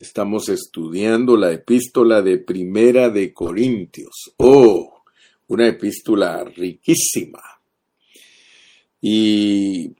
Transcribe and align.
Estamos 0.00 0.48
estudiando 0.48 1.36
la 1.36 1.50
epístola 1.50 2.22
de 2.22 2.38
Primera 2.38 3.10
de 3.10 3.32
Corintios. 3.32 4.32
Oh, 4.36 5.02
una 5.48 5.66
epístola 5.66 6.44
riquísima. 6.44 7.42
Y 9.00 9.90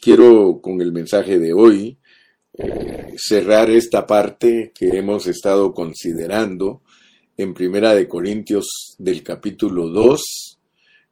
quiero 0.00 0.60
con 0.60 0.80
el 0.80 0.90
mensaje 0.90 1.38
de 1.38 1.52
hoy 1.52 1.96
eh, 2.58 3.14
cerrar 3.16 3.70
esta 3.70 4.04
parte 4.08 4.72
que 4.74 4.88
hemos 4.88 5.28
estado 5.28 5.72
considerando 5.72 6.82
en 7.36 7.54
Primera 7.54 7.94
de 7.94 8.08
Corintios 8.08 8.96
del 8.98 9.22
capítulo 9.22 9.88
2, 9.88 10.58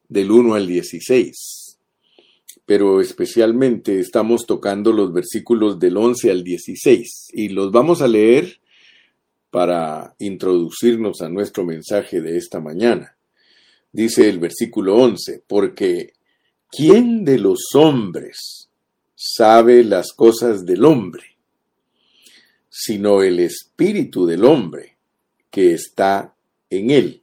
del 0.08 0.32
1 0.32 0.54
al 0.56 0.66
16 0.66 1.61
pero 2.72 3.02
especialmente 3.02 4.00
estamos 4.00 4.46
tocando 4.46 4.94
los 4.94 5.12
versículos 5.12 5.78
del 5.78 5.94
11 5.98 6.30
al 6.30 6.42
16 6.42 7.28
y 7.34 7.50
los 7.50 7.70
vamos 7.70 8.00
a 8.00 8.08
leer 8.08 8.60
para 9.50 10.14
introducirnos 10.18 11.20
a 11.20 11.28
nuestro 11.28 11.66
mensaje 11.66 12.22
de 12.22 12.38
esta 12.38 12.60
mañana. 12.60 13.14
Dice 13.92 14.26
el 14.26 14.38
versículo 14.38 14.96
11, 14.96 15.42
porque 15.46 16.14
¿quién 16.70 17.26
de 17.26 17.36
los 17.36 17.74
hombres 17.74 18.70
sabe 19.14 19.84
las 19.84 20.14
cosas 20.14 20.64
del 20.64 20.86
hombre? 20.86 21.24
Sino 22.70 23.22
el 23.22 23.40
espíritu 23.40 24.24
del 24.24 24.46
hombre 24.46 24.96
que 25.50 25.74
está 25.74 26.34
en 26.70 26.88
él. 26.88 27.22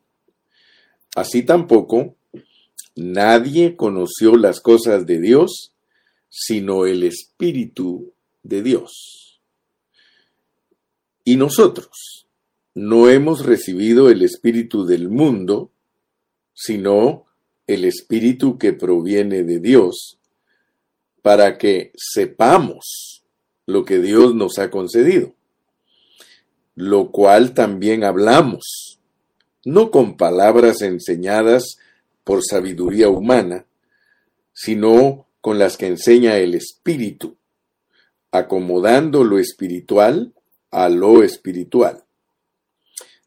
Así 1.16 1.42
tampoco 1.42 2.18
Nadie 2.96 3.76
conoció 3.76 4.36
las 4.36 4.60
cosas 4.60 5.06
de 5.06 5.20
Dios 5.20 5.74
sino 6.30 6.86
el 6.86 7.04
Espíritu 7.04 8.14
de 8.44 8.62
Dios. 8.62 9.42
Y 11.24 11.36
nosotros 11.36 12.28
no 12.76 13.10
hemos 13.10 13.46
recibido 13.46 14.10
el 14.10 14.22
Espíritu 14.22 14.86
del 14.86 15.10
mundo, 15.10 15.72
sino 16.54 17.26
el 17.68 17.84
Espíritu 17.86 18.58
que 18.58 18.74
proviene 18.74 19.44
de 19.44 19.60
Dios, 19.60 20.20
para 21.22 21.58
que 21.58 21.92
sepamos 21.96 23.24
lo 23.66 23.86
que 23.86 24.00
Dios 24.00 24.34
nos 24.34 24.58
ha 24.58 24.72
concedido, 24.72 25.34
lo 26.76 27.12
cual 27.12 27.54
también 27.54 28.04
hablamos, 28.04 29.00
no 29.66 29.92
con 29.92 30.16
palabras 30.16 30.82
enseñadas 30.82 31.78
por 32.30 32.44
sabiduría 32.48 33.10
humana, 33.10 33.66
sino 34.54 35.26
con 35.42 35.58
las 35.58 35.78
que 35.78 35.88
enseña 35.88 36.38
el 36.38 36.54
Espíritu, 36.54 37.38
acomodando 38.30 39.24
lo 39.24 39.40
espiritual 39.40 40.36
a 40.70 40.90
lo 40.90 41.24
espiritual. 41.24 42.04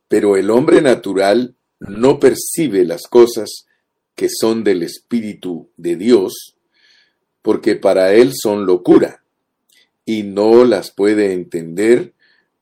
Pero 0.06 0.36
el 0.36 0.50
hombre 0.52 0.82
natural 0.82 1.56
no 1.80 2.20
percibe 2.20 2.84
las 2.84 3.08
cosas 3.08 3.66
que 4.14 4.28
son 4.30 4.62
del 4.62 4.84
Espíritu 4.84 5.68
de 5.76 5.96
Dios, 5.96 6.56
porque 7.42 7.74
para 7.74 8.14
él 8.14 8.30
son 8.32 8.66
locura, 8.66 9.24
y 10.04 10.22
no 10.22 10.64
las 10.64 10.92
puede 10.92 11.32
entender 11.32 12.12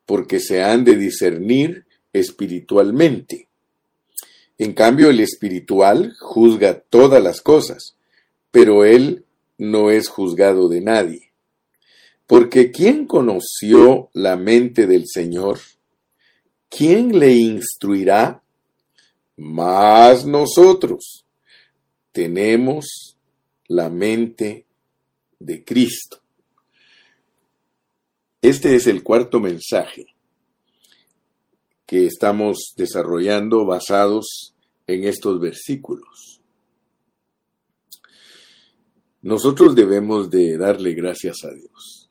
porque 0.07 0.41
se 0.41 0.63
han 0.63 0.85
de 0.85 0.97
discernir 0.97 1.85
espiritualmente. 2.15 3.50
En 4.61 4.75
cambio, 4.75 5.09
el 5.09 5.21
espiritual 5.21 6.15
juzga 6.21 6.81
todas 6.81 7.23
las 7.23 7.41
cosas, 7.41 7.97
pero 8.51 8.85
él 8.85 9.25
no 9.57 9.91
es 9.91 10.11
juzgado 10.11 10.69
de 10.69 10.83
nadie. 10.83 11.33
Porque 12.27 12.71
¿quién 12.71 13.07
conoció 13.07 14.11
la 14.13 14.37
mente 14.37 14.87
del 14.87 15.05
Señor? 15.07 15.61
¿Quién 16.69 17.19
le 17.19 17.33
instruirá? 17.33 18.43
Más 19.39 20.27
nosotros 20.27 21.25
tenemos 22.13 23.17
la 23.67 23.89
mente 23.89 24.67
de 25.39 25.65
Cristo. 25.65 26.21
Este 28.43 28.77
es 28.77 28.87
el 28.87 29.03
cuarto 29.03 29.41
mensaje 29.41 30.10
que 31.91 32.07
estamos 32.07 32.73
desarrollando 32.77 33.67
basados 33.67 34.55
en 34.87 35.03
estos 35.03 35.41
versículos. 35.41 36.41
Nosotros 39.23 39.75
debemos 39.75 40.31
de 40.31 40.57
darle 40.57 40.95
gracias 40.95 41.39
a 41.43 41.53
Dios, 41.53 42.09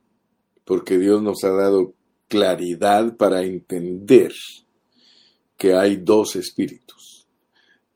porque 0.65 0.97
Dios 0.97 1.23
nos 1.23 1.45
ha 1.45 1.51
dado 1.51 1.93
claridad 2.27 3.15
para 3.15 3.43
entender 3.43 4.33
que 5.55 5.75
hay 5.75 5.95
dos 5.95 6.35
espíritus. 6.35 7.29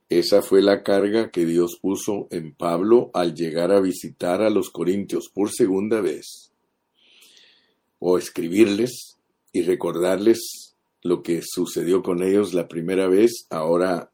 Esa 0.07 0.41
fue 0.41 0.61
la 0.61 0.83
carga 0.83 1.31
que 1.31 1.45
Dios 1.45 1.79
puso 1.81 2.29
en 2.31 2.55
Pablo 2.55 3.11
al 3.13 3.35
llegar 3.35 3.73
a 3.73 3.81
visitar 3.81 4.41
a 4.41 4.49
los 4.49 4.69
corintios 4.69 5.27
por 5.33 5.51
segunda 5.51 5.99
vez, 5.99 6.53
o 7.99 8.17
escribirles 8.17 9.17
y 9.51 9.63
recordarles 9.63 10.62
lo 11.03 11.21
que 11.21 11.41
sucedió 11.43 12.01
con 12.01 12.23
ellos 12.23 12.53
la 12.53 12.67
primera 12.67 13.07
vez, 13.07 13.45
ahora 13.49 14.11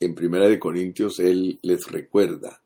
en 0.00 0.14
Primera 0.14 0.48
de 0.48 0.58
Corintios 0.58 1.18
él 1.18 1.58
les 1.62 1.86
recuerda 1.86 2.62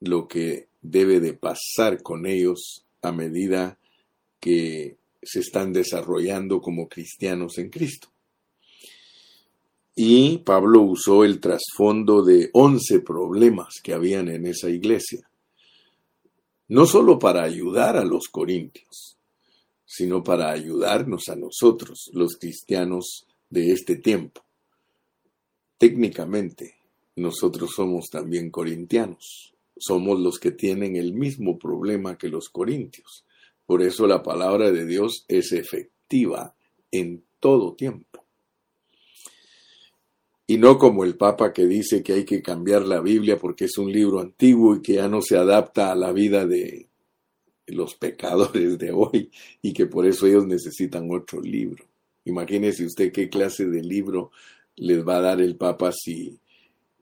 lo 0.00 0.26
que 0.26 0.68
debe 0.82 1.20
de 1.20 1.34
pasar 1.34 2.02
con 2.02 2.26
ellos 2.26 2.84
a 3.02 3.12
medida 3.12 3.78
que 4.40 4.96
se 5.22 5.40
están 5.40 5.72
desarrollando 5.72 6.60
como 6.60 6.88
cristianos 6.88 7.58
en 7.58 7.70
Cristo. 7.70 8.08
Y 9.96 10.38
Pablo 10.38 10.82
usó 10.82 11.24
el 11.24 11.40
trasfondo 11.40 12.24
de 12.24 12.50
once 12.52 13.00
problemas 13.00 13.80
que 13.82 13.94
habían 13.94 14.28
en 14.28 14.46
esa 14.46 14.68
iglesia, 14.68 15.28
no 16.68 16.86
solo 16.86 17.18
para 17.18 17.44
ayudar 17.44 17.96
a 17.96 18.04
los 18.04 18.28
corintios, 18.28 19.16
sino 19.84 20.22
para 20.22 20.50
ayudarnos 20.50 21.28
a 21.28 21.36
nosotros, 21.36 22.10
los 22.12 22.36
cristianos 22.36 23.26
de 23.50 23.72
este 23.72 23.96
tiempo. 23.96 24.42
Técnicamente, 25.78 26.76
nosotros 27.16 27.72
somos 27.74 28.08
también 28.10 28.50
corintianos, 28.50 29.54
somos 29.76 30.18
los 30.20 30.38
que 30.38 30.52
tienen 30.52 30.96
el 30.96 31.12
mismo 31.12 31.58
problema 31.58 32.16
que 32.16 32.28
los 32.28 32.48
corintios. 32.48 33.24
Por 33.66 33.82
eso 33.82 34.06
la 34.06 34.22
palabra 34.22 34.70
de 34.70 34.86
Dios 34.86 35.24
es 35.28 35.52
efectiva 35.52 36.54
en 36.90 37.24
todo 37.40 37.74
tiempo. 37.74 38.24
Y 40.46 40.58
no 40.58 40.78
como 40.78 41.04
el 41.04 41.16
Papa 41.16 41.52
que 41.52 41.66
dice 41.66 42.02
que 42.02 42.12
hay 42.12 42.24
que 42.24 42.42
cambiar 42.42 42.82
la 42.82 43.00
Biblia 43.00 43.38
porque 43.38 43.64
es 43.64 43.78
un 43.78 43.90
libro 43.90 44.20
antiguo 44.20 44.76
y 44.76 44.82
que 44.82 44.94
ya 44.94 45.08
no 45.08 45.22
se 45.22 45.38
adapta 45.38 45.90
a 45.90 45.94
la 45.94 46.12
vida 46.12 46.44
de, 46.44 46.88
los 47.66 47.94
pecadores 47.94 48.78
de 48.78 48.92
hoy 48.92 49.30
y 49.62 49.72
que 49.72 49.86
por 49.86 50.06
eso 50.06 50.26
ellos 50.26 50.46
necesitan 50.46 51.10
otro 51.10 51.40
libro. 51.40 51.84
Imagínese 52.24 52.84
usted 52.84 53.12
qué 53.12 53.28
clase 53.28 53.66
de 53.66 53.82
libro 53.82 54.30
les 54.76 55.06
va 55.06 55.18
a 55.18 55.22
dar 55.22 55.40
el 55.40 55.56
Papa 55.56 55.92
si 55.92 56.38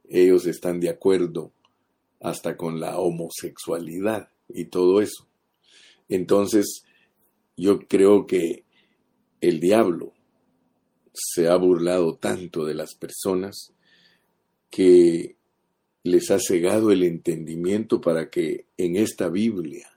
ellos 0.09 0.47
están 0.47 0.81
de 0.81 0.91
acuerdo 0.91 1.53
hasta 2.21 2.56
con 2.56 2.81
la 2.81 2.99
homosexualidad 2.99 4.28
y 4.49 4.67
todo 4.67 5.00
eso. 5.00 5.27
Entonces, 6.09 6.84
yo 7.56 7.81
creo 7.87 8.27
que 8.27 8.65
el 9.41 9.61
diablo 9.61 10.12
se 11.12 11.49
ha 11.49 11.56
burlado 11.56 12.17
tanto 12.17 12.65
de 12.65 12.75
las 12.75 12.94
personas 12.94 13.73
que 14.71 15.37
les 16.05 16.31
ha 16.31 16.39
cegado 16.39 16.91
el 16.91 17.03
entendimiento 17.03 18.00
para 18.00 18.31
que 18.31 18.67
en 18.77 18.97
esta 18.97 19.29
Biblia 19.29 19.91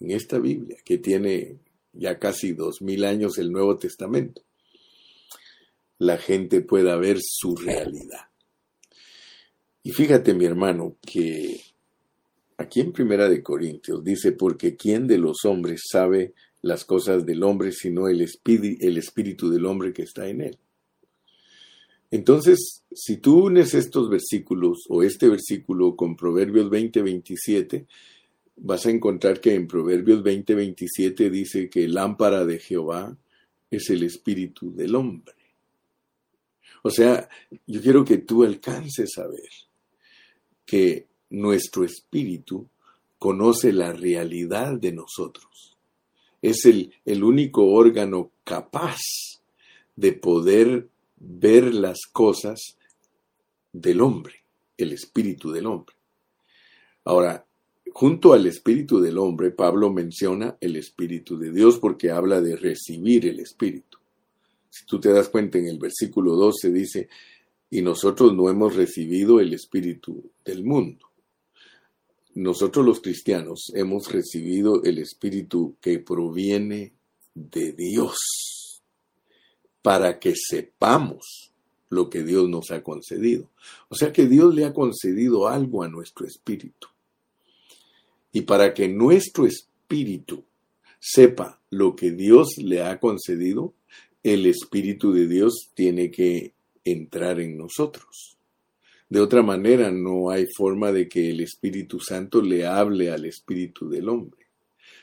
en 0.00 0.10
esta 0.10 0.38
Biblia, 0.38 0.78
que 0.84 0.98
tiene 0.98 1.58
ya 1.92 2.18
casi 2.18 2.52
dos 2.52 2.82
mil 2.82 3.04
años 3.04 3.38
el 3.38 3.52
Nuevo 3.52 3.76
Testamento, 3.76 4.42
la 5.98 6.16
gente 6.16 6.62
pueda 6.62 6.96
ver 6.96 7.18
su 7.20 7.56
realidad. 7.56 8.28
Y 9.82 9.92
fíjate, 9.92 10.34
mi 10.34 10.44
hermano, 10.44 10.96
que 11.00 11.60
aquí 12.56 12.80
en 12.80 12.92
Primera 12.92 13.28
de 13.28 13.42
Corintios 13.42 14.02
dice, 14.02 14.32
porque 14.32 14.76
¿quién 14.76 15.06
de 15.06 15.18
los 15.18 15.44
hombres 15.44 15.82
sabe 15.90 16.34
las 16.62 16.84
cosas 16.84 17.24
del 17.24 17.42
hombre 17.42 17.72
sino 17.72 18.08
el, 18.08 18.20
el 18.20 18.98
espíritu 18.98 19.50
del 19.50 19.66
hombre 19.66 19.92
que 19.92 20.02
está 20.02 20.28
en 20.28 20.42
él? 20.42 20.58
Entonces, 22.10 22.82
si 22.92 23.18
tú 23.18 23.46
unes 23.46 23.72
estos 23.74 24.10
versículos 24.10 24.84
o 24.88 25.02
este 25.02 25.28
versículo 25.28 25.94
con 25.94 26.16
Proverbios 26.16 26.68
20, 26.68 27.02
27, 27.02 27.86
vas 28.62 28.86
a 28.86 28.90
encontrar 28.90 29.40
que 29.40 29.54
en 29.54 29.66
Proverbios 29.66 30.22
20:27 30.22 31.30
dice 31.30 31.70
que 31.70 31.88
lámpara 31.88 32.44
de 32.44 32.58
Jehová 32.58 33.16
es 33.70 33.90
el 33.90 34.02
espíritu 34.02 34.74
del 34.74 34.94
hombre. 34.94 35.34
O 36.82 36.90
sea, 36.90 37.28
yo 37.66 37.80
quiero 37.80 38.04
que 38.04 38.18
tú 38.18 38.44
alcances 38.44 39.18
a 39.18 39.26
ver 39.26 39.50
que 40.64 41.06
nuestro 41.30 41.84
espíritu 41.84 42.68
conoce 43.18 43.72
la 43.72 43.92
realidad 43.92 44.78
de 44.78 44.92
nosotros 44.92 45.76
es 46.42 46.64
el, 46.64 46.94
el 47.04 47.22
único 47.22 47.66
órgano 47.66 48.30
capaz 48.44 49.00
de 49.94 50.12
poder 50.12 50.88
ver 51.16 51.74
las 51.74 51.98
cosas 52.10 52.78
del 53.72 54.00
hombre, 54.00 54.36
el 54.78 54.92
espíritu 54.92 55.52
del 55.52 55.66
hombre. 55.66 55.94
Ahora, 57.04 57.46
junto 57.92 58.32
al 58.32 58.46
espíritu 58.46 59.00
del 59.00 59.18
hombre, 59.18 59.50
Pablo 59.50 59.92
menciona 59.92 60.56
el 60.60 60.76
espíritu 60.76 61.38
de 61.38 61.52
Dios 61.52 61.78
porque 61.78 62.10
habla 62.10 62.40
de 62.40 62.56
recibir 62.56 63.26
el 63.26 63.40
espíritu. 63.40 63.98
Si 64.68 64.86
tú 64.86 65.00
te 65.00 65.12
das 65.12 65.28
cuenta 65.28 65.58
en 65.58 65.66
el 65.66 65.78
versículo 65.78 66.36
12 66.36 66.70
dice, 66.70 67.08
y 67.70 67.82
nosotros 67.82 68.34
no 68.34 68.50
hemos 68.50 68.74
recibido 68.74 69.40
el 69.40 69.54
espíritu 69.54 70.30
del 70.44 70.64
mundo. 70.64 71.06
Nosotros 72.34 72.84
los 72.84 73.00
cristianos 73.00 73.72
hemos 73.74 74.10
recibido 74.12 74.82
el 74.84 74.98
espíritu 74.98 75.76
que 75.80 75.98
proviene 75.98 76.92
de 77.34 77.72
Dios 77.72 78.82
para 79.82 80.18
que 80.18 80.34
sepamos 80.36 81.52
lo 81.88 82.08
que 82.08 82.22
Dios 82.22 82.48
nos 82.48 82.70
ha 82.70 82.82
concedido. 82.82 83.50
O 83.88 83.96
sea 83.96 84.12
que 84.12 84.26
Dios 84.26 84.54
le 84.54 84.64
ha 84.64 84.72
concedido 84.72 85.48
algo 85.48 85.82
a 85.82 85.88
nuestro 85.88 86.26
espíritu. 86.26 86.88
Y 88.32 88.42
para 88.42 88.74
que 88.74 88.88
nuestro 88.88 89.46
espíritu 89.46 90.44
sepa 90.98 91.60
lo 91.70 91.96
que 91.96 92.10
Dios 92.12 92.58
le 92.58 92.82
ha 92.82 93.00
concedido, 93.00 93.74
el 94.22 94.46
Espíritu 94.46 95.12
de 95.12 95.26
Dios 95.26 95.70
tiene 95.74 96.10
que 96.10 96.52
entrar 96.84 97.40
en 97.40 97.56
nosotros. 97.56 98.36
De 99.08 99.20
otra 99.20 99.42
manera, 99.42 99.90
no 99.90 100.30
hay 100.30 100.46
forma 100.56 100.92
de 100.92 101.08
que 101.08 101.30
el 101.30 101.40
Espíritu 101.40 101.98
Santo 101.98 102.42
le 102.42 102.66
hable 102.66 103.10
al 103.10 103.24
Espíritu 103.24 103.88
del 103.88 104.08
hombre. 104.08 104.46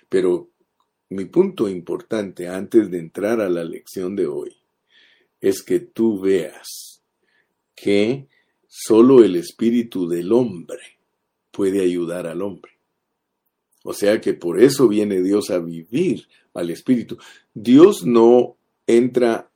Pero 0.07 0.49
mi 1.09 1.25
punto 1.25 1.67
importante 1.67 2.47
antes 2.47 2.89
de 2.91 2.99
entrar 2.99 3.41
a 3.41 3.49
la 3.49 3.63
lección 3.63 4.15
de 4.15 4.27
hoy 4.27 4.55
es 5.41 5.63
que 5.63 5.79
tú 5.79 6.19
veas 6.19 7.01
que 7.75 8.27
solo 8.67 9.23
el 9.23 9.35
Espíritu 9.35 10.07
del 10.07 10.31
hombre 10.31 10.99
puede 11.51 11.81
ayudar 11.81 12.27
al 12.27 12.41
hombre. 12.41 12.76
O 13.89 13.93
sea 13.93 14.19
que 14.19 14.33
por 14.33 14.61
eso 14.61 14.89
viene 14.89 15.21
Dios 15.21 15.49
a 15.49 15.59
vivir 15.59 16.27
al 16.53 16.71
Espíritu. 16.71 17.17
Dios 17.53 18.05
no 18.05 18.57
entra 18.85 19.49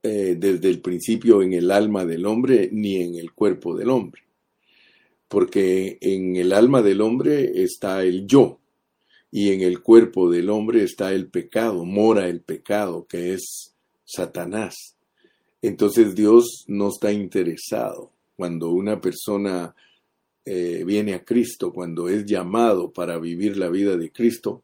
eh, 0.00 0.36
desde 0.38 0.68
el 0.68 0.80
principio 0.80 1.42
en 1.42 1.52
el 1.52 1.72
alma 1.72 2.04
del 2.04 2.24
hombre 2.24 2.68
ni 2.70 3.02
en 3.02 3.16
el 3.16 3.32
cuerpo 3.32 3.76
del 3.76 3.90
hombre. 3.90 4.22
Porque 5.26 5.98
en 6.00 6.36
el 6.36 6.52
alma 6.52 6.82
del 6.82 7.00
hombre 7.00 7.64
está 7.64 8.04
el 8.04 8.28
yo 8.28 8.60
y 9.32 9.50
en 9.50 9.62
el 9.62 9.82
cuerpo 9.82 10.30
del 10.30 10.48
hombre 10.48 10.84
está 10.84 11.12
el 11.12 11.26
pecado, 11.26 11.84
mora 11.84 12.28
el 12.28 12.42
pecado, 12.42 13.08
que 13.08 13.32
es 13.32 13.74
Satanás. 14.04 14.94
Entonces 15.60 16.14
Dios 16.14 16.64
no 16.68 16.90
está 16.90 17.10
interesado 17.10 18.12
cuando 18.36 18.70
una 18.70 19.00
persona 19.00 19.74
eh, 20.44 20.82
viene 20.84 21.14
a 21.14 21.24
Cristo, 21.24 21.72
cuando 21.72 22.08
es 22.08 22.24
llamado 22.24 22.92
para 22.92 23.18
vivir 23.18 23.56
la 23.56 23.68
vida 23.68 23.96
de 23.96 24.10
Cristo, 24.10 24.62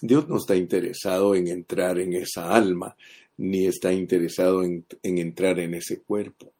Dios 0.00 0.28
no 0.28 0.38
está 0.38 0.56
interesado 0.56 1.34
en 1.34 1.48
entrar 1.48 1.98
en 1.98 2.14
esa 2.14 2.54
alma, 2.54 2.96
ni 3.36 3.66
está 3.66 3.92
interesado 3.92 4.62
en, 4.62 4.84
en 5.02 5.18
entrar 5.18 5.58
en 5.60 5.74
ese 5.74 6.00
cuerpo. 6.00 6.52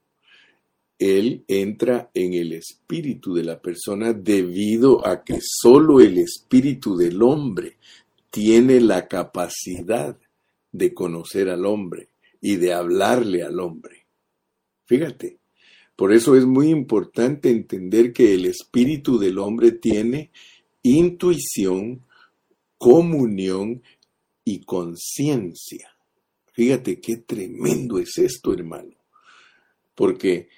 Él 0.99 1.45
entra 1.49 2.11
en 2.13 2.35
el 2.35 2.53
espíritu 2.53 3.35
de 3.35 3.45
la 3.45 3.61
persona 3.61 4.13
debido 4.13 5.07
a 5.07 5.25
que 5.25 5.39
solo 5.41 6.01
el 6.01 6.19
espíritu 6.19 6.97
del 6.97 7.23
hombre 7.23 7.79
tiene 8.31 8.81
la 8.81 9.09
capacidad 9.09 10.19
de 10.73 10.95
conocer 10.95 11.49
al 11.49 11.65
hombre 11.65 12.09
y 12.41 12.57
de 12.57 12.75
hablarle 12.75 13.43
al 13.43 13.59
hombre. 13.61 14.07
Fíjate, 14.85 15.40
por 16.01 16.15
eso 16.15 16.35
es 16.35 16.47
muy 16.47 16.71
importante 16.71 17.51
entender 17.51 18.15
que 18.15 18.33
el 18.33 18.47
espíritu 18.47 19.19
del 19.19 19.39
hombre 19.39 19.71
tiene 19.71 20.31
intuición, 20.83 22.07
comunión 22.79 23.83
y 24.43 24.61
conciencia. 24.61 25.95
Fíjate 26.55 27.03
qué 27.03 27.19
tremendo 27.19 27.99
es 27.99 28.17
esto, 28.17 28.55
hermano. 28.55 28.95
Porque 29.95 30.49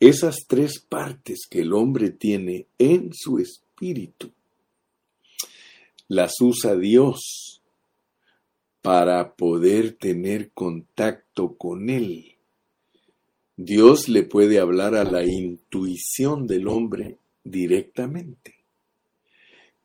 esas 0.00 0.38
tres 0.48 0.80
partes 0.80 1.42
que 1.48 1.60
el 1.60 1.72
hombre 1.72 2.10
tiene 2.10 2.66
en 2.76 3.10
su 3.14 3.38
espíritu, 3.38 4.32
las 6.08 6.32
usa 6.40 6.74
Dios 6.74 7.62
para 8.82 9.36
poder 9.36 9.92
tener 9.92 10.50
contacto 10.50 11.54
con 11.56 11.88
Él. 11.88 12.33
Dios 13.56 14.08
le 14.08 14.24
puede 14.24 14.58
hablar 14.58 14.94
a 14.94 15.04
la 15.04 15.24
intuición 15.24 16.46
del 16.46 16.66
hombre 16.66 17.18
directamente. 17.44 18.54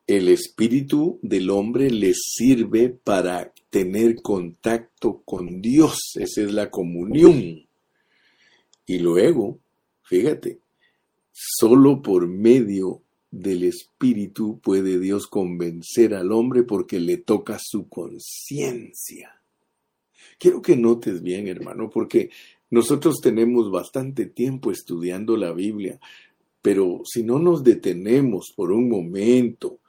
El 0.07 0.27
espíritu 0.29 1.19
del 1.21 1.51
hombre 1.51 1.91
le 1.91 2.13
sirve 2.15 2.89
para 2.89 3.53
tener 3.69 4.15
contacto 4.23 5.21
con 5.23 5.61
Dios. 5.61 5.99
Esa 6.15 6.41
es 6.41 6.51
la 6.51 6.71
comunión. 6.71 7.67
Y 8.87 8.97
luego, 8.97 9.59
fíjate, 10.01 10.57
solo 11.31 12.01
por 12.01 12.27
medio 12.27 13.03
del 13.29 13.63
espíritu 13.63 14.59
puede 14.59 14.99
Dios 14.99 15.27
convencer 15.27 16.15
al 16.15 16.31
hombre 16.31 16.63
porque 16.63 16.99
le 16.99 17.17
toca 17.17 17.59
su 17.61 17.87
conciencia. 17.87 19.39
Quiero 20.39 20.61
que 20.61 20.75
notes 20.75 21.21
bien, 21.21 21.47
hermano, 21.47 21.89
porque 21.89 22.31
nosotros 22.69 23.19
tenemos 23.21 23.71
bastante 23.71 24.25
tiempo 24.25 24.71
estudiando 24.71 25.35
la 25.35 25.51
Biblia, 25.51 25.99
pero 26.61 27.01
si 27.03 27.23
no 27.23 27.39
nos 27.39 27.63
detenemos 27.63 28.51
por 28.55 28.71
un 28.71 28.89
momento 28.89 29.79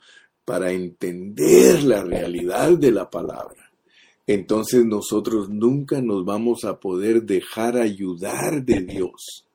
para 0.44 0.72
entender 0.72 1.82
la 1.84 2.02
realidad 2.02 2.78
de 2.78 2.92
la 2.92 3.10
palabra, 3.10 3.70
entonces 4.26 4.84
nosotros 4.84 5.50
nunca 5.50 6.00
nos 6.00 6.24
vamos 6.24 6.64
a 6.64 6.78
poder 6.78 7.24
dejar 7.24 7.76
ayudar 7.76 8.64
de 8.64 8.80
Dios. 8.82 9.46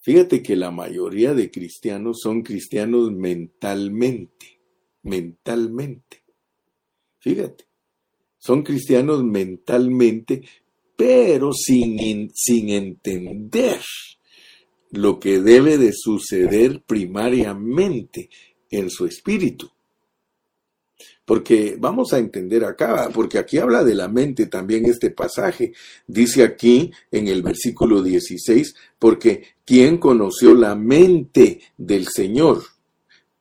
Fíjate 0.00 0.42
que 0.42 0.54
la 0.54 0.70
mayoría 0.70 1.34
de 1.34 1.50
cristianos 1.50 2.20
son 2.20 2.42
cristianos 2.42 3.10
mentalmente, 3.10 4.60
mentalmente. 5.02 6.22
Fíjate, 7.18 7.66
son 8.38 8.62
cristianos 8.62 9.24
mentalmente, 9.24 10.42
pero 10.96 11.52
sin, 11.52 12.30
sin 12.34 12.70
entender 12.70 13.80
lo 14.90 15.20
que 15.20 15.40
debe 15.40 15.78
de 15.78 15.92
suceder 15.92 16.82
primariamente 16.86 18.30
en 18.70 18.90
su 18.90 19.06
espíritu. 19.06 19.70
Porque 21.24 21.76
vamos 21.78 22.12
a 22.12 22.18
entender 22.18 22.64
acá, 22.64 23.10
porque 23.12 23.38
aquí 23.38 23.58
habla 23.58 23.82
de 23.82 23.96
la 23.96 24.08
mente 24.08 24.46
también 24.46 24.86
este 24.86 25.10
pasaje. 25.10 25.72
Dice 26.06 26.44
aquí 26.44 26.92
en 27.10 27.26
el 27.26 27.42
versículo 27.42 28.00
16, 28.00 28.74
porque 28.98 29.42
¿quién 29.64 29.98
conoció 29.98 30.54
la 30.54 30.76
mente 30.76 31.60
del 31.76 32.06
Señor? 32.06 32.62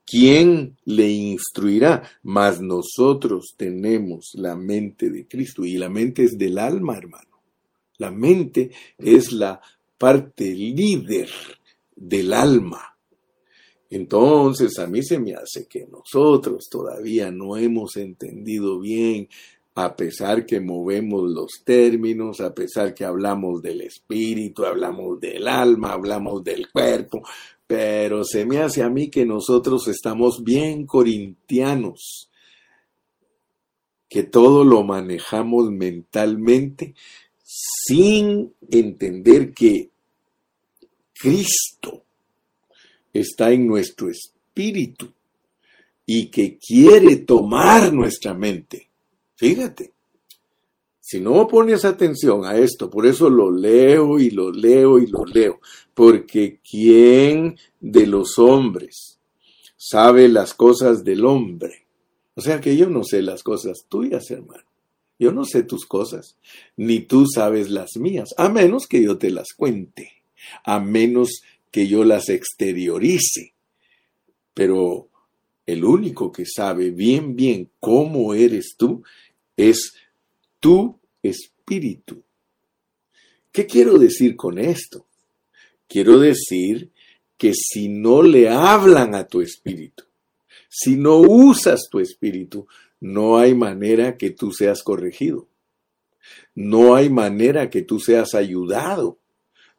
¿Quién 0.04 0.78
le 0.86 1.10
instruirá? 1.10 2.04
Mas 2.24 2.60
nosotros 2.60 3.54
tenemos 3.56 4.32
la 4.34 4.56
mente 4.56 5.12
de 5.12 5.28
Cristo 5.28 5.64
y 5.64 5.78
la 5.78 5.90
mente 5.90 6.24
es 6.24 6.38
del 6.40 6.58
alma, 6.58 6.98
hermano. 6.98 7.35
La 7.98 8.12
mente 8.12 8.72
es 8.98 9.32
la 9.32 9.62
parte 9.98 10.54
líder 10.54 11.30
del 11.96 12.34
alma. 12.34 12.96
Entonces 13.90 14.78
a 14.80 14.88
mí 14.88 15.04
se 15.04 15.20
me 15.20 15.34
hace 15.36 15.68
que 15.68 15.88
nosotros 15.88 16.68
todavía 16.70 17.32
no 17.32 17.56
hemos 17.56 17.96
entendido 17.98 18.80
bien, 18.80 19.30
a 19.76 19.96
pesar 19.96 20.46
que 20.46 20.62
movemos 20.62 21.30
los 21.30 21.62
términos, 21.64 22.40
a 22.40 22.54
pesar 22.54 22.94
que 22.94 23.04
hablamos 23.04 23.62
del 23.62 23.82
espíritu, 23.82 24.66
hablamos 24.66 25.20
del 25.20 25.48
alma, 25.48 25.92
hablamos 25.92 26.44
del 26.44 26.72
cuerpo, 26.72 27.22
pero 27.68 28.24
se 28.24 28.46
me 28.46 28.60
hace 28.60 28.84
a 28.84 28.90
mí 28.90 29.10
que 29.10 29.26
nosotros 29.26 29.88
estamos 29.88 30.44
bien 30.44 30.86
corintianos, 30.86 32.30
que 34.08 34.24
todo 34.24 34.64
lo 34.64 34.84
manejamos 34.84 35.72
mentalmente 35.72 36.96
sin 37.58 38.54
entender 38.70 39.54
que 39.54 39.90
Cristo 41.14 42.04
está 43.14 43.52
en 43.52 43.66
nuestro 43.66 44.10
espíritu 44.10 45.10
y 46.06 46.28
que 46.28 46.58
quiere 46.58 47.18
tomar 47.18 47.94
nuestra 47.94 48.34
mente. 48.34 48.90
Fíjate, 49.38 49.94
si 51.00 51.22
no 51.22 51.48
pones 51.48 51.86
atención 51.86 52.46
a 52.46 52.58
esto, 52.58 52.90
por 52.90 53.06
eso 53.06 53.30
lo 53.30 53.50
leo 53.52 54.20
y 54.20 54.32
lo 54.32 54.52
leo 54.52 55.00
y 55.00 55.08
lo 55.08 55.24
leo, 55.24 55.62
porque 55.94 56.60
¿quién 56.70 57.58
de 57.80 58.06
los 58.06 58.38
hombres 58.38 59.20
sabe 59.78 60.28
las 60.28 60.54
cosas 60.54 61.06
del 61.06 61.24
hombre? 61.24 61.86
O 62.36 62.42
sea 62.42 62.60
que 62.60 62.76
yo 62.76 62.90
no 62.90 63.06
sé 63.06 63.22
las 63.22 63.44
cosas 63.44 63.86
tuyas, 63.88 64.30
hermano. 64.30 64.64
Yo 65.18 65.32
no 65.32 65.46
sé 65.46 65.64
tus 65.64 65.86
cosas, 65.86 66.38
ni 66.76 67.00
tú 67.00 67.26
sabes 67.26 67.70
las 67.70 67.96
mías, 67.98 68.34
a 68.38 68.50
menos 68.50 68.88
que 68.88 69.02
yo 69.02 69.18
te 69.18 69.32
las 69.32 69.54
cuente, 69.56 70.24
a 70.64 70.80
menos 70.80 71.42
que 71.72 71.88
yo 71.88 72.04
las 72.04 72.30
exteriorice. 72.30 73.54
Pero 74.54 75.10
el 75.66 75.84
único 75.84 76.32
que 76.32 76.46
sabe 76.46 76.92
bien, 76.92 77.36
bien 77.36 77.70
cómo 77.80 78.34
eres 78.34 78.76
tú 78.78 79.04
es 79.56 79.94
tu 80.60 81.00
espíritu. 81.24 82.22
¿Qué 83.52 83.66
quiero 83.66 83.98
decir 83.98 84.36
con 84.36 84.60
esto? 84.60 85.06
Quiero 85.88 86.20
decir 86.20 86.92
que 87.38 87.54
si 87.54 87.88
no 87.88 88.22
le 88.22 88.50
hablan 88.50 89.16
a 89.16 89.28
tu 89.28 89.42
espíritu, 89.42 90.04
si 90.70 90.98
no 90.98 91.18
usas 91.20 91.88
tu 91.90 92.00
espíritu, 92.00 92.68
no 93.06 93.38
hay 93.38 93.54
manera 93.54 94.18
que 94.18 94.32
tú 94.32 94.52
seas 94.52 94.82
corregido. 94.82 95.48
No 96.56 96.96
hay 96.96 97.08
manera 97.08 97.70
que 97.70 97.84
tú 97.84 98.00
seas 98.00 98.34
ayudado. 98.34 99.20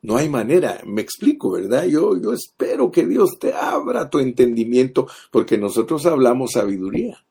No 0.01 0.17
hay 0.17 0.29
manera, 0.29 0.81
me 0.87 1.03
explico, 1.03 1.51
¿verdad? 1.51 1.87
Yo, 1.87 2.17
yo 2.23 2.33
espero 2.33 2.93
que 2.93 3.05
Dios 3.05 3.41
te 3.41 3.53
abra 3.53 4.11
tu 4.11 4.21
entendimiento 4.21 5.09
porque 5.33 5.59
nosotros 5.59 6.07
hablamos 6.07 6.53
sabiduría. 6.53 7.27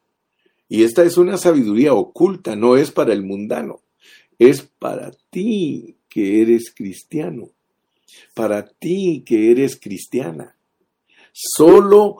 Y 0.68 0.84
esta 0.84 1.02
es 1.04 1.18
una 1.18 1.38
sabiduría 1.38 1.94
oculta, 1.94 2.58
no 2.58 2.76
es 2.76 2.92
para 2.92 3.14
el 3.14 3.24
mundano, 3.24 3.80
es 4.38 4.64
para 4.64 5.12
ti 5.30 5.96
que 6.10 6.42
eres 6.42 6.74
cristiano, 6.76 7.52
para 8.34 8.68
ti 8.68 9.24
que 9.26 9.50
eres 9.50 9.80
cristiana. 9.80 10.58
Solo 11.32 12.18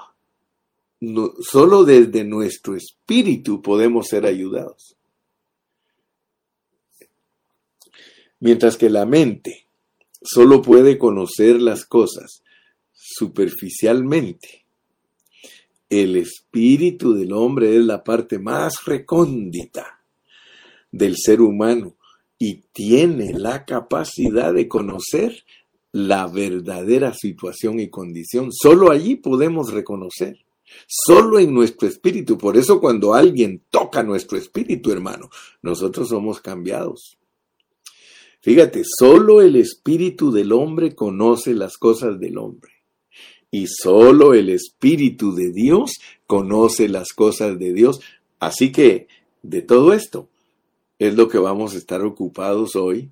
solo 1.42 1.84
desde 1.84 2.24
nuestro 2.24 2.76
espíritu 2.76 3.62
podemos 3.62 4.08
ser 4.08 4.26
ayudados. 4.26 4.96
Mientras 8.40 8.78
que 8.78 8.90
la 8.90 9.06
mente 9.06 9.68
solo 10.22 10.62
puede 10.62 10.98
conocer 10.98 11.62
las 11.62 11.86
cosas 11.86 12.44
superficialmente, 12.94 14.66
el 15.90 16.16
espíritu 16.16 17.14
del 17.14 17.32
hombre 17.34 17.76
es 17.76 17.84
la 17.84 18.04
parte 18.04 18.40
más 18.40 18.86
recóndita 18.86 20.02
del 20.92 21.16
ser 21.18 21.42
humano 21.42 21.96
y 22.38 22.64
tiene 22.74 23.34
la 23.34 23.66
capacidad 23.66 24.54
de 24.54 24.68
conocer 24.68 25.44
la 25.92 26.28
verdadera 26.28 27.14
situación 27.14 27.80
y 27.80 27.90
condición. 27.90 28.52
Solo 28.52 28.92
allí 28.92 29.16
podemos 29.16 29.72
reconocer. 29.72 30.45
Solo 30.88 31.40
en 31.40 31.54
nuestro 31.54 31.88
espíritu. 31.88 32.38
Por 32.38 32.58
eso 32.58 32.80
cuando 32.80 33.14
alguien 33.14 33.62
toca 33.70 34.04
nuestro 34.04 34.38
espíritu, 34.38 34.92
hermano, 34.92 35.30
nosotros 35.62 36.10
somos 36.10 36.42
cambiados. 36.42 37.18
Fíjate, 38.42 38.84
solo 38.86 39.42
el 39.42 39.56
espíritu 39.56 40.32
del 40.32 40.52
hombre 40.52 40.94
conoce 40.94 41.54
las 41.54 41.78
cosas 41.78 42.20
del 42.20 42.38
hombre. 42.38 42.72
Y 43.50 43.68
solo 43.68 44.34
el 44.34 44.50
espíritu 44.50 45.34
de 45.34 45.52
Dios 45.52 45.94
conoce 46.28 46.88
las 46.88 47.14
cosas 47.14 47.58
de 47.58 47.74
Dios. 47.74 48.02
Así 48.40 48.72
que 48.72 49.08
de 49.42 49.62
todo 49.62 49.94
esto 49.94 50.30
es 51.00 51.16
lo 51.16 51.28
que 51.28 51.38
vamos 51.38 51.74
a 51.74 51.78
estar 51.78 52.02
ocupados 52.02 52.76
hoy 52.76 53.12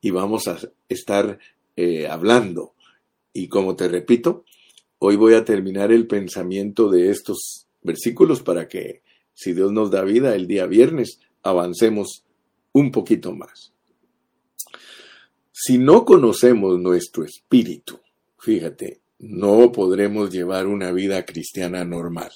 y 0.00 0.10
vamos 0.10 0.48
a 0.48 0.58
estar 0.88 1.38
eh, 1.76 2.06
hablando. 2.08 2.74
Y 3.32 3.48
como 3.48 3.76
te 3.76 3.88
repito, 3.88 4.44
Hoy 5.06 5.16
voy 5.16 5.34
a 5.34 5.44
terminar 5.44 5.92
el 5.92 6.06
pensamiento 6.06 6.88
de 6.88 7.10
estos 7.10 7.66
versículos 7.82 8.40
para 8.40 8.68
que, 8.68 9.02
si 9.34 9.52
Dios 9.52 9.70
nos 9.70 9.90
da 9.90 10.02
vida, 10.02 10.34
el 10.34 10.46
día 10.46 10.64
viernes 10.64 11.20
avancemos 11.42 12.24
un 12.72 12.90
poquito 12.90 13.34
más. 13.34 13.74
Si 15.52 15.76
no 15.76 16.06
conocemos 16.06 16.80
nuestro 16.80 17.22
espíritu, 17.22 18.00
fíjate, 18.38 19.02
no 19.18 19.72
podremos 19.72 20.30
llevar 20.30 20.66
una 20.66 20.90
vida 20.90 21.22
cristiana 21.26 21.84
normal. 21.84 22.32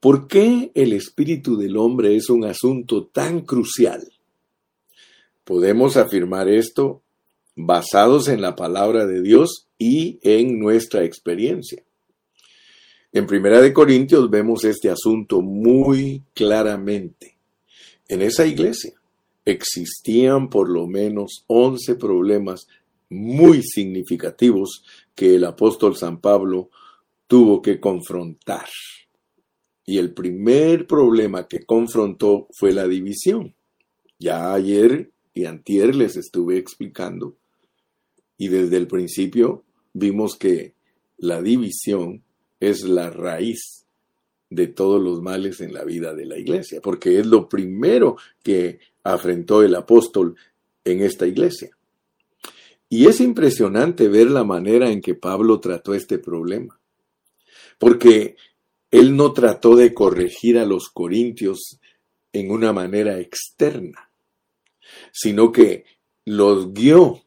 ¿Por 0.00 0.26
qué 0.26 0.72
el 0.74 0.94
espíritu 0.94 1.56
del 1.56 1.76
hombre 1.76 2.16
es 2.16 2.28
un 2.28 2.44
asunto 2.44 3.06
tan 3.06 3.42
crucial? 3.42 4.12
Podemos 5.44 5.96
afirmar 5.96 6.48
esto 6.48 7.03
basados 7.56 8.28
en 8.28 8.40
la 8.40 8.56
palabra 8.56 9.06
de 9.06 9.22
Dios 9.22 9.68
y 9.78 10.18
en 10.22 10.58
nuestra 10.58 11.04
experiencia. 11.04 11.82
En 13.12 13.26
Primera 13.26 13.60
de 13.60 13.72
Corintios 13.72 14.28
vemos 14.28 14.64
este 14.64 14.90
asunto 14.90 15.40
muy 15.40 16.22
claramente. 16.34 17.36
En 18.08 18.22
esa 18.22 18.44
iglesia 18.44 18.92
existían 19.44 20.48
por 20.48 20.68
lo 20.68 20.86
menos 20.86 21.44
11 21.46 21.94
problemas 21.94 22.66
muy 23.08 23.62
significativos 23.62 24.84
que 25.14 25.36
el 25.36 25.44
apóstol 25.44 25.96
San 25.96 26.20
Pablo 26.20 26.70
tuvo 27.26 27.62
que 27.62 27.78
confrontar. 27.78 28.66
Y 29.86 29.98
el 29.98 30.12
primer 30.12 30.86
problema 30.86 31.46
que 31.46 31.64
confrontó 31.64 32.48
fue 32.52 32.72
la 32.72 32.88
división. 32.88 33.54
Ya 34.18 34.52
ayer 34.54 35.10
y 35.34 35.44
antier 35.44 35.94
les 35.94 36.16
estuve 36.16 36.56
explicando 36.56 37.36
y 38.36 38.48
desde 38.48 38.76
el 38.76 38.86
principio 38.86 39.64
vimos 39.92 40.36
que 40.36 40.74
la 41.18 41.40
división 41.40 42.22
es 42.60 42.82
la 42.82 43.10
raíz 43.10 43.84
de 44.50 44.68
todos 44.68 45.02
los 45.02 45.20
males 45.22 45.60
en 45.60 45.72
la 45.72 45.84
vida 45.84 46.14
de 46.14 46.26
la 46.26 46.38
iglesia, 46.38 46.80
porque 46.80 47.18
es 47.18 47.26
lo 47.26 47.48
primero 47.48 48.16
que 48.42 48.78
afrentó 49.02 49.62
el 49.62 49.74
apóstol 49.74 50.36
en 50.84 51.02
esta 51.02 51.26
iglesia. 51.26 51.76
Y 52.88 53.06
es 53.06 53.20
impresionante 53.20 54.08
ver 54.08 54.30
la 54.30 54.44
manera 54.44 54.90
en 54.90 55.00
que 55.00 55.14
Pablo 55.14 55.58
trató 55.58 55.94
este 55.94 56.18
problema, 56.18 56.78
porque 57.78 58.36
él 58.90 59.16
no 59.16 59.32
trató 59.32 59.74
de 59.74 59.92
corregir 59.92 60.58
a 60.58 60.64
los 60.64 60.88
corintios 60.88 61.80
en 62.32 62.50
una 62.50 62.72
manera 62.72 63.18
externa, 63.18 64.10
sino 65.10 65.50
que 65.50 65.84
los 66.24 66.72
guió 66.72 67.23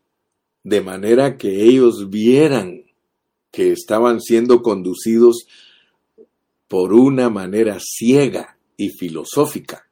de 0.67 0.81
manera 0.81 1.37
que 1.37 1.63
ellos 1.63 2.09
vieran 2.09 2.83
que 3.51 3.71
estaban 3.71 4.19
siendo 4.19 4.61
conducidos 4.61 5.47
por 6.67 6.93
una 6.93 7.29
manera 7.29 7.77
ciega 7.79 8.57
y 8.75 8.89
filosófica. 8.89 9.87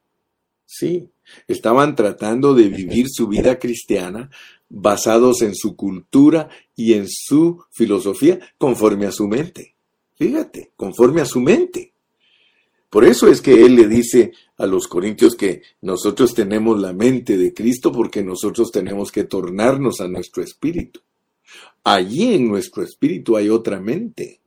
Sí, 0.66 1.08
estaban 1.48 1.94
tratando 1.96 2.52
de 2.52 2.68
vivir 2.68 3.06
su 3.08 3.26
vida 3.26 3.58
cristiana 3.58 4.28
basados 4.68 5.40
en 5.40 5.54
su 5.54 5.76
cultura 5.76 6.50
y 6.74 6.92
en 6.92 7.06
su 7.08 7.64
filosofía 7.70 8.38
conforme 8.58 9.06
a 9.06 9.12
su 9.12 9.26
mente. 9.26 9.74
Fíjate, 10.16 10.72
conforme 10.76 11.22
a 11.22 11.24
su 11.24 11.40
mente. 11.40 11.94
Por 12.88 13.04
eso 13.04 13.28
es 13.28 13.40
que 13.40 13.64
él 13.64 13.74
le 13.74 13.88
dice 13.88 14.32
a 14.58 14.66
los 14.66 14.86
corintios 14.86 15.34
que 15.34 15.62
nosotros 15.82 16.34
tenemos 16.34 16.80
la 16.80 16.92
mente 16.92 17.36
de 17.36 17.52
Cristo 17.52 17.90
porque 17.92 18.22
nosotros 18.22 18.70
tenemos 18.70 19.10
que 19.10 19.24
tornarnos 19.24 20.00
a 20.00 20.08
nuestro 20.08 20.42
espíritu. 20.42 21.00
Allí 21.82 22.34
en 22.34 22.48
nuestro 22.48 22.82
espíritu 22.82 23.36
hay 23.36 23.48
otra 23.48 23.80
mente. 23.80 24.40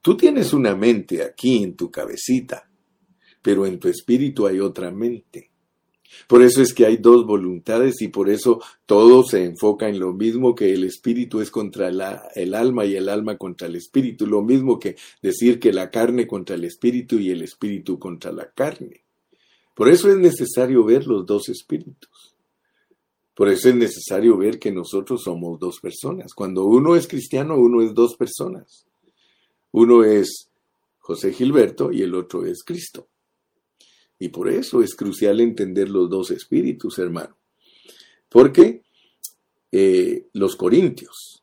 Tú 0.00 0.16
tienes 0.16 0.52
una 0.52 0.74
mente 0.74 1.22
aquí 1.22 1.62
en 1.62 1.76
tu 1.76 1.90
cabecita, 1.90 2.68
pero 3.40 3.66
en 3.66 3.78
tu 3.78 3.88
espíritu 3.88 4.46
hay 4.46 4.58
otra 4.58 4.90
mente. 4.90 5.51
Por 6.26 6.42
eso 6.42 6.62
es 6.62 6.72
que 6.72 6.86
hay 6.86 6.96
dos 6.96 7.26
voluntades 7.26 8.00
y 8.02 8.08
por 8.08 8.30
eso 8.30 8.60
todo 8.86 9.22
se 9.24 9.44
enfoca 9.44 9.88
en 9.88 9.98
lo 9.98 10.12
mismo 10.12 10.54
que 10.54 10.72
el 10.72 10.84
espíritu 10.84 11.40
es 11.40 11.50
contra 11.50 11.88
el 11.88 12.54
alma 12.54 12.84
y 12.84 12.96
el 12.96 13.08
alma 13.08 13.36
contra 13.36 13.66
el 13.66 13.76
espíritu. 13.76 14.26
Lo 14.26 14.42
mismo 14.42 14.78
que 14.78 14.96
decir 15.20 15.58
que 15.58 15.72
la 15.72 15.90
carne 15.90 16.26
contra 16.26 16.56
el 16.56 16.64
espíritu 16.64 17.18
y 17.18 17.30
el 17.30 17.42
espíritu 17.42 17.98
contra 17.98 18.32
la 18.32 18.50
carne. 18.50 19.02
Por 19.74 19.88
eso 19.88 20.10
es 20.10 20.18
necesario 20.18 20.84
ver 20.84 21.06
los 21.06 21.24
dos 21.26 21.48
espíritus. 21.48 22.34
Por 23.34 23.48
eso 23.48 23.70
es 23.70 23.74
necesario 23.74 24.36
ver 24.36 24.58
que 24.58 24.70
nosotros 24.70 25.22
somos 25.22 25.58
dos 25.58 25.80
personas. 25.80 26.34
Cuando 26.34 26.64
uno 26.64 26.96
es 26.96 27.08
cristiano, 27.08 27.56
uno 27.56 27.82
es 27.82 27.94
dos 27.94 28.14
personas. 28.14 28.86
Uno 29.72 30.04
es 30.04 30.50
José 30.98 31.32
Gilberto 31.32 31.90
y 31.90 32.02
el 32.02 32.14
otro 32.14 32.44
es 32.44 32.62
Cristo. 32.62 33.08
Y 34.22 34.28
por 34.28 34.48
eso 34.48 34.84
es 34.84 34.94
crucial 34.94 35.40
entender 35.40 35.88
los 35.88 36.08
dos 36.08 36.30
espíritus, 36.30 36.96
hermano. 37.00 37.36
Porque 38.28 38.84
eh, 39.72 40.28
los 40.32 40.54
corintios 40.54 41.42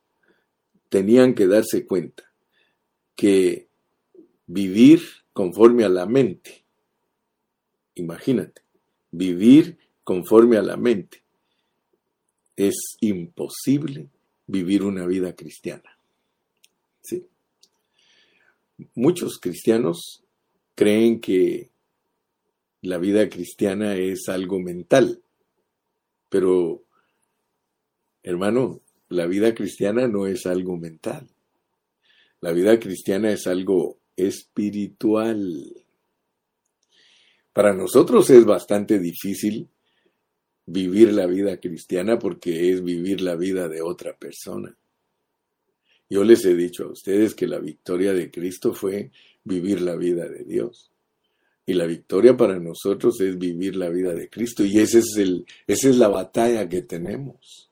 tenían 0.87 1.35
que 1.35 1.45
darse 1.45 1.85
cuenta 1.85 2.31
que 3.17 3.67
vivir 4.47 5.01
conforme 5.33 5.83
a 5.83 5.89
la 5.89 6.05
mente, 6.05 6.63
imagínate, 7.95 8.61
vivir 9.11 9.77
conforme 10.05 10.55
a 10.55 10.61
la 10.61 10.77
mente, 10.77 11.21
es 12.55 12.95
imposible 13.01 14.07
vivir 14.47 14.85
una 14.85 15.05
vida 15.05 15.35
cristiana. 15.35 15.97
¿Sí? 17.01 17.27
Muchos 18.95 19.37
cristianos 19.37 20.23
creen 20.75 21.19
que 21.19 21.68
la 22.81 22.97
vida 22.97 23.29
cristiana 23.29 23.95
es 23.95 24.29
algo 24.29 24.59
mental. 24.59 25.21
Pero, 26.29 26.83
hermano, 28.23 28.81
la 29.09 29.25
vida 29.25 29.53
cristiana 29.53 30.07
no 30.07 30.27
es 30.27 30.45
algo 30.45 30.77
mental. 30.77 31.27
La 32.41 32.51
vida 32.51 32.79
cristiana 32.79 33.31
es 33.31 33.47
algo 33.47 33.99
espiritual. 34.15 35.85
Para 37.51 37.73
nosotros 37.73 38.29
es 38.29 38.45
bastante 38.45 38.99
difícil 38.99 39.67
vivir 40.65 41.11
la 41.13 41.25
vida 41.25 41.59
cristiana 41.59 42.19
porque 42.19 42.71
es 42.71 42.83
vivir 42.83 43.21
la 43.21 43.35
vida 43.35 43.67
de 43.67 43.81
otra 43.81 44.15
persona. 44.15 44.77
Yo 46.09 46.23
les 46.23 46.45
he 46.45 46.55
dicho 46.55 46.85
a 46.85 46.91
ustedes 46.91 47.35
que 47.35 47.47
la 47.47 47.59
victoria 47.59 48.13
de 48.13 48.31
Cristo 48.31 48.73
fue 48.73 49.11
vivir 49.43 49.81
la 49.81 49.95
vida 49.95 50.27
de 50.27 50.43
Dios. 50.43 50.91
Y 51.69 51.75
la 51.75 51.85
victoria 51.85 52.35
para 52.35 52.57
nosotros 52.57 53.21
es 53.21 53.37
vivir 53.37 53.75
la 53.75 53.89
vida 53.89 54.15
de 54.15 54.27
Cristo. 54.27 54.65
Y 54.65 54.79
es 54.79 54.95
el, 54.95 55.45
esa 55.67 55.89
es 55.89 55.97
la 55.97 56.07
batalla 56.07 56.67
que 56.67 56.81
tenemos. 56.81 57.69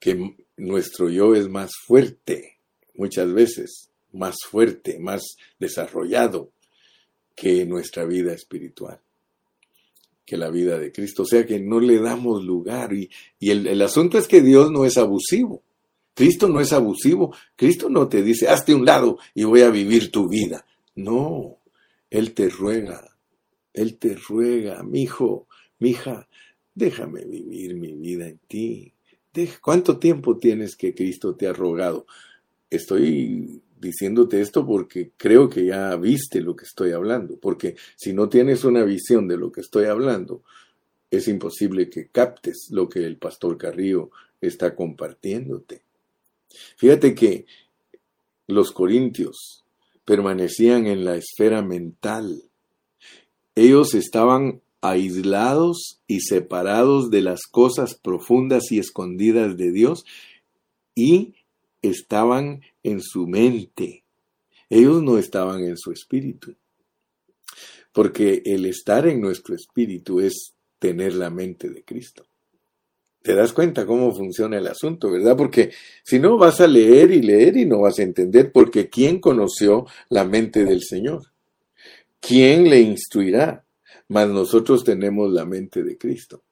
Que 0.00 0.34
nuestro 0.56 1.08
yo 1.08 1.36
es 1.36 1.48
más 1.48 1.70
fuerte, 1.86 2.58
muchas 2.96 3.32
veces, 3.32 3.90
más 4.12 4.34
fuerte, 4.50 4.98
más 4.98 5.22
desarrollado 5.60 6.50
que 7.36 7.64
nuestra 7.64 8.04
vida 8.04 8.32
espiritual, 8.32 8.98
que 10.24 10.36
la 10.36 10.50
vida 10.50 10.76
de 10.76 10.90
Cristo. 10.90 11.22
O 11.22 11.26
sea 11.26 11.46
que 11.46 11.60
no 11.60 11.78
le 11.78 12.00
damos 12.00 12.42
lugar. 12.42 12.92
Y, 12.92 13.08
y 13.38 13.50
el, 13.50 13.68
el 13.68 13.82
asunto 13.82 14.18
es 14.18 14.26
que 14.26 14.42
Dios 14.42 14.72
no 14.72 14.84
es 14.84 14.96
abusivo. 14.96 15.62
Cristo 16.12 16.48
no 16.48 16.60
es 16.60 16.72
abusivo. 16.72 17.32
Cristo 17.54 17.88
no 17.88 18.08
te 18.08 18.24
dice, 18.24 18.48
hazte 18.48 18.74
un 18.74 18.84
lado 18.84 19.20
y 19.32 19.44
voy 19.44 19.60
a 19.60 19.70
vivir 19.70 20.10
tu 20.10 20.28
vida. 20.28 20.66
No, 20.96 21.55
Él 22.10 22.34
te 22.34 22.48
ruega, 22.48 23.16
Él 23.72 23.98
te 23.98 24.14
ruega, 24.14 24.82
mi 24.82 25.02
hijo, 25.02 25.48
mi 25.78 25.90
hija, 25.90 26.28
déjame 26.74 27.24
vivir 27.24 27.74
mi 27.74 27.92
vida 27.92 28.28
en 28.28 28.38
ti. 28.46 28.92
¿Cuánto 29.60 29.98
tiempo 29.98 30.38
tienes 30.38 30.76
que 30.76 30.94
Cristo 30.94 31.34
te 31.34 31.46
ha 31.46 31.52
rogado? 31.52 32.06
Estoy 32.70 33.60
diciéndote 33.78 34.40
esto 34.40 34.66
porque 34.66 35.12
creo 35.16 35.48
que 35.48 35.66
ya 35.66 35.94
viste 35.96 36.40
lo 36.40 36.56
que 36.56 36.64
estoy 36.64 36.92
hablando, 36.92 37.38
porque 37.38 37.76
si 37.96 38.12
no 38.12 38.28
tienes 38.28 38.64
una 38.64 38.84
visión 38.84 39.28
de 39.28 39.36
lo 39.36 39.52
que 39.52 39.60
estoy 39.60 39.86
hablando, 39.86 40.42
es 41.10 41.28
imposible 41.28 41.90
que 41.90 42.08
captes 42.08 42.68
lo 42.70 42.88
que 42.88 43.04
el 43.04 43.16
pastor 43.18 43.58
Carrillo 43.58 44.10
está 44.40 44.74
compartiéndote. 44.74 45.82
Fíjate 46.76 47.14
que 47.14 47.46
los 48.46 48.72
corintios 48.72 49.65
permanecían 50.06 50.86
en 50.86 51.04
la 51.04 51.16
esfera 51.16 51.60
mental. 51.60 52.44
Ellos 53.54 53.92
estaban 53.94 54.62
aislados 54.80 56.00
y 56.06 56.20
separados 56.20 57.10
de 57.10 57.20
las 57.20 57.42
cosas 57.42 57.94
profundas 57.94 58.70
y 58.70 58.78
escondidas 58.78 59.58
de 59.58 59.72
Dios 59.72 60.06
y 60.94 61.34
estaban 61.82 62.62
en 62.82 63.02
su 63.02 63.26
mente. 63.26 64.04
Ellos 64.70 65.02
no 65.02 65.18
estaban 65.18 65.64
en 65.64 65.76
su 65.76 65.92
espíritu. 65.92 66.54
Porque 67.92 68.42
el 68.44 68.64
estar 68.64 69.06
en 69.06 69.20
nuestro 69.20 69.54
espíritu 69.54 70.20
es 70.20 70.54
tener 70.78 71.14
la 71.14 71.30
mente 71.30 71.68
de 71.68 71.82
Cristo 71.82 72.26
te 73.26 73.34
das 73.34 73.52
cuenta 73.52 73.84
cómo 73.86 74.14
funciona 74.14 74.56
el 74.56 74.68
asunto, 74.68 75.10
¿verdad? 75.10 75.36
Porque 75.36 75.72
si 76.04 76.20
no 76.20 76.38
vas 76.38 76.60
a 76.60 76.68
leer 76.68 77.10
y 77.10 77.22
leer 77.22 77.56
y 77.56 77.66
no 77.66 77.80
vas 77.80 77.98
a 77.98 78.04
entender, 78.04 78.52
porque 78.52 78.88
¿quién 78.88 79.18
conoció 79.18 79.84
la 80.08 80.22
mente 80.22 80.64
del 80.64 80.80
Señor? 80.80 81.22
¿Quién 82.20 82.70
le 82.70 82.78
instruirá? 82.78 83.64
Mas 84.06 84.28
nosotros 84.28 84.84
tenemos 84.84 85.32
la 85.32 85.44
mente 85.44 85.82
de 85.82 85.98
Cristo. 85.98 86.44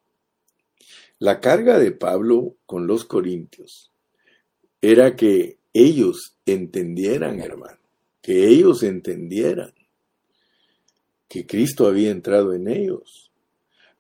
La 1.21 1.39
carga 1.39 1.79
de 1.79 1.93
Pablo 1.93 2.57
con 2.67 2.89
los 2.89 3.05
corintios 3.05 3.93
era 4.83 5.15
que 5.15 5.59
ellos 5.73 6.35
entendieran, 6.45 7.39
hermano, 7.39 7.79
que 8.21 8.49
ellos 8.49 8.83
entendieran 8.83 9.73
que 11.29 11.47
Cristo 11.47 11.87
había 11.87 12.11
entrado 12.11 12.53
en 12.53 12.67
ellos 12.67 13.31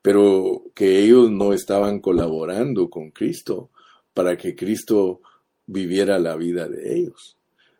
pero 0.05 0.65
que 0.75 1.03
ellos 1.03 1.31
no 1.31 1.55
estaban 1.55 1.99
colaborando 1.99 2.91
con 2.91 3.11
Cristo 3.11 3.71
para 4.13 4.37
que 4.37 4.55
Cristo 4.55 5.23
viviera 5.65 6.19
la 6.19 6.37
vida 6.37 6.69
de 6.69 6.99
ellos. 6.99 7.39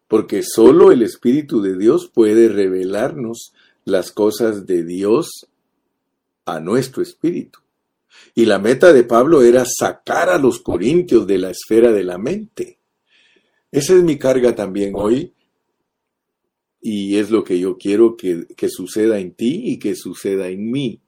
Porque 0.09 0.43
solo 0.43 0.91
el 0.91 1.03
Espíritu 1.03 1.61
de 1.61 1.77
Dios 1.77 2.11
puede 2.11 2.49
revelarnos 2.49 3.53
las 3.85 4.11
cosas 4.11 4.65
de 4.65 4.85
Dios 4.85 5.49
a 6.47 6.61
nuestro 6.61 7.03
espíritu. 7.03 7.59
Y 8.35 8.47
la 8.47 8.59
meta 8.59 8.95
de 8.95 9.05
Pablo 9.05 9.43
era 9.43 9.67
sacar 9.67 10.31
a 10.31 10.39
los 10.39 10.61
corintios 10.61 11.27
de 11.27 11.37
la 11.37 11.51
esfera 11.51 11.93
de 11.93 12.05
la 12.05 12.17
mente. 12.17 12.79
Esa 13.71 13.97
es 13.97 14.03
mi 14.03 14.17
carga 14.17 14.55
también 14.55 14.95
hoy 14.97 15.35
y 16.81 17.19
es 17.19 17.31
lo 17.31 17.45
que 17.45 17.59
yo 17.59 17.77
quiero 17.77 18.17
que, 18.17 18.47
que 18.57 18.71
suceda 18.71 19.19
en 19.19 19.35
ti 19.35 19.61
y 19.67 19.79
que 19.79 19.95
suceda 19.95 20.49
en 20.49 20.71
mí 20.71 21.03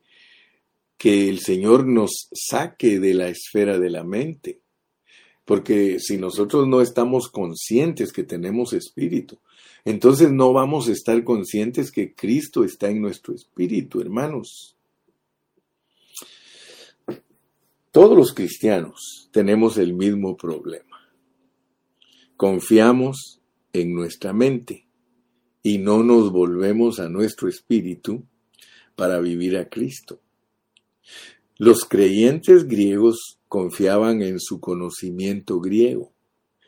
que 0.96 1.28
el 1.28 1.40
Señor 1.40 1.87
nos 1.87 2.28
saque 2.32 2.98
de 2.98 3.14
la 3.14 3.28
esfera 3.28 3.78
de 3.78 3.90
la 3.90 4.04
mente. 4.04 4.62
Porque 5.44 6.00
si 6.00 6.18
nosotros 6.18 6.66
no 6.66 6.80
estamos 6.80 7.28
conscientes 7.30 8.12
que 8.12 8.24
tenemos 8.24 8.72
espíritu, 8.72 9.38
entonces 9.85 10.32
no 10.32 10.52
vamos 10.52 10.88
a 10.88 10.92
estar 10.92 11.22
conscientes 11.22 11.92
que 11.92 12.14
Cristo 12.14 12.64
está 12.64 12.90
en 12.90 13.00
nuestro 13.00 13.35
espíritu, 13.35 14.00
hermanos. 14.00 14.76
Todos 17.92 18.16
los 18.16 18.35
cristianos 18.35 19.30
tenemos 19.32 19.78
el 19.78 19.94
mismo 19.94 20.37
problema. 20.37 21.09
Confiamos 22.37 23.40
en 23.72 23.94
nuestra 23.94 24.32
mente 24.32 24.88
y 25.62 25.78
no 25.78 26.02
nos 26.02 26.32
volvemos 26.32 26.98
a 26.98 27.09
nuestro 27.09 27.48
espíritu 27.48 28.26
para 28.96 29.20
vivir 29.20 29.56
a 29.56 29.68
Cristo. 29.68 30.20
Los 31.59 31.85
creyentes 31.85 32.69
griegos 32.69 33.38
confiaban 33.49 34.23
en 34.23 34.40
su 34.40 34.61
conocimiento 34.61 35.61
griego 35.61 36.12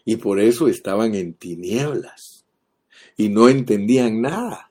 y 0.04 0.16
por 0.16 0.40
eso 0.40 0.68
estaban 0.68 1.14
en 1.14 1.34
tinieblas 1.34 2.46
y 3.16 3.28
no 3.28 3.48
entendían 3.48 4.22
nada. 4.22 4.70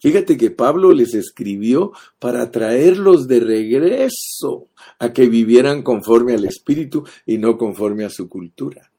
Fíjate 0.00 0.36
que 0.36 0.50
Pablo 0.50 0.92
les 0.92 1.14
escribió 1.14 1.92
para 2.18 2.50
traerlos 2.50 3.28
de 3.28 3.38
regreso 3.40 4.68
a 4.98 5.12
que 5.12 5.28
vivieran 5.28 5.82
conforme 5.82 6.34
al 6.34 6.44
Espíritu 6.44 7.04
y 7.24 7.38
no 7.38 7.56
conforme 7.56 8.04
a 8.04 8.10
su 8.10 8.28
cultura. 8.28 8.90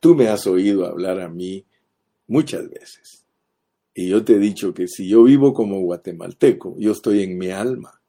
Tú 0.00 0.14
me 0.14 0.28
has 0.28 0.46
oído 0.46 0.86
hablar 0.86 1.20
a 1.20 1.28
mí 1.28 1.66
muchas 2.28 2.70
veces. 2.70 3.26
Y 3.92 4.08
yo 4.08 4.24
te 4.24 4.34
he 4.34 4.38
dicho 4.38 4.72
que 4.72 4.88
si 4.88 5.08
yo 5.08 5.24
vivo 5.24 5.52
como 5.52 5.80
guatemalteco, 5.80 6.76
yo 6.78 6.92
estoy 6.92 7.22
en 7.22 7.36
mi 7.36 7.50
alma. 7.50 8.00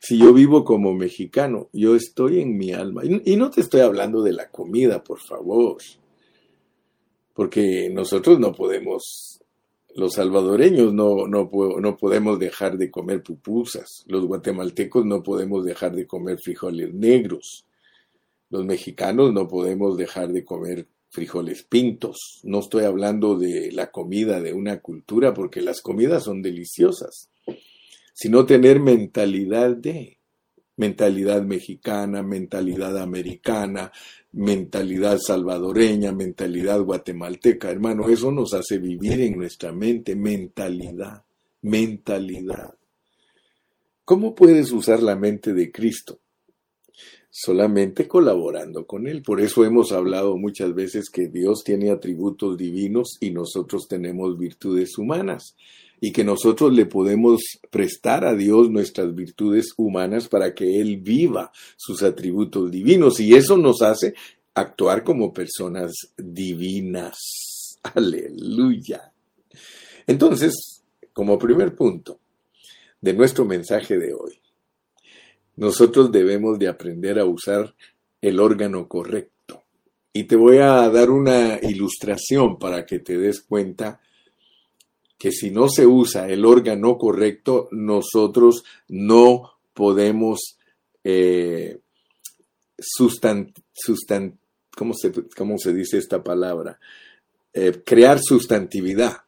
Si 0.00 0.18
yo 0.18 0.32
vivo 0.32 0.64
como 0.64 0.94
mexicano, 0.94 1.68
yo 1.72 1.96
estoy 1.96 2.40
en 2.40 2.56
mi 2.56 2.72
alma. 2.72 3.02
Y, 3.04 3.36
no 3.36 3.50
te 3.50 3.60
estoy 3.60 3.80
hablando 3.80 4.22
de 4.22 4.32
la 4.32 4.50
comida, 4.50 5.02
por 5.02 5.20
favor. 5.20 5.78
Porque 7.34 7.90
nosotros 7.90 8.38
no 8.38 8.52
podemos, 8.52 9.40
los 9.94 10.14
salvadoreños 10.14 10.92
no, 10.92 11.26
no, 11.26 11.50
no 11.80 11.96
podemos 11.96 12.38
dejar 12.38 12.78
de 12.78 12.90
comer 12.90 13.22
pupusas. 13.22 14.04
Los 14.06 14.26
guatemaltecos 14.26 15.04
no 15.04 15.22
podemos 15.22 15.64
dejar 15.64 15.94
de 15.94 16.06
comer 16.06 16.38
frijoles 16.38 16.92
negros. 16.94 17.66
Los 18.50 18.64
mexicanos 18.64 19.32
no 19.32 19.48
podemos 19.48 19.96
dejar 19.96 20.32
de 20.32 20.44
comer 20.44 20.86
frijoles 21.10 21.62
pintos. 21.62 22.40
No 22.44 22.60
estoy 22.60 22.84
hablando 22.84 23.38
de 23.38 23.72
la 23.72 23.90
comida 23.90 24.40
de 24.40 24.52
una 24.52 24.80
cultura 24.80 25.34
porque 25.34 25.62
las 25.62 25.80
comidas 25.80 26.24
son 26.24 26.42
deliciosas 26.42 27.30
sino 28.16 28.46
tener 28.46 28.80
mentalidad 28.80 29.76
de, 29.76 30.16
mentalidad 30.76 31.42
mexicana, 31.42 32.22
mentalidad 32.22 32.96
americana, 32.96 33.92
mentalidad 34.32 35.18
salvadoreña, 35.18 36.12
mentalidad 36.12 36.80
guatemalteca. 36.80 37.70
Hermano, 37.70 38.08
eso 38.08 38.32
nos 38.32 38.54
hace 38.54 38.78
vivir 38.78 39.20
en 39.20 39.36
nuestra 39.36 39.70
mente, 39.70 40.16
mentalidad, 40.16 41.24
mentalidad. 41.60 42.74
¿Cómo 44.06 44.34
puedes 44.34 44.72
usar 44.72 45.02
la 45.02 45.14
mente 45.14 45.52
de 45.52 45.70
Cristo? 45.70 46.18
Solamente 47.28 48.08
colaborando 48.08 48.86
con 48.86 49.06
Él. 49.06 49.20
Por 49.20 49.42
eso 49.42 49.62
hemos 49.62 49.92
hablado 49.92 50.38
muchas 50.38 50.74
veces 50.74 51.10
que 51.10 51.28
Dios 51.28 51.64
tiene 51.64 51.90
atributos 51.90 52.56
divinos 52.56 53.18
y 53.20 53.30
nosotros 53.30 53.86
tenemos 53.88 54.38
virtudes 54.38 54.96
humanas 54.96 55.54
y 56.00 56.12
que 56.12 56.24
nosotros 56.24 56.72
le 56.72 56.86
podemos 56.86 57.40
prestar 57.70 58.24
a 58.24 58.34
Dios 58.34 58.70
nuestras 58.70 59.14
virtudes 59.14 59.72
humanas 59.76 60.28
para 60.28 60.54
que 60.54 60.80
Él 60.80 60.98
viva 60.98 61.50
sus 61.76 62.02
atributos 62.02 62.70
divinos 62.70 63.18
y 63.20 63.34
eso 63.34 63.56
nos 63.56 63.82
hace 63.82 64.14
actuar 64.54 65.04
como 65.04 65.32
personas 65.32 65.92
divinas. 66.16 67.16
Aleluya. 67.94 69.12
Entonces, 70.06 70.82
como 71.12 71.38
primer 71.38 71.74
punto 71.74 72.20
de 73.00 73.14
nuestro 73.14 73.44
mensaje 73.44 73.98
de 73.98 74.12
hoy, 74.12 74.40
nosotros 75.56 76.12
debemos 76.12 76.58
de 76.58 76.68
aprender 76.68 77.18
a 77.18 77.24
usar 77.24 77.74
el 78.20 78.40
órgano 78.40 78.88
correcto. 78.88 79.64
Y 80.12 80.24
te 80.24 80.36
voy 80.36 80.58
a 80.58 80.88
dar 80.90 81.10
una 81.10 81.58
ilustración 81.62 82.58
para 82.58 82.86
que 82.86 82.98
te 82.98 83.18
des 83.18 83.40
cuenta 83.40 84.00
que 85.18 85.32
si 85.32 85.50
no 85.50 85.68
se 85.68 85.86
usa 85.86 86.28
el 86.28 86.44
órgano 86.44 86.98
correcto, 86.98 87.68
nosotros 87.70 88.64
no 88.88 89.58
podemos 89.72 90.58
eh, 91.02 91.78
¿cómo, 94.76 94.94
se, 94.94 95.12
¿cómo 95.36 95.58
se 95.58 95.72
dice 95.72 95.98
esta 95.98 96.22
palabra? 96.22 96.78
Eh, 97.52 97.82
crear 97.84 98.20
sustantividad. 98.20 99.22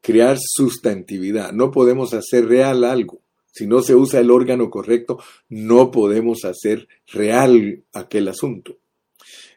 Crear 0.00 0.36
sustantividad. 0.40 1.52
No 1.52 1.70
podemos 1.70 2.12
hacer 2.14 2.46
real 2.46 2.84
algo. 2.84 3.20
Si 3.52 3.66
no 3.66 3.82
se 3.82 3.94
usa 3.94 4.20
el 4.20 4.30
órgano 4.30 4.68
correcto, 4.68 5.18
no 5.48 5.90
podemos 5.90 6.44
hacer 6.44 6.88
real 7.06 7.84
aquel 7.92 8.28
asunto. 8.28 8.78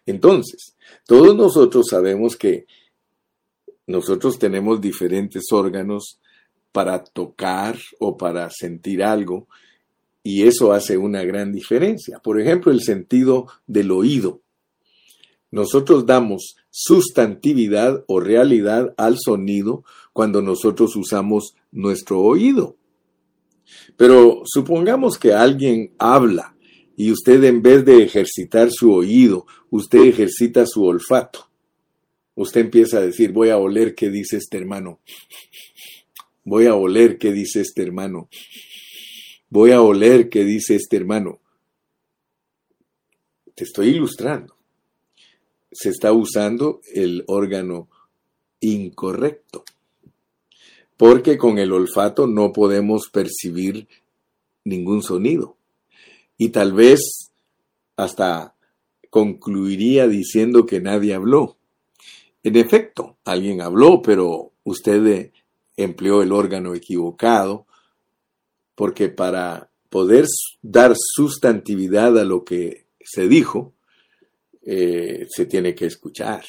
Entonces, 0.05 0.75
todos 1.05 1.35
nosotros 1.35 1.87
sabemos 1.89 2.37
que 2.37 2.67
nosotros 3.87 4.37
tenemos 4.37 4.81
diferentes 4.81 5.45
órganos 5.51 6.19
para 6.73 7.03
tocar 7.03 7.79
o 7.99 8.17
para 8.17 8.49
sentir 8.51 9.01
algo 9.01 9.47
y 10.21 10.43
eso 10.43 10.73
hace 10.73 10.97
una 10.97 11.23
gran 11.23 11.53
diferencia. 11.53 12.19
Por 12.19 12.39
ejemplo, 12.39 12.73
el 12.73 12.81
sentido 12.81 13.47
del 13.65 13.91
oído. 13.91 14.41
Nosotros 15.51 16.05
damos 16.05 16.57
sustantividad 16.69 18.03
o 18.07 18.19
realidad 18.19 18.93
al 18.97 19.17
sonido 19.17 19.85
cuando 20.11 20.41
nosotros 20.41 20.97
usamos 20.97 21.55
nuestro 21.71 22.19
oído. 22.19 22.75
Pero 23.95 24.41
supongamos 24.45 25.17
que 25.17 25.33
alguien 25.33 25.93
habla 25.97 26.57
y 26.97 27.11
usted 27.13 27.41
en 27.45 27.61
vez 27.61 27.85
de 27.85 28.03
ejercitar 28.03 28.69
su 28.69 28.91
oído, 28.91 29.45
usted 29.69 30.01
ejercita 30.01 30.65
su 30.65 30.83
olfato 30.83 31.46
usted 32.37 32.61
empieza 32.61 32.99
a 32.99 33.01
decir, 33.01 33.31
voy 33.31 33.49
a 33.49 33.57
oler 33.57 33.95
qué 33.95 34.09
dice 34.09 34.37
este 34.37 34.57
hermano. 34.57 34.99
Voy 36.45 36.67
a 36.67 36.75
oler 36.75 37.17
qué 37.17 37.33
dice 37.33 37.61
este 37.61 37.81
hermano. 37.81 38.29
Voy 39.49 39.71
a 39.71 39.81
oler 39.81 40.29
qué 40.29 40.45
dice 40.45 40.75
este 40.75 40.97
hermano. 40.97 41.39
Te 43.55 43.63
estoy 43.63 43.89
ilustrando. 43.89 44.55
Se 45.71 45.89
está 45.89 46.13
usando 46.13 46.79
el 46.93 47.23
órgano 47.27 47.89
incorrecto. 48.59 49.65
Porque 50.95 51.37
con 51.37 51.57
el 51.57 51.73
olfato 51.73 52.27
no 52.27 52.53
podemos 52.53 53.09
percibir 53.11 53.87
ningún 54.63 55.01
sonido. 55.01 55.57
Y 56.37 56.49
tal 56.49 56.73
vez 56.73 57.31
hasta 57.95 58.55
concluiría 59.09 60.07
diciendo 60.07 60.67
que 60.67 60.81
nadie 60.81 61.15
habló. 61.15 61.56
En 62.47 62.55
efecto, 62.55 63.17
alguien 63.25 63.59
habló, 63.59 64.01
pero 64.01 64.53
usted 64.63 65.05
eh, 65.05 65.33
empleó 65.75 66.21
el 66.21 66.31
órgano 66.31 66.75
equivocado, 66.75 67.65
porque 68.73 69.09
para 69.09 69.69
poder 69.89 70.27
dar 70.61 70.93
sustantividad 70.95 72.17
a 72.17 72.23
lo 72.23 72.45
que 72.45 72.85
se 73.03 73.27
dijo, 73.27 73.73
eh, 74.65 75.27
se 75.29 75.45
tiene 75.45 75.75
que 75.75 75.87
escuchar. 75.87 76.45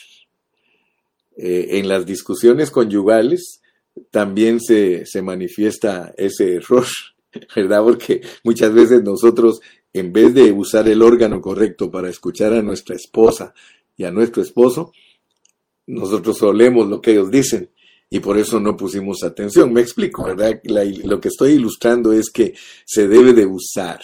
Eh, 1.37 1.67
en 1.79 1.89
las 1.89 2.07
discusiones 2.07 2.71
conyugales 2.71 3.61
también 4.13 4.61
se, 4.61 5.05
se 5.05 5.21
manifiesta 5.21 6.15
ese 6.17 6.55
error, 6.55 6.87
¿verdad? 7.57 7.83
Porque 7.83 8.21
muchas 8.45 8.73
veces 8.73 9.03
nosotros, 9.03 9.59
en 9.93 10.13
vez 10.13 10.33
de 10.33 10.53
usar 10.53 10.89
el 10.89 11.03
órgano 11.03 11.41
correcto 11.41 11.91
para 11.91 12.09
escuchar 12.09 12.53
a 12.53 12.63
nuestra 12.63 12.95
esposa 12.95 13.53
y 13.97 14.05
a 14.05 14.13
nuestro 14.13 14.41
esposo, 14.45 14.93
nosotros 15.89 16.41
olemos 16.43 16.89
lo 16.89 17.01
que 17.01 17.13
ellos 17.13 17.31
dicen 17.31 17.71
y 18.11 18.21
por 18.21 18.39
eso 18.39 18.61
no 18.61 18.77
pusimos 18.77 19.23
atención. 19.23 19.73
Me 19.73 19.81
explico, 19.81 20.25
¿verdad? 20.25 20.61
lo 20.65 21.21
que 21.21 21.29
estoy 21.29 21.53
ilustrando 21.53 22.13
es 22.13 22.31
que 22.31 22.55
se 22.85 23.09
debe 23.09 23.33
de 23.33 23.47
usar 23.47 24.01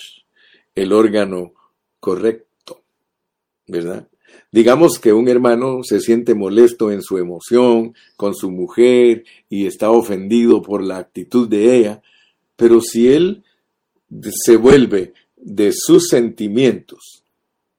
el 0.74 0.92
órgano 0.92 1.52
correcto, 2.00 2.82
¿verdad? 3.66 4.08
Digamos 4.50 4.98
que 4.98 5.12
un 5.12 5.28
hermano 5.28 5.82
se 5.82 6.00
siente 6.00 6.34
molesto 6.34 6.90
en 6.90 7.02
su 7.02 7.18
emoción 7.18 7.94
con 8.16 8.34
su 8.34 8.50
mujer 8.50 9.24
y 9.48 9.66
está 9.66 9.90
ofendido 9.90 10.62
por 10.62 10.82
la 10.82 10.98
actitud 10.98 11.48
de 11.48 11.76
ella, 11.76 12.02
pero 12.56 12.80
si 12.80 13.12
él 13.12 13.44
se 14.30 14.56
vuelve 14.56 15.12
de 15.36 15.72
sus 15.72 16.08
sentimientos 16.08 17.24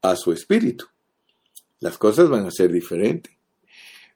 a 0.01 0.15
su 0.15 0.31
espíritu, 0.31 0.85
las 1.79 1.97
cosas 1.97 2.29
van 2.29 2.45
a 2.45 2.51
ser 2.51 2.71
diferentes. 2.71 3.34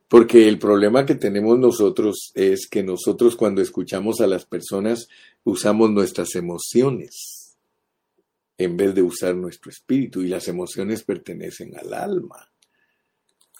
Porque 0.09 0.47
el 0.47 0.57
problema 0.57 1.05
que 1.05 1.13
tenemos 1.13 1.59
nosotros 1.59 2.31
es 2.33 2.67
que 2.67 2.81
nosotros 2.81 3.35
cuando 3.35 3.61
escuchamos 3.61 4.19
a 4.19 4.27
las 4.27 4.43
personas 4.43 5.07
usamos 5.43 5.91
nuestras 5.91 6.33
emociones 6.35 7.55
en 8.57 8.75
vez 8.75 8.95
de 8.95 9.03
usar 9.03 9.35
nuestro 9.35 9.69
espíritu 9.69 10.21
y 10.21 10.27
las 10.27 10.47
emociones 10.47 11.03
pertenecen 11.03 11.77
al 11.77 11.93
alma. 11.93 12.51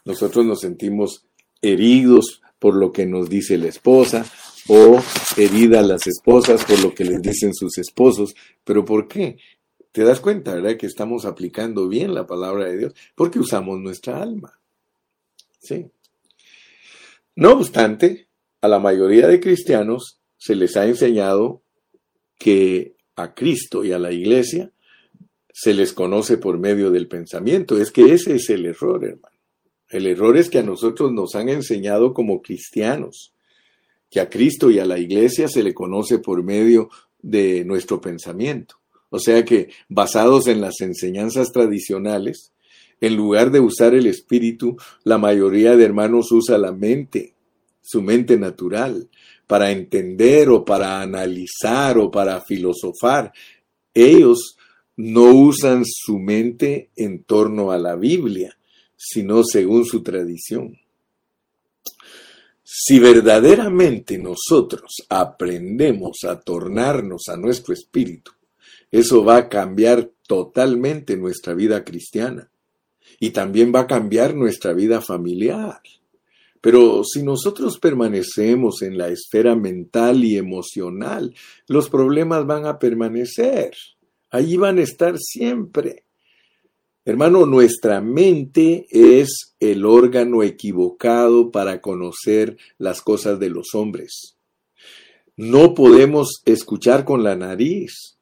Nosotros 0.06 0.44
nos 0.44 0.62
sentimos 0.62 1.24
heridos 1.62 2.42
por 2.58 2.76
lo 2.76 2.92
que 2.92 3.06
nos 3.06 3.30
dice 3.30 3.58
la 3.60 3.68
esposa 3.68 4.26
o 4.68 5.00
heridas 5.38 5.86
las 5.86 6.08
esposas 6.08 6.66
por 6.66 6.80
lo 6.80 6.96
que 6.96 7.06
les 7.06 7.22
dicen 7.22 7.54
sus 7.54 7.78
esposos. 7.78 8.36
¿Pero 8.64 8.84
por 8.84 9.08
qué? 9.08 9.38
¿Te 9.92 10.04
das 10.04 10.20
cuenta, 10.20 10.56
verdad, 10.56 10.78
que 10.78 10.88
estamos 10.88 11.26
aplicando 11.26 11.88
bien 11.88 12.16
la 12.16 12.26
palabra 12.26 12.66
de 12.66 12.78
Dios? 12.78 12.94
Porque 13.14 13.40
usamos 13.40 13.80
nuestra 13.80 14.22
alma. 14.22 14.60
Sí. 15.60 15.92
No 17.40 17.54
obstante, 17.54 18.28
a 18.60 18.68
la 18.68 18.80
mayoría 18.80 19.26
de 19.26 19.40
cristianos 19.40 20.20
se 20.36 20.56
les 20.56 20.76
ha 20.76 20.86
enseñado 20.86 21.62
que 22.38 22.98
a 23.16 23.34
Cristo 23.34 23.86
y 23.86 23.94
a 23.94 23.98
la 23.98 24.12
iglesia 24.12 24.74
se 25.50 25.74
les 25.74 25.94
conoce 25.94 26.38
por 26.38 26.60
medio 26.60 26.92
del 26.92 27.08
pensamiento. 27.08 27.78
Es 27.78 27.92
que 27.92 28.14
ese 28.14 28.36
es 28.36 28.50
el 28.50 28.66
error, 28.66 29.06
hermano. 29.06 29.38
El 29.88 30.08
error 30.08 30.36
es 30.36 30.50
que 30.50 30.60
a 30.60 30.64
nosotros 30.64 31.14
nos 31.14 31.34
han 31.36 31.48
enseñado 31.48 32.14
como 32.14 32.42
cristianos 32.42 33.34
que 34.10 34.20
a 34.20 34.30
Cristo 34.30 34.70
y 34.70 34.80
a 34.80 34.86
la 34.86 35.00
iglesia 35.00 35.48
se 35.48 35.64
le 35.64 35.74
conoce 35.74 36.20
por 36.20 36.44
medio 36.44 36.90
de 37.22 37.64
nuestro 37.64 38.02
pensamiento. 38.02 38.76
O 39.12 39.18
sea 39.18 39.46
que 39.46 39.70
basados 39.88 40.48
en 40.48 40.60
las 40.60 40.82
enseñanzas 40.82 41.54
tradicionales, 41.54 42.52
en 43.02 43.16
lugar 43.16 43.52
de 43.52 43.60
usar 43.60 43.94
el 43.94 44.08
espíritu, 44.08 44.78
la 45.04 45.18
mayoría 45.18 45.76
de 45.76 45.86
hermanos 45.86 46.32
usa 46.32 46.58
la 46.58 46.72
mente, 46.72 47.34
su 47.82 48.02
mente 48.02 48.38
natural, 48.38 49.10
para 49.48 49.72
entender 49.72 50.50
o 50.50 50.66
para 50.66 51.02
analizar 51.02 51.98
o 51.98 52.12
para 52.12 52.42
filosofar. 52.42 53.32
Ellos 53.94 54.58
no 54.98 55.34
usan 55.34 55.84
su 55.86 56.20
mente 56.20 56.90
en 56.96 57.24
torno 57.24 57.72
a 57.72 57.78
la 57.78 57.96
Biblia, 57.96 58.58
sino 58.96 59.44
según 59.44 59.86
su 59.86 60.04
tradición. 60.04 60.78
Si 62.64 63.00
verdaderamente 63.00 64.18
nosotros 64.18 64.98
aprendemos 65.10 66.20
a 66.28 66.40
tornarnos 66.40 67.24
a 67.30 67.38
nuestro 67.38 67.74
espíritu, 67.74 68.32
eso 68.92 69.24
va 69.24 69.38
a 69.38 69.50
cambiar 69.50 70.12
totalmente 70.28 71.18
nuestra 71.18 71.54
vida 71.54 71.84
cristiana 71.84 72.49
y 73.20 73.32
también 73.32 73.72
va 73.74 73.82
a 73.82 73.88
cambiar 73.88 74.36
nuestra 74.36 74.74
vida 74.74 75.02
familiar. 75.02 75.82
Pero 76.62 77.04
si 77.04 77.24
nosotros 77.24 77.80
permanecemos 77.80 78.82
en 78.82 78.98
la 78.98 79.08
esfera 79.08 79.56
mental 79.56 80.24
y 80.24 80.38
emocional, 80.38 81.34
los 81.68 81.90
problemas 81.90 82.46
van 82.46 82.66
a 82.66 82.80
permanecer. 82.80 83.74
Allí 84.30 84.58
van 84.58 84.78
a 84.78 84.84
estar 84.84 85.18
siempre. 85.18 86.04
Hermano, 87.06 87.46
nuestra 87.46 88.02
mente 88.02 88.86
es 88.92 89.56
el 89.60 89.86
órgano 89.86 90.44
equivocado 90.44 91.50
para 91.50 91.82
conocer 91.82 92.58
las 92.78 93.02
cosas 93.02 93.40
de 93.40 93.50
los 93.50 93.74
hombres. 93.74 94.36
No 95.36 95.74
podemos 95.74 96.42
escuchar 96.46 97.06
con 97.06 97.24
la 97.24 97.36
nariz, 97.36 98.18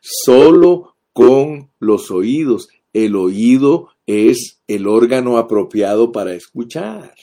solo 0.00 0.96
con 1.12 1.70
los 1.78 2.10
oídos. 2.10 2.68
El 2.92 3.16
oído 3.16 3.90
es 4.06 4.60
el 4.66 4.86
órgano 4.86 5.38
apropiado 5.38 6.12
para 6.12 6.34
escuchar. 6.34 7.14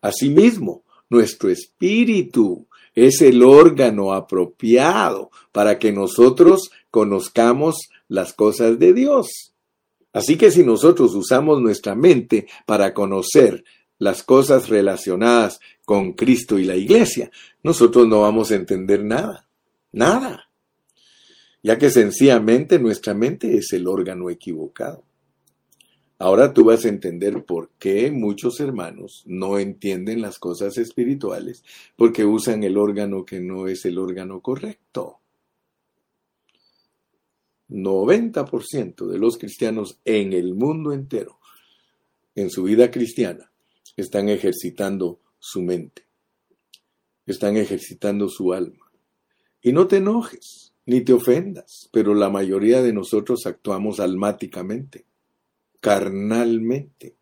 Asimismo, 0.00 0.84
nuestro 1.08 1.50
espíritu 1.50 2.66
es 2.94 3.20
el 3.22 3.42
órgano 3.42 4.12
apropiado 4.12 5.30
para 5.52 5.78
que 5.78 5.92
nosotros 5.92 6.70
conozcamos 6.90 7.88
las 8.08 8.32
cosas 8.32 8.78
de 8.78 8.92
Dios. 8.92 9.52
Así 10.12 10.36
que 10.36 10.50
si 10.50 10.64
nosotros 10.64 11.14
usamos 11.14 11.60
nuestra 11.60 11.94
mente 11.94 12.46
para 12.64 12.94
conocer 12.94 13.64
las 13.98 14.22
cosas 14.22 14.68
relacionadas 14.68 15.60
con 15.84 16.12
Cristo 16.12 16.58
y 16.58 16.64
la 16.64 16.76
iglesia, 16.76 17.30
nosotros 17.62 18.06
no 18.06 18.22
vamos 18.22 18.50
a 18.50 18.56
entender 18.56 19.04
nada, 19.04 19.46
nada, 19.92 20.45
ya 21.66 21.78
que 21.78 21.90
sencillamente 21.90 22.78
nuestra 22.78 23.12
mente 23.12 23.56
es 23.56 23.72
el 23.72 23.88
órgano 23.88 24.30
equivocado. 24.30 25.02
Ahora 26.16 26.54
tú 26.54 26.62
vas 26.62 26.84
a 26.84 26.88
entender 26.88 27.44
por 27.44 27.70
qué 27.80 28.12
muchos 28.12 28.60
hermanos 28.60 29.24
no 29.26 29.58
entienden 29.58 30.20
las 30.20 30.38
cosas 30.38 30.78
espirituales, 30.78 31.64
porque 31.96 32.24
usan 32.24 32.62
el 32.62 32.78
órgano 32.78 33.24
que 33.24 33.40
no 33.40 33.66
es 33.66 33.84
el 33.84 33.98
órgano 33.98 34.40
correcto. 34.42 35.18
90% 37.68 39.08
de 39.08 39.18
los 39.18 39.36
cristianos 39.36 39.98
en 40.04 40.34
el 40.34 40.54
mundo 40.54 40.92
entero, 40.92 41.40
en 42.36 42.48
su 42.48 42.62
vida 42.62 42.92
cristiana, 42.92 43.50
están 43.96 44.28
ejercitando 44.28 45.18
su 45.40 45.62
mente, 45.62 46.06
están 47.26 47.56
ejercitando 47.56 48.28
su 48.28 48.52
alma. 48.52 48.88
Y 49.60 49.72
no 49.72 49.88
te 49.88 49.96
enojes, 49.96 50.65
ni 50.86 51.00
te 51.02 51.12
ofendas, 51.12 51.88
pero 51.92 52.14
la 52.14 52.30
mayoría 52.30 52.80
de 52.80 52.92
nosotros 52.92 53.44
actuamos 53.46 54.00
almáticamente, 54.00 55.04
carnalmente. 55.80 57.16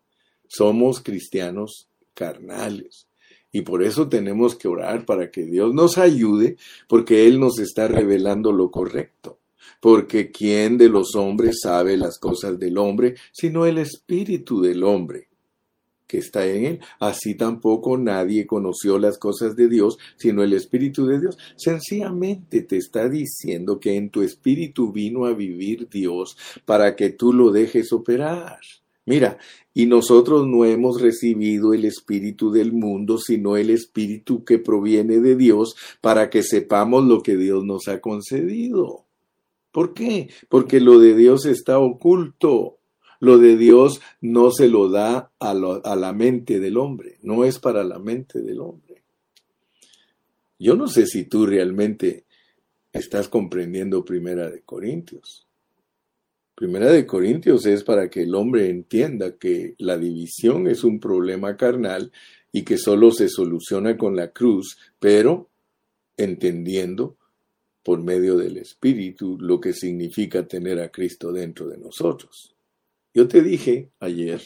Somos 0.47 1.01
cristianos 1.01 1.89
carnales. 2.13 3.07
Y 3.51 3.61
por 3.61 3.83
eso 3.83 4.07
tenemos 4.07 4.55
que 4.55 4.67
orar 4.67 5.05
para 5.05 5.31
que 5.31 5.45
Dios 5.45 5.73
nos 5.73 5.97
ayude, 5.97 6.57
porque 6.87 7.25
Él 7.25 7.39
nos 7.39 7.57
está 7.59 7.87
revelando 7.87 8.51
lo 8.51 8.69
correcto. 8.69 9.39
Porque 9.79 10.31
¿quién 10.31 10.77
de 10.77 10.89
los 10.89 11.15
hombres 11.15 11.59
sabe 11.63 11.97
las 11.97 12.19
cosas 12.19 12.59
del 12.59 12.77
hombre, 12.77 13.15
sino 13.31 13.65
el 13.65 13.77
espíritu 13.77 14.61
del 14.61 14.83
hombre? 14.83 15.29
Que 16.07 16.17
está 16.19 16.45
en 16.45 16.65
él. 16.65 16.79
Así 16.99 17.35
tampoco 17.35 17.97
nadie 17.97 18.45
conoció 18.45 18.99
las 18.99 19.17
cosas 19.17 19.55
de 19.55 19.67
Dios, 19.67 19.97
sino 20.17 20.43
el 20.43 20.53
Espíritu 20.53 21.05
de 21.05 21.19
Dios. 21.19 21.37
Sencillamente 21.55 22.61
te 22.61 22.77
está 22.77 23.09
diciendo 23.09 23.79
que 23.79 23.95
en 23.95 24.09
tu 24.09 24.21
espíritu 24.21 24.91
vino 24.91 25.25
a 25.25 25.33
vivir 25.33 25.89
Dios 25.89 26.37
para 26.65 26.95
que 26.95 27.09
tú 27.09 27.33
lo 27.33 27.51
dejes 27.51 27.91
operar. 27.93 28.59
Mira, 29.05 29.37
y 29.73 29.85
nosotros 29.85 30.47
no 30.47 30.65
hemos 30.65 30.99
recibido 30.99 31.73
el 31.73 31.85
espíritu 31.85 32.51
del 32.51 32.73
mundo, 32.73 33.19
sino 33.19 33.55
el 33.55 33.69
espíritu 33.69 34.43
que 34.43 34.57
proviene 34.57 35.19
de 35.19 35.35
Dios, 35.35 35.75
para 36.01 36.29
que 36.29 36.41
sepamos 36.41 37.03
lo 37.05 37.21
que 37.21 37.37
Dios 37.37 37.63
nos 37.63 37.87
ha 37.87 38.01
concedido. 38.01 39.05
¿Por 39.71 39.93
qué? 39.93 40.29
Porque 40.49 40.79
lo 40.79 40.99
de 40.99 41.15
Dios 41.15 41.45
está 41.45 41.77
oculto. 41.77 42.77
Lo 43.19 43.37
de 43.37 43.57
Dios 43.57 44.01
no 44.21 44.51
se 44.51 44.67
lo 44.67 44.89
da 44.89 45.31
a, 45.39 45.53
la 45.53 46.13
mente 46.13 46.59
del 46.59 46.77
hombre, 46.77 47.17
no 47.21 47.45
es 47.45 47.59
para 47.59 47.83
la 47.83 47.99
mente 47.99 48.41
del 48.41 48.59
hombre. 48.59 49.03
Yo 50.59 50.75
no 50.75 50.87
sé 50.87 51.05
si 51.05 51.25
tú 51.25 51.45
realmente 51.45 52.25
estás 52.91 53.27
comprendiendo 53.27 54.05
Primera 54.05 54.49
de 54.49 54.61
Corintios. 54.61 55.45
Primera 56.55 56.89
de 56.91 57.05
Corintios 57.05 57.65
es 57.65 57.83
para 57.83 58.09
que 58.09 58.23
el 58.23 58.33
hombre 58.33 58.69
entienda 58.69 59.35
que 59.37 59.75
la 59.77 59.97
división 59.97 60.67
es 60.67 60.85
un 60.85 60.99
problema 60.99 61.57
carnal 61.57 62.11
y 62.53 62.63
que 62.63 62.77
solo 62.77 63.11
se 63.11 63.27
soluciona 63.27 63.97
con 63.97 64.15
la 64.15 64.31
cruz, 64.31 64.77
pero 64.97 65.49
entendiendo 66.15 67.17
por 67.83 68.01
medio 68.01 68.37
del 68.37 68.57
Espíritu 68.57 69.37
lo 69.39 69.59
que 69.59 69.73
significa 69.73 70.47
tener 70.47 70.79
a 70.79 70.89
Cristo 70.89 71.33
dentro 71.33 71.67
de 71.67 71.77
nosotros. 71.77 72.54
Yo 73.15 73.29
te 73.29 73.41
dije 73.41 73.91
ayer 74.01 74.41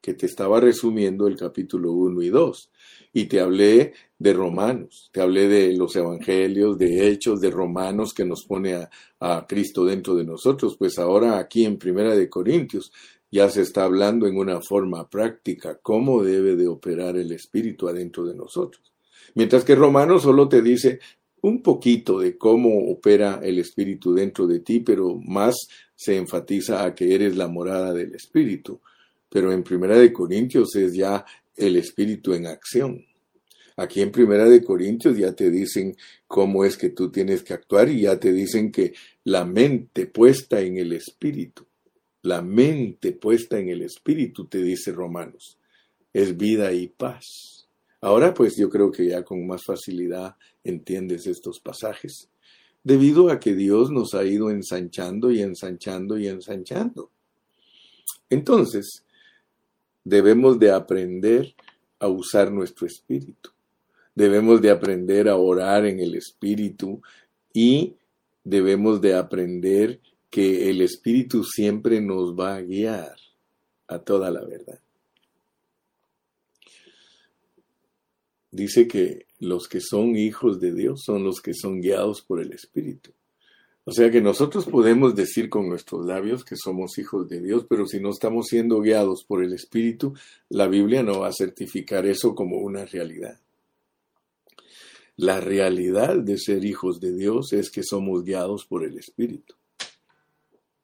que 0.00 0.14
te 0.14 0.24
estaba 0.24 0.58
resumiendo 0.58 1.28
el 1.28 1.36
capítulo 1.36 1.92
1 1.92 2.22
y 2.22 2.30
2 2.30 2.70
y 3.12 3.26
te 3.26 3.40
hablé 3.40 3.92
de 4.18 4.32
Romanos, 4.32 5.10
te 5.12 5.20
hablé 5.20 5.48
de 5.48 5.76
los 5.76 5.94
evangelios, 5.94 6.78
de 6.78 7.08
hechos, 7.08 7.42
de 7.42 7.50
Romanos 7.50 8.14
que 8.14 8.24
nos 8.24 8.46
pone 8.46 8.72
a, 8.72 8.90
a 9.20 9.46
Cristo 9.46 9.84
dentro 9.84 10.14
de 10.14 10.24
nosotros, 10.24 10.78
pues 10.78 10.98
ahora 10.98 11.38
aquí 11.38 11.66
en 11.66 11.76
Primera 11.76 12.16
de 12.16 12.30
Corintios 12.30 12.90
ya 13.30 13.50
se 13.50 13.60
está 13.60 13.84
hablando 13.84 14.26
en 14.26 14.38
una 14.38 14.62
forma 14.62 15.10
práctica 15.10 15.78
cómo 15.82 16.22
debe 16.22 16.56
de 16.56 16.68
operar 16.68 17.18
el 17.18 17.32
Espíritu 17.32 17.86
adentro 17.86 18.24
de 18.24 18.34
nosotros. 18.34 18.94
Mientras 19.34 19.62
que 19.62 19.74
Romanos 19.74 20.22
solo 20.22 20.48
te 20.48 20.62
dice 20.62 21.00
un 21.44 21.62
poquito 21.62 22.20
de 22.20 22.38
cómo 22.38 22.90
opera 22.90 23.38
el 23.42 23.58
Espíritu 23.58 24.14
dentro 24.14 24.46
de 24.46 24.60
ti, 24.60 24.80
pero 24.80 25.18
más 25.18 25.54
se 25.94 26.16
enfatiza 26.16 26.82
a 26.82 26.94
que 26.94 27.14
eres 27.14 27.36
la 27.36 27.48
morada 27.48 27.92
del 27.92 28.14
Espíritu. 28.14 28.80
Pero 29.28 29.52
en 29.52 29.62
Primera 29.62 29.98
de 29.98 30.10
Corintios 30.10 30.74
es 30.74 30.94
ya 30.94 31.22
el 31.54 31.76
Espíritu 31.76 32.32
en 32.32 32.46
acción. 32.46 33.04
Aquí 33.76 34.00
en 34.00 34.10
Primera 34.10 34.48
de 34.48 34.64
Corintios 34.64 35.18
ya 35.18 35.34
te 35.34 35.50
dicen 35.50 35.94
cómo 36.26 36.64
es 36.64 36.78
que 36.78 36.88
tú 36.88 37.10
tienes 37.10 37.42
que 37.42 37.52
actuar 37.52 37.90
y 37.90 38.00
ya 38.02 38.18
te 38.18 38.32
dicen 38.32 38.72
que 38.72 38.94
la 39.24 39.44
mente 39.44 40.06
puesta 40.06 40.62
en 40.62 40.78
el 40.78 40.94
Espíritu, 40.94 41.66
la 42.22 42.40
mente 42.40 43.12
puesta 43.12 43.58
en 43.58 43.68
el 43.68 43.82
Espíritu, 43.82 44.46
te 44.46 44.62
dice 44.62 44.92
Romanos, 44.92 45.58
es 46.10 46.38
vida 46.38 46.72
y 46.72 46.88
paz. 46.88 47.53
Ahora 48.04 48.34
pues 48.34 48.54
yo 48.56 48.68
creo 48.68 48.90
que 48.90 49.06
ya 49.06 49.24
con 49.24 49.46
más 49.46 49.64
facilidad 49.64 50.36
entiendes 50.62 51.26
estos 51.26 51.58
pasajes, 51.58 52.28
debido 52.82 53.30
a 53.30 53.40
que 53.40 53.54
Dios 53.54 53.90
nos 53.90 54.12
ha 54.12 54.24
ido 54.24 54.50
ensanchando 54.50 55.30
y 55.30 55.40
ensanchando 55.40 56.18
y 56.18 56.28
ensanchando. 56.28 57.10
Entonces, 58.28 59.06
debemos 60.04 60.58
de 60.58 60.70
aprender 60.70 61.54
a 61.98 62.08
usar 62.08 62.52
nuestro 62.52 62.86
espíritu. 62.86 63.48
Debemos 64.14 64.60
de 64.60 64.70
aprender 64.70 65.26
a 65.26 65.36
orar 65.36 65.86
en 65.86 65.98
el 65.98 66.14
espíritu 66.14 67.00
y 67.54 67.94
debemos 68.44 69.00
de 69.00 69.14
aprender 69.14 69.98
que 70.28 70.68
el 70.68 70.82
espíritu 70.82 71.42
siempre 71.42 72.02
nos 72.02 72.38
va 72.38 72.56
a 72.56 72.60
guiar 72.60 73.16
a 73.86 73.98
toda 73.98 74.30
la 74.30 74.44
verdad. 74.44 74.83
Dice 78.54 78.86
que 78.86 79.26
los 79.40 79.68
que 79.68 79.80
son 79.80 80.16
hijos 80.16 80.60
de 80.60 80.72
Dios 80.72 81.02
son 81.04 81.24
los 81.24 81.40
que 81.40 81.54
son 81.54 81.80
guiados 81.80 82.22
por 82.22 82.40
el 82.40 82.52
Espíritu. 82.52 83.10
O 83.82 83.92
sea 83.92 84.10
que 84.10 84.22
nosotros 84.22 84.64
podemos 84.64 85.14
decir 85.14 85.50
con 85.50 85.68
nuestros 85.68 86.06
labios 86.06 86.44
que 86.44 86.56
somos 86.56 86.96
hijos 86.98 87.28
de 87.28 87.40
Dios, 87.40 87.66
pero 87.68 87.84
si 87.84 88.00
no 88.00 88.10
estamos 88.10 88.46
siendo 88.46 88.80
guiados 88.80 89.24
por 89.24 89.42
el 89.42 89.52
Espíritu, 89.52 90.14
la 90.48 90.68
Biblia 90.68 91.02
no 91.02 91.20
va 91.20 91.28
a 91.28 91.32
certificar 91.32 92.06
eso 92.06 92.34
como 92.34 92.58
una 92.58 92.84
realidad. 92.84 93.38
La 95.16 95.40
realidad 95.40 96.16
de 96.16 96.38
ser 96.38 96.64
hijos 96.64 97.00
de 97.00 97.14
Dios 97.14 97.52
es 97.52 97.70
que 97.70 97.82
somos 97.82 98.24
guiados 98.24 98.64
por 98.64 98.84
el 98.84 98.96
Espíritu. 98.96 99.54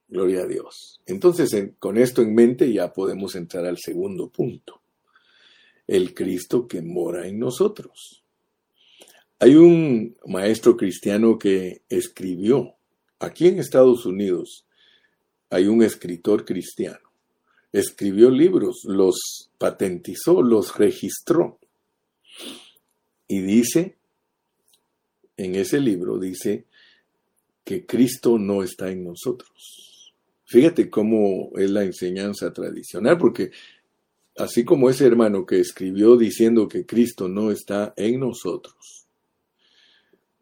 Gloria 0.09 0.40
a 0.42 0.46
Dios. 0.46 1.00
Entonces, 1.06 1.50
con 1.78 1.96
esto 1.96 2.20
en 2.20 2.35
mente 2.35 2.70
ya 2.72 2.92
podemos 2.92 3.37
entrar 3.37 3.64
al 3.64 3.78
segundo 3.78 4.28
punto 4.28 4.79
el 5.90 6.14
Cristo 6.14 6.68
que 6.68 6.83
mora 6.83 7.26
en 7.26 7.40
nosotros. 7.40 8.22
Hay 9.40 9.57
un 9.57 10.16
maestro 10.24 10.76
cristiano 10.76 11.37
que 11.37 11.83
escribió, 11.88 12.76
aquí 13.18 13.48
en 13.48 13.59
Estados 13.59 14.07
Unidos, 14.07 14.66
hay 15.50 15.66
un 15.66 15.83
escritor 15.83 16.44
cristiano. 16.44 17.11
Escribió 17.72 18.31
libros, 18.31 18.83
los 18.85 19.50
patentizó, 19.59 20.42
los 20.42 20.76
registró. 20.76 21.59
Y 23.26 23.40
dice, 23.40 23.96
en 25.37 25.57
ese 25.57 25.81
libro 25.81 26.20
dice 26.20 26.66
que 27.64 27.85
Cristo 27.85 28.38
no 28.38 28.62
está 28.62 28.92
en 28.92 29.03
nosotros. 29.03 30.14
Fíjate 30.44 30.88
cómo 30.88 31.50
es 31.57 31.68
la 31.68 31.83
enseñanza 31.83 32.53
tradicional, 32.53 33.18
porque 33.18 33.50
así 34.36 34.64
como 34.64 34.90
ese 34.90 35.06
hermano 35.06 35.46
que 35.46 35.60
escribió 35.60 36.16
diciendo 36.16 36.68
que 36.68 36.86
Cristo 36.86 37.28
no 37.28 37.50
está 37.50 37.92
en 37.96 38.20
nosotros. 38.20 39.06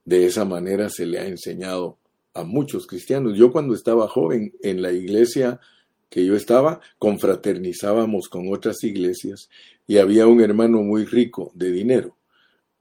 De 0.05 0.27
esa 0.27 0.45
manera 0.45 0.89
se 0.89 1.07
le 1.07 1.19
ha 1.19 1.27
enseñado 1.27 1.99
a 2.35 2.45
muchos 2.45 2.87
cristianos. 2.87 3.37
Yo 3.37 3.53
cuando 3.53 3.75
estaba 3.75 4.09
joven 4.09 4.55
en 4.63 4.81
la 4.83 4.93
iglesia 4.93 5.61
que 6.09 6.25
yo 6.25 6.37
estaba, 6.37 6.81
confraternizábamos 6.99 8.29
con 8.29 8.53
otras 8.53 8.83
iglesias 8.85 9.51
y 9.87 9.99
había 9.99 10.27
un 10.27 10.41
hermano 10.41 10.83
muy 10.83 11.05
rico 11.05 11.53
de 11.55 11.71
dinero 11.71 12.19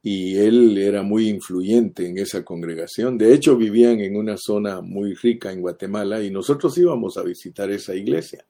y 0.09 0.37
él 0.37 0.77
era 0.77 1.03
muy 1.03 1.27
influyente 1.27 2.07
en 2.07 2.17
esa 2.17 2.45
congregación. 2.45 3.17
De 3.17 3.33
hecho, 3.33 3.57
vivían 3.57 3.99
en 3.99 4.15
una 4.15 4.37
zona 4.37 4.79
muy 4.79 5.13
rica 5.15 5.51
en 5.51 5.59
Guatemala 5.59 6.23
y 6.23 6.31
nosotros 6.31 6.77
íbamos 6.77 7.17
a 7.17 7.23
visitar 7.23 7.69
esa 7.71 7.93
iglesia. 7.93 8.45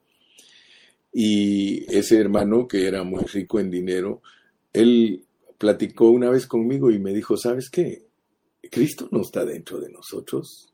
Y 1.20 1.84
ese 1.92 2.16
hermano, 2.16 2.68
que 2.68 2.86
era 2.86 3.02
muy 3.02 3.24
rico 3.24 3.58
en 3.58 3.72
dinero, 3.72 4.22
él 4.72 5.24
platicó 5.58 6.10
una 6.10 6.30
vez 6.30 6.46
conmigo 6.46 6.92
y 6.92 7.00
me 7.00 7.12
dijo, 7.12 7.36
¿sabes 7.36 7.70
qué? 7.70 8.06
Cristo 8.70 9.08
no 9.10 9.22
está 9.22 9.44
dentro 9.44 9.80
de 9.80 9.90
nosotros. 9.90 10.72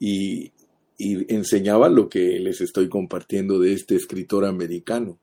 Y, 0.00 0.50
enseñaba 0.98 1.88
lo 1.88 2.08
que 2.08 2.40
les 2.40 2.60
estoy 2.60 2.88
compartiendo 2.88 3.60
de 3.60 3.74
este 3.74 3.94
escritor 3.94 4.44
americano. 4.44 5.20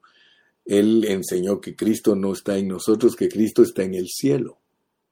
Él 0.64 1.04
enseñó 1.04 1.60
que 1.60 1.76
Cristo 1.76 2.16
no 2.16 2.32
está 2.32 2.58
en 2.58 2.70
nosotros, 2.70 3.18
que 3.18 3.28
Cristo 3.28 3.64
está 3.64 3.84
en 3.84 3.96
el 3.96 4.08
cielo. 4.08 4.60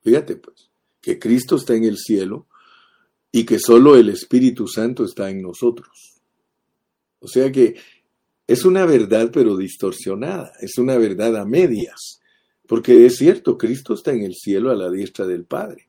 Fíjate 0.02 0.38
pues, 0.38 0.70
que 1.02 1.20
Cristo 1.20 1.58
está 1.58 1.76
en 1.76 1.84
el 1.84 1.98
cielo 1.98 2.48
y 3.34 3.44
que 3.44 3.60
solo 3.60 3.98
el 3.98 4.08
Espíritu 4.08 4.66
Santo 4.66 5.04
está 5.04 5.30
en 5.30 5.42
nosotros. 5.42 6.22
O 7.20 7.28
sea 7.28 7.52
que 7.52 7.76
es 8.52 8.66
una 8.66 8.86
verdad 8.86 9.30
pero 9.32 9.56
distorsionada, 9.56 10.52
es 10.60 10.78
una 10.78 10.98
verdad 10.98 11.38
a 11.38 11.46
medias, 11.46 12.20
porque 12.68 13.06
es 13.06 13.16
cierto, 13.16 13.58
Cristo 13.58 13.94
está 13.94 14.12
en 14.14 14.24
el 14.24 14.36
cielo 14.36 14.72
a 14.72 14.76
la 14.76 14.92
diestra 14.92 15.26
del 15.26 15.46
Padre, 15.46 15.88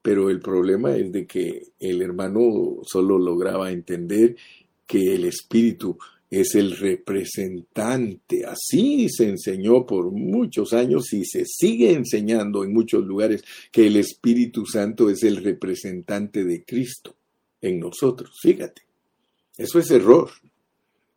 pero 0.00 0.30
el 0.30 0.40
problema 0.40 0.96
es 0.96 1.12
de 1.12 1.26
que 1.26 1.68
el 1.78 2.00
hermano 2.00 2.80
solo 2.82 3.18
lograba 3.18 3.70
entender 3.70 4.36
que 4.86 5.14
el 5.14 5.24
Espíritu 5.24 5.98
es 6.30 6.54
el 6.54 6.76
representante. 6.76 8.46
Así 8.46 9.08
se 9.10 9.28
enseñó 9.28 9.84
por 9.84 10.10
muchos 10.12 10.72
años 10.72 11.12
y 11.12 11.24
se 11.24 11.44
sigue 11.44 11.92
enseñando 11.92 12.64
en 12.64 12.72
muchos 12.72 13.04
lugares 13.04 13.44
que 13.70 13.86
el 13.86 13.96
Espíritu 13.96 14.64
Santo 14.64 15.10
es 15.10 15.22
el 15.24 15.44
representante 15.44 16.44
de 16.44 16.64
Cristo 16.64 17.16
en 17.60 17.80
nosotros. 17.80 18.38
Fíjate, 18.40 18.82
eso 19.58 19.78
es 19.78 19.90
error. 19.90 20.30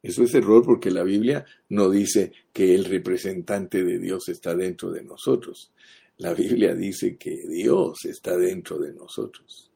Eso 0.03 0.23
es 0.23 0.35
error 0.35 0.63
porque 0.63 0.91
la 0.91 1.03
Biblia 1.03 1.45
no 1.69 1.89
dice 1.89 2.31
que 2.51 2.75
el 2.75 2.85
representante 2.85 3.83
de 3.83 3.97
Dios 3.97 4.29
está 4.29 4.53
dentro 4.53 4.91
de 4.91 5.03
nosotros. 5.03 5.71
La 6.17 6.35
Biblia 6.35 6.75
dice 6.75 7.17
que 7.17 7.47
Dios 7.47 8.05
está 8.05 8.37
dentro 8.37 8.77
de 8.77 8.93
nosotros. 8.93 9.71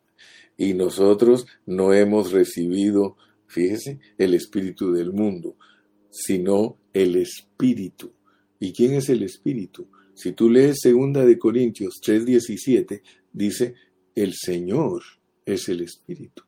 Y 0.57 0.75
nosotros 0.75 1.47
no 1.65 1.93
hemos 1.93 2.31
recibido 2.31 3.17
Fíjese, 3.47 3.99
el 4.17 4.33
espíritu 4.33 4.91
del 4.91 5.13
mundo, 5.13 5.55
sino 6.09 6.77
el 6.93 7.15
espíritu. 7.15 8.11
¿Y 8.59 8.73
quién 8.73 8.93
es 8.93 9.09
el 9.09 9.23
espíritu? 9.23 9.87
Si 10.13 10.33
tú 10.33 10.49
lees 10.49 10.79
segunda 10.81 11.25
de 11.25 11.39
Corintios 11.39 11.99
3:17, 12.01 13.01
dice, 13.31 13.75
el 14.15 14.33
Señor 14.33 15.03
es 15.45 15.69
el 15.69 15.81
espíritu. 15.81 16.43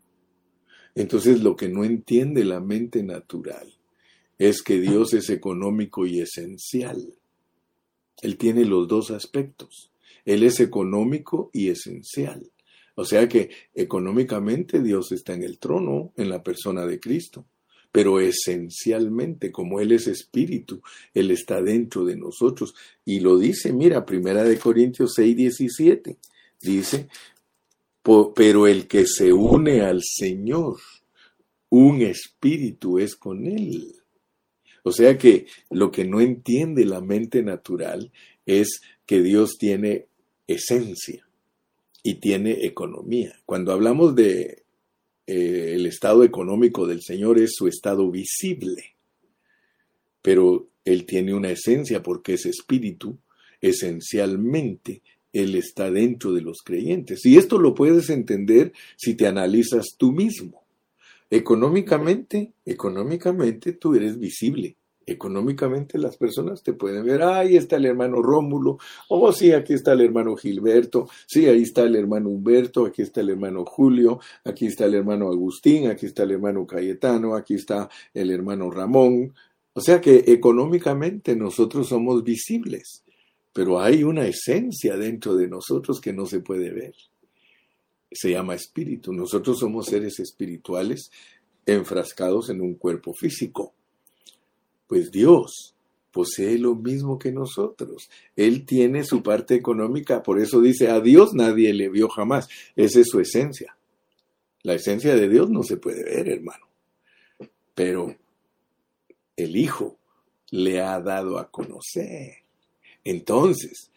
Entonces 0.95 1.41
lo 1.41 1.55
que 1.55 1.69
no 1.69 1.83
entiende 1.83 2.43
la 2.43 2.59
mente 2.59 3.03
natural 3.03 3.73
es 4.37 4.61
que 4.63 4.79
Dios 4.79 5.13
es 5.13 5.29
económico 5.29 6.05
y 6.05 6.21
esencial. 6.21 7.13
Él 8.21 8.37
tiene 8.37 8.65
los 8.65 8.87
dos 8.87 9.11
aspectos. 9.11 9.91
Él 10.25 10.43
es 10.43 10.59
económico 10.59 11.49
y 11.53 11.69
esencial. 11.69 12.49
O 12.95 13.05
sea 13.05 13.27
que 13.29 13.49
económicamente 13.73 14.81
Dios 14.81 15.11
está 15.11 15.33
en 15.33 15.43
el 15.43 15.57
trono, 15.57 16.11
en 16.17 16.29
la 16.29 16.43
persona 16.43 16.85
de 16.85 16.99
Cristo. 16.99 17.45
Pero 17.91 18.19
esencialmente, 18.19 19.51
como 19.51 19.79
Él 19.79 19.91
es 19.91 20.07
espíritu, 20.07 20.81
Él 21.13 21.31
está 21.31 21.61
dentro 21.61 22.05
de 22.05 22.15
nosotros. 22.15 22.75
Y 23.03 23.19
lo 23.21 23.37
dice, 23.37 23.73
mira, 23.73 24.05
Primera 24.05 24.43
de 24.43 24.59
Corintios 24.59 25.13
6, 25.15 25.35
17. 25.35 26.17
Dice, 26.61 27.07
pero 28.35 28.67
el 28.67 28.87
que 28.87 29.05
se 29.05 29.33
une 29.33 29.81
al 29.81 30.01
Señor, 30.03 30.77
un 31.69 32.01
espíritu 32.01 32.99
es 32.99 33.15
con 33.15 33.45
Él. 33.45 33.95
O 34.83 34.91
sea 34.91 35.17
que 35.17 35.45
lo 35.69 35.91
que 35.91 36.05
no 36.05 36.21
entiende 36.21 36.85
la 36.85 37.01
mente 37.01 37.43
natural 37.43 38.11
es 38.45 38.81
que 39.05 39.21
Dios 39.21 39.57
tiene 39.59 40.07
esencia 40.47 41.27
y 42.01 42.15
tiene 42.15 42.65
economía. 42.65 43.39
Cuando 43.45 43.71
hablamos 43.71 44.15
de 44.15 44.63
eh, 45.27 45.73
el 45.75 45.85
estado 45.85 46.23
económico 46.23 46.87
del 46.87 47.01
Señor 47.01 47.37
es 47.39 47.51
su 47.53 47.67
estado 47.67 48.09
visible, 48.09 48.95
pero 50.21 50.69
Él 50.85 51.05
tiene 51.05 51.33
una 51.33 51.51
esencia 51.51 52.01
porque 52.01 52.33
es 52.33 52.45
espíritu, 52.45 53.19
esencialmente 53.61 55.03
Él 55.33 55.55
está 55.55 55.91
dentro 55.91 56.33
de 56.33 56.41
los 56.41 56.61
creyentes. 56.63 57.25
Y 57.25 57.37
esto 57.37 57.57
lo 57.57 57.75
puedes 57.75 58.09
entender 58.09 58.73
si 58.95 59.15
te 59.15 59.27
analizas 59.27 59.95
tú 59.97 60.11
mismo. 60.11 60.63
Económicamente, 61.29 62.53
económicamente 62.65 63.73
tú 63.73 63.93
eres 63.93 64.17
visible. 64.17 64.75
Económicamente 65.05 65.97
las 65.97 66.17
personas 66.17 66.61
te 66.61 66.73
pueden 66.73 67.03
ver, 67.03 67.23
ahí 67.23 67.55
está 67.55 67.77
el 67.77 67.85
hermano 67.85 68.21
Rómulo, 68.21 68.77
oh, 69.07 69.31
sí, 69.31 69.51
aquí 69.53 69.73
está 69.73 69.93
el 69.93 70.01
hermano 70.01 70.35
Gilberto, 70.35 71.09
sí, 71.25 71.47
ahí 71.47 71.63
está 71.63 71.81
el 71.81 71.95
hermano 71.95 72.29
Humberto, 72.29 72.85
aquí 72.85 73.01
está 73.01 73.21
el 73.21 73.31
hermano 73.31 73.65
Julio, 73.65 74.19
aquí 74.43 74.67
está 74.67 74.85
el 74.85 74.93
hermano 74.93 75.27
Agustín, 75.29 75.87
aquí 75.87 76.05
está 76.05 76.23
el 76.23 76.31
hermano 76.31 76.67
Cayetano, 76.67 77.35
aquí 77.35 77.55
está 77.55 77.89
el 78.13 78.29
hermano 78.29 78.69
Ramón. 78.69 79.33
O 79.73 79.81
sea 79.81 79.99
que 79.99 80.25
económicamente 80.27 81.35
nosotros 81.35 81.87
somos 81.87 82.23
visibles, 82.23 83.03
pero 83.53 83.81
hay 83.81 84.03
una 84.03 84.25
esencia 84.27 84.95
dentro 84.97 85.35
de 85.35 85.47
nosotros 85.47 85.99
que 85.99 86.13
no 86.13 86.25
se 86.25 86.39
puede 86.39 86.71
ver. 86.71 86.93
Se 88.11 88.31
llama 88.31 88.55
espíritu. 88.55 89.13
Nosotros 89.13 89.59
somos 89.59 89.87
seres 89.87 90.19
espirituales 90.19 91.11
enfrascados 91.65 92.49
en 92.49 92.61
un 92.61 92.75
cuerpo 92.75 93.13
físico. 93.13 93.73
Pues 94.87 95.11
Dios 95.11 95.75
posee 96.11 96.57
lo 96.57 96.75
mismo 96.75 97.19
que 97.19 97.31
nosotros. 97.31 98.09
Él 98.35 98.65
tiene 98.65 99.03
su 99.03 99.21
parte 99.21 99.55
económica, 99.55 100.23
por 100.23 100.39
eso 100.39 100.61
dice, 100.61 100.89
a 100.89 100.99
Dios 100.99 101.33
nadie 101.33 101.73
le 101.73 101.89
vio 101.89 102.09
jamás. 102.09 102.47
Esa 102.75 102.99
es 102.99 103.07
su 103.09 103.19
esencia. 103.19 103.77
La 104.63 104.73
esencia 104.73 105.15
de 105.15 105.29
Dios 105.29 105.49
no 105.49 105.63
se 105.63 105.77
puede 105.77 106.03
ver, 106.03 106.29
hermano. 106.29 106.67
Pero 107.75 108.15
el 109.35 109.55
Hijo 109.55 109.97
le 110.51 110.81
ha 110.81 110.99
dado 110.99 111.37
a 111.37 111.49
conocer. 111.49 112.48
Entonces, 113.03 113.91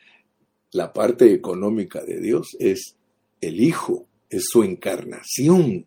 la 0.73 0.93
parte 0.93 1.33
económica 1.33 2.03
de 2.03 2.21
Dios 2.21 2.57
es 2.59 2.97
el 3.41 3.61
Hijo, 3.61 4.07
es 4.31 4.45
su 4.49 4.63
encarnación. 4.63 5.87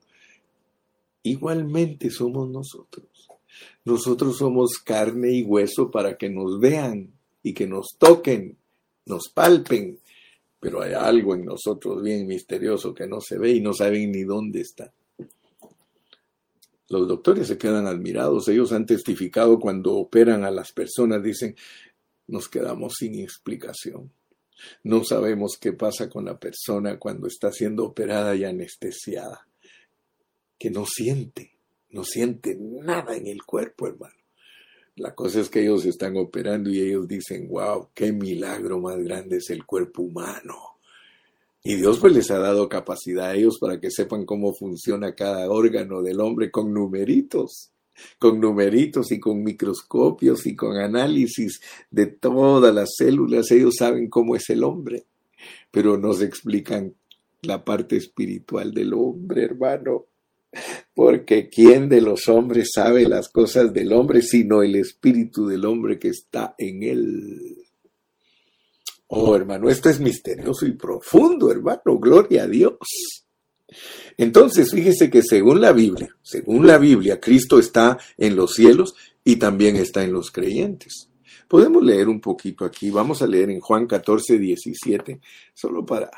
Igualmente 1.24 2.12
somos 2.12 2.50
nosotros. 2.50 3.08
Nosotros 3.84 4.38
somos 4.38 4.80
carne 4.84 5.32
y 5.32 5.44
hueso 5.44 5.90
para 5.90 6.18
que 6.18 6.30
nos 6.30 6.60
vean 6.60 7.12
y 7.42 7.54
que 7.54 7.68
nos 7.68 7.96
toquen, 7.98 8.58
nos 9.06 9.30
palpen, 9.30 10.00
pero 10.60 10.82
hay 10.82 10.94
algo 10.94 11.36
en 11.36 11.46
nosotros 11.46 12.02
bien 12.02 12.26
misterioso 12.28 12.94
que 12.94 13.08
no 13.08 13.22
se 13.22 13.38
ve 13.38 13.52
y 13.52 13.62
no 13.62 13.74
saben 13.74 14.12
ni 14.12 14.24
dónde 14.24 14.62
está. 14.62 14.92
Los 16.90 17.08
doctores 17.08 17.48
se 17.48 17.58
quedan 17.58 17.88
admirados, 17.88 18.48
ellos 18.48 18.72
han 18.72 18.86
testificado 18.86 19.60
cuando 19.60 19.94
operan 19.94 20.44
a 20.44 20.52
las 20.52 20.72
personas, 20.72 21.24
dicen, 21.24 21.56
nos 22.28 22.50
quedamos 22.50 22.96
sin 22.98 23.20
explicación. 23.20 24.12
No 24.84 25.04
sabemos 25.04 25.58
qué 25.60 25.74
pasa 25.74 26.10
con 26.10 26.26
la 26.26 26.40
persona 26.40 26.98
cuando 26.98 27.28
está 27.28 27.52
siendo 27.52 27.86
operada 27.86 28.36
y 28.36 28.46
anestesiada, 28.46 29.48
que 30.58 30.70
no 30.72 30.86
siente 30.86 31.56
no 31.96 32.04
siente 32.04 32.58
nada 32.60 33.16
en 33.16 33.26
el 33.26 33.44
cuerpo, 33.46 33.88
hermano. 33.88 34.14
La 34.98 35.16
cosa 35.16 35.40
es 35.40 35.50
que 35.50 35.62
ellos 35.62 35.86
están 35.86 36.18
operando 36.18 36.70
y 36.70 36.82
ellos 36.82 37.08
dicen, 37.08 37.48
wow, 37.48 37.88
qué 37.94 38.12
milagro 38.12 38.82
más 38.82 38.98
grande 38.98 39.38
es 39.38 39.50
el 39.50 39.66
cuerpo 39.66 40.02
humano. 40.02 40.56
Y 41.64 41.76
Dios 41.76 42.00
pues 42.00 42.12
les 42.12 42.30
ha 42.32 42.38
dado 42.38 42.68
capacidad 42.68 43.30
a 43.30 43.36
ellos 43.36 43.58
para 43.60 43.80
que 43.80 43.90
sepan 43.90 44.26
cómo 44.26 44.54
funciona 44.54 45.16
cada 45.16 45.50
órgano 45.50 46.02
del 46.02 46.20
hombre 46.20 46.52
con 46.52 46.74
numeritos, 46.74 47.72
con 48.18 48.40
numeritos 48.40 49.12
y 49.12 49.20
con 49.20 49.44
microscopios 49.44 50.46
y 50.46 50.56
con 50.56 50.78
análisis 50.78 51.62
de 51.90 52.08
todas 52.08 52.74
las 52.74 52.96
células. 52.98 53.52
Ellos 53.52 53.76
saben 53.78 54.10
cómo 54.10 54.36
es 54.36 54.50
el 54.50 54.64
hombre, 54.64 55.06
pero 55.72 55.98
nos 55.98 56.22
explican 56.22 56.94
la 57.42 57.64
parte 57.64 57.98
espiritual 57.98 58.74
del 58.74 58.94
hombre, 58.94 59.44
hermano. 59.44 60.06
Porque 60.94 61.50
¿quién 61.50 61.90
de 61.90 62.02
los 62.02 62.30
hombres 62.30 62.72
sabe 62.74 63.08
las 63.08 63.30
cosas 63.30 63.74
del 63.74 63.92
hombre 63.92 64.22
sino 64.22 64.64
el 64.64 64.76
espíritu 64.76 65.48
del 65.48 65.66
hombre 65.66 66.00
que 66.00 66.10
está 66.10 66.56
en 66.58 66.84
él? 66.84 67.58
Oh, 69.08 69.36
hermano, 69.36 69.70
esto 69.70 69.90
es 69.90 70.00
misterioso 70.00 70.66
y 70.66 70.72
profundo, 70.72 71.52
hermano. 71.52 72.00
Gloria 72.00 72.44
a 72.44 72.48
Dios. 72.48 73.25
Entonces, 74.18 74.72
fíjese 74.72 75.10
que 75.10 75.22
según 75.22 75.62
la 75.62 75.74
Biblia, 75.74 76.16
según 76.22 76.68
la 76.68 76.78
Biblia, 76.78 77.20
Cristo 77.20 77.60
está 77.60 77.98
en 78.18 78.36
los 78.36 78.54
cielos 78.54 78.96
y 79.24 79.38
también 79.38 79.76
está 79.76 80.04
en 80.04 80.14
los 80.14 80.32
creyentes. 80.32 81.10
Podemos 81.48 81.84
leer 81.84 82.08
un 82.08 82.22
poquito 82.22 82.66
aquí. 82.66 82.90
Vamos 82.90 83.22
a 83.22 83.28
leer 83.28 83.50
en 83.50 83.60
Juan 83.60 83.88
14, 83.88 84.38
17, 84.40 85.20
solo 85.54 85.86
para 85.86 86.10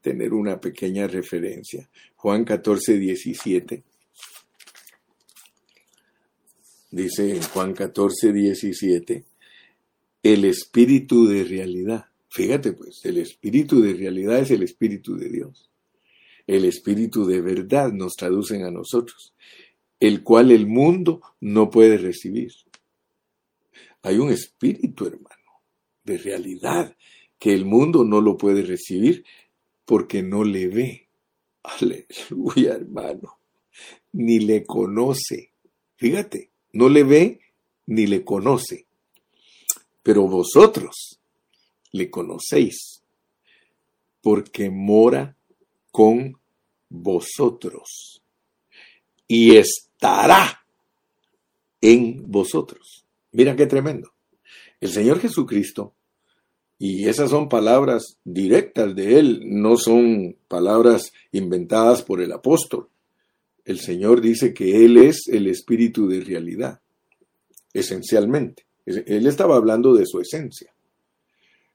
tener 0.00 0.34
una 0.34 0.60
pequeña 0.60 1.06
referencia. 1.06 1.88
Juan 2.16 2.44
14, 2.44 2.98
17. 2.98 3.82
Dice 6.90 7.36
en 7.36 7.42
Juan 7.42 7.72
14, 7.72 8.32
17, 8.32 9.24
el 10.22 10.44
espíritu 10.44 11.26
de 11.26 11.44
realidad. 11.44 12.06
Fíjate 12.28 12.72
pues, 12.72 13.04
el 13.04 13.18
espíritu 13.18 13.80
de 13.80 13.94
realidad 13.94 14.38
es 14.38 14.50
el 14.50 14.62
espíritu 14.62 15.16
de 15.16 15.28
Dios. 15.28 15.70
El 16.46 16.64
espíritu 16.64 17.24
de 17.26 17.40
verdad 17.40 17.92
nos 17.92 18.14
traducen 18.14 18.64
a 18.64 18.70
nosotros, 18.70 19.32
el 20.00 20.22
cual 20.22 20.50
el 20.50 20.66
mundo 20.66 21.22
no 21.40 21.70
puede 21.70 21.96
recibir. 21.96 22.52
Hay 24.02 24.18
un 24.18 24.30
espíritu, 24.30 25.06
hermano, 25.06 25.62
de 26.04 26.18
realidad, 26.18 26.94
que 27.38 27.54
el 27.54 27.64
mundo 27.64 28.04
no 28.04 28.20
lo 28.20 28.36
puede 28.36 28.62
recibir 28.62 29.24
porque 29.84 30.22
no 30.22 30.44
le 30.44 30.68
ve. 30.68 31.08
Aleluya, 31.62 32.74
hermano. 32.74 33.38
Ni 34.12 34.40
le 34.40 34.64
conoce. 34.64 35.52
Fíjate, 35.96 36.50
no 36.72 36.88
le 36.88 37.04
ve 37.04 37.40
ni 37.86 38.06
le 38.06 38.24
conoce. 38.24 38.86
Pero 40.02 40.28
vosotros 40.28 41.18
le 41.92 42.10
conocéis 42.10 43.02
porque 44.20 44.70
mora 44.70 45.36
con 45.94 46.36
vosotros 46.88 48.20
y 49.28 49.56
estará 49.56 50.66
en 51.80 52.28
vosotros. 52.28 53.06
Mira 53.30 53.54
qué 53.54 53.66
tremendo. 53.66 54.12
El 54.80 54.90
Señor 54.90 55.20
Jesucristo, 55.20 55.94
y 56.80 57.08
esas 57.08 57.30
son 57.30 57.48
palabras 57.48 58.18
directas 58.24 58.92
de 58.96 59.20
Él, 59.20 59.42
no 59.44 59.76
son 59.76 60.36
palabras 60.48 61.12
inventadas 61.30 62.02
por 62.02 62.20
el 62.20 62.32
apóstol. 62.32 62.88
El 63.64 63.78
Señor 63.78 64.20
dice 64.20 64.52
que 64.52 64.84
Él 64.84 64.96
es 64.96 65.28
el 65.28 65.46
espíritu 65.46 66.08
de 66.08 66.22
realidad, 66.22 66.80
esencialmente. 67.72 68.66
Él 68.84 69.28
estaba 69.28 69.54
hablando 69.54 69.94
de 69.94 70.06
su 70.06 70.20
esencia. 70.20 70.74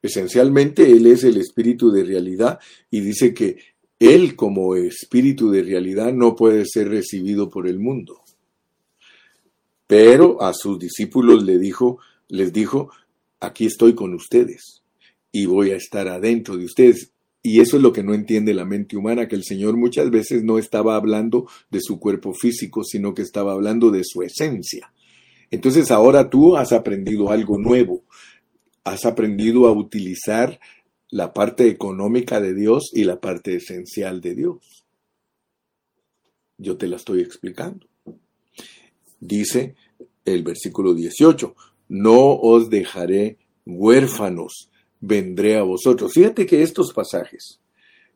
Esencialmente 0.01 0.91
Él 0.91 1.07
es 1.07 1.23
el 1.23 1.37
espíritu 1.37 1.89
de 1.89 2.03
realidad 2.03 2.59
y 2.91 2.99
dice 2.99 3.33
que 3.33 3.78
Él 3.99 4.35
como 4.35 4.75
espíritu 4.75 5.51
de 5.51 5.61
realidad 5.61 6.13
no 6.13 6.35
puede 6.35 6.65
ser 6.65 6.89
recibido 6.89 7.49
por 7.49 7.67
el 7.67 7.79
mundo. 7.79 8.21
Pero 9.87 10.41
a 10.41 10.53
sus 10.53 10.79
discípulos 10.79 11.43
le 11.43 11.57
dijo, 11.57 11.99
les 12.29 12.53
dijo, 12.53 12.91
aquí 13.39 13.65
estoy 13.65 13.95
con 13.95 14.13
ustedes 14.13 14.83
y 15.31 15.45
voy 15.45 15.71
a 15.71 15.75
estar 15.75 16.07
adentro 16.07 16.57
de 16.57 16.65
ustedes. 16.65 17.11
Y 17.41 17.61
eso 17.61 17.77
es 17.77 17.83
lo 17.83 17.93
que 17.93 18.03
no 18.03 18.13
entiende 18.13 18.53
la 18.53 18.65
mente 18.65 18.97
humana, 18.97 19.27
que 19.27 19.35
el 19.35 19.43
Señor 19.43 19.77
muchas 19.77 20.09
veces 20.11 20.43
no 20.43 20.57
estaba 20.57 20.95
hablando 20.95 21.47
de 21.69 21.79
su 21.81 21.99
cuerpo 21.99 22.33
físico, 22.33 22.83
sino 22.83 23.13
que 23.13 23.21
estaba 23.21 23.53
hablando 23.53 23.91
de 23.91 24.03
su 24.03 24.21
esencia. 24.21 24.91
Entonces 25.51 25.89
ahora 25.91 26.29
tú 26.29 26.55
has 26.55 26.71
aprendido 26.71 27.31
algo 27.31 27.57
nuevo, 27.57 28.03
has 28.83 29.05
aprendido 29.05 29.67
a 29.67 29.71
utilizar 29.71 30.59
la 31.09 31.33
parte 31.33 31.67
económica 31.67 32.39
de 32.39 32.53
Dios 32.53 32.91
y 32.93 33.03
la 33.03 33.19
parte 33.19 33.55
esencial 33.55 34.21
de 34.21 34.35
Dios. 34.35 34.85
Yo 36.57 36.77
te 36.77 36.87
la 36.87 36.97
estoy 36.97 37.21
explicando. 37.21 37.87
Dice 39.19 39.75
el 40.25 40.43
versículo 40.43 40.93
18, 40.93 41.55
no 41.89 42.35
os 42.35 42.69
dejaré 42.69 43.37
huérfanos, 43.65 44.69
vendré 44.99 45.57
a 45.57 45.63
vosotros. 45.63 46.13
Fíjate 46.13 46.45
que 46.45 46.61
estos 46.61 46.93
pasajes, 46.93 47.59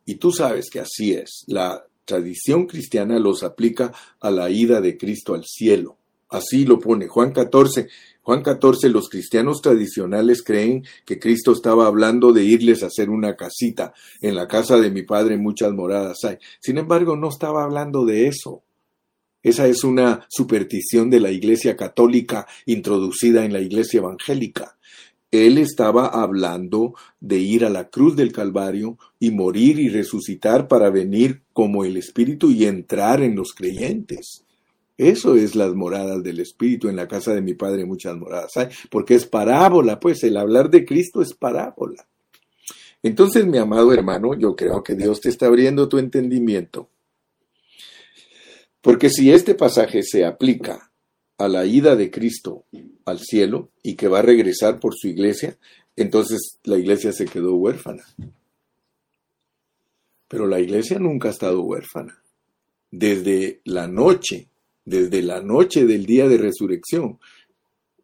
y 0.05 0.15
tú 0.15 0.31
sabes 0.31 0.69
que 0.69 0.79
así 0.79 1.13
es, 1.13 1.43
la 1.47 1.85
tradición 2.05 2.67
cristiana 2.67 3.17
los 3.19 3.43
aplica 3.43 3.93
a 4.19 4.29
la 4.29 4.49
ida 4.49 4.81
de 4.81 4.97
Cristo 4.97 5.33
al 5.33 5.45
cielo. 5.45 5.97
Así 6.33 6.65
lo 6.65 6.79
pone 6.79 7.07
Juan 7.07 7.31
14. 7.31 7.87
Juan 8.23 8.41
14, 8.41 8.89
los 8.89 9.07
cristianos 9.07 9.61
tradicionales 9.61 10.41
creen 10.41 10.83
que 11.05 11.19
Cristo 11.19 11.51
estaba 11.51 11.85
hablando 11.85 12.33
de 12.33 12.43
irles 12.43 12.81
a 12.81 12.87
hacer 12.87 13.11
una 13.11 13.35
casita. 13.35 13.93
En 14.19 14.33
la 14.33 14.47
casa 14.47 14.77
de 14.77 14.89
mi 14.89 15.03
padre 15.03 15.37
muchas 15.37 15.71
moradas 15.73 16.23
hay. 16.23 16.37
Sin 16.59 16.79
embargo, 16.79 17.15
no 17.15 17.29
estaba 17.29 17.63
hablando 17.63 18.03
de 18.03 18.27
eso. 18.27 18.63
Esa 19.43 19.67
es 19.67 19.83
una 19.83 20.25
superstición 20.27 21.11
de 21.11 21.19
la 21.19 21.29
Iglesia 21.29 21.77
católica 21.77 22.47
introducida 22.65 23.45
en 23.45 23.53
la 23.53 23.61
Iglesia 23.61 23.99
evangélica. 23.99 24.77
Él 25.29 25.59
estaba 25.59 26.07
hablando 26.07 26.95
de 27.19 27.37
ir 27.37 27.63
a 27.63 27.69
la 27.69 27.89
cruz 27.89 28.15
del 28.15 28.31
Calvario 28.31 28.97
y 29.19 29.29
morir 29.29 29.79
y 29.79 29.89
resucitar 29.89 30.67
para 30.67 30.89
venir 30.89 31.43
como 31.53 31.85
el 31.85 31.95
Espíritu 31.97 32.49
y 32.49 32.65
entrar 32.65 33.21
en 33.21 33.35
los 33.35 33.53
creyentes. 33.53 34.45
Eso 34.97 35.35
es 35.35 35.55
las 35.55 35.73
moradas 35.73 36.23
del 36.23 36.39
Espíritu. 36.39 36.87
En 36.87 36.95
la 36.95 37.07
casa 37.07 37.33
de 37.33 37.41
mi 37.41 37.53
Padre 37.55 37.85
muchas 37.85 38.15
moradas 38.15 38.55
hay, 38.57 38.67
porque 38.89 39.15
es 39.15 39.25
parábola, 39.25 39.99
pues 39.99 40.23
el 40.23 40.37
hablar 40.37 40.69
de 40.69 40.85
Cristo 40.85 41.21
es 41.21 41.33
parábola. 41.33 42.07
Entonces, 43.01 43.45
mi 43.45 43.57
amado 43.57 43.91
hermano, 43.91 44.33
yo 44.33 44.55
creo 44.55 44.81
que 44.83 44.95
Dios 44.95 45.19
te 45.19 45.29
está 45.29 45.47
abriendo 45.47 45.89
tu 45.89 45.97
entendimiento. 45.97 46.89
Porque 48.81 49.09
si 49.09 49.31
este 49.31 49.55
pasaje 49.55 50.03
se 50.03 50.25
aplica 50.25 50.91
a 51.37 51.47
la 51.47 51.65
ida 51.65 51.95
de 51.95 52.11
Cristo 52.11 52.65
al 53.05 53.19
cielo 53.19 53.69
y 53.81 53.95
que 53.95 54.07
va 54.07 54.19
a 54.19 54.23
regresar 54.23 54.79
por 54.79 54.93
su 54.95 55.07
iglesia, 55.07 55.57
entonces 55.95 56.59
la 56.63 56.77
iglesia 56.77 57.11
se 57.11 57.25
quedó 57.25 57.55
huérfana. 57.55 58.03
Pero 60.27 60.47
la 60.47 60.59
iglesia 60.59 60.99
nunca 60.99 61.27
ha 61.27 61.31
estado 61.31 61.61
huérfana. 61.61 62.21
Desde 62.91 63.61
la 63.65 63.87
noche 63.87 64.47
desde 64.85 65.21
la 65.21 65.41
noche 65.41 65.85
del 65.85 66.05
día 66.05 66.27
de 66.27 66.37
resurrección, 66.37 67.19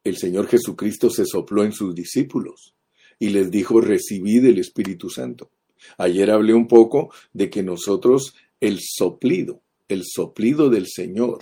el 0.04 0.18
Señor 0.18 0.48
Jesucristo 0.48 1.10
se 1.10 1.26
sopló 1.26 1.64
en 1.64 1.74
sus 1.74 1.94
discípulos 1.94 2.74
y 3.20 3.30
les 3.30 3.52
dijo, 3.52 3.82
recibid 3.82 4.46
el 4.46 4.60
Espíritu 4.60 5.10
Santo. 5.10 5.52
Ayer 5.98 6.32
hablé 6.32 6.54
un 6.54 6.68
poco 6.68 7.12
de 7.34 7.50
que 7.50 7.64
nosotros, 7.64 8.34
el 8.62 8.80
soplido, 8.82 9.62
el 9.88 10.04
soplido 10.06 10.70
del 10.70 10.88
Señor, 10.88 11.40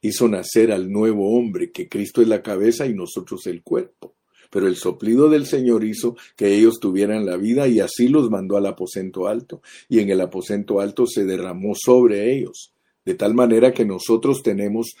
hizo 0.00 0.28
nacer 0.28 0.72
al 0.72 0.90
nuevo 0.90 1.36
hombre, 1.36 1.70
que 1.70 1.88
Cristo 1.88 2.22
es 2.22 2.28
la 2.28 2.42
cabeza 2.42 2.86
y 2.86 2.94
nosotros 2.94 3.46
el 3.46 3.62
cuerpo. 3.62 4.14
Pero 4.50 4.66
el 4.66 4.76
soplido 4.76 5.28
del 5.28 5.44
Señor 5.44 5.84
hizo 5.84 6.16
que 6.34 6.54
ellos 6.54 6.80
tuvieran 6.80 7.26
la 7.26 7.36
vida 7.36 7.68
y 7.68 7.80
así 7.80 8.08
los 8.08 8.30
mandó 8.30 8.56
al 8.56 8.64
aposento 8.64 9.26
alto. 9.26 9.60
Y 9.90 9.98
en 9.98 10.08
el 10.08 10.22
aposento 10.22 10.80
alto 10.80 11.06
se 11.06 11.26
derramó 11.26 11.74
sobre 11.74 12.34
ellos 12.34 12.72
de 13.08 13.14
tal 13.14 13.32
manera 13.32 13.72
que 13.72 13.86
nosotros 13.86 14.42
tenemos 14.42 14.94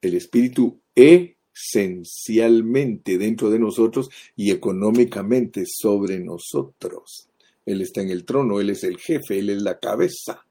el 0.00 0.14
Espíritu 0.14 0.80
esencialmente 0.94 3.18
dentro 3.18 3.50
de 3.50 3.58
nosotros 3.58 4.08
y 4.34 4.52
económicamente 4.52 5.64
sobre 5.66 6.18
nosotros. 6.18 7.28
Él 7.66 7.82
está 7.82 8.00
en 8.00 8.08
el 8.08 8.24
trono, 8.24 8.58
Él 8.58 8.70
es 8.70 8.84
el 8.84 8.96
jefe, 8.96 9.38
Él 9.38 9.50
es 9.50 9.60
la 9.60 9.78
cabeza. 9.78 10.46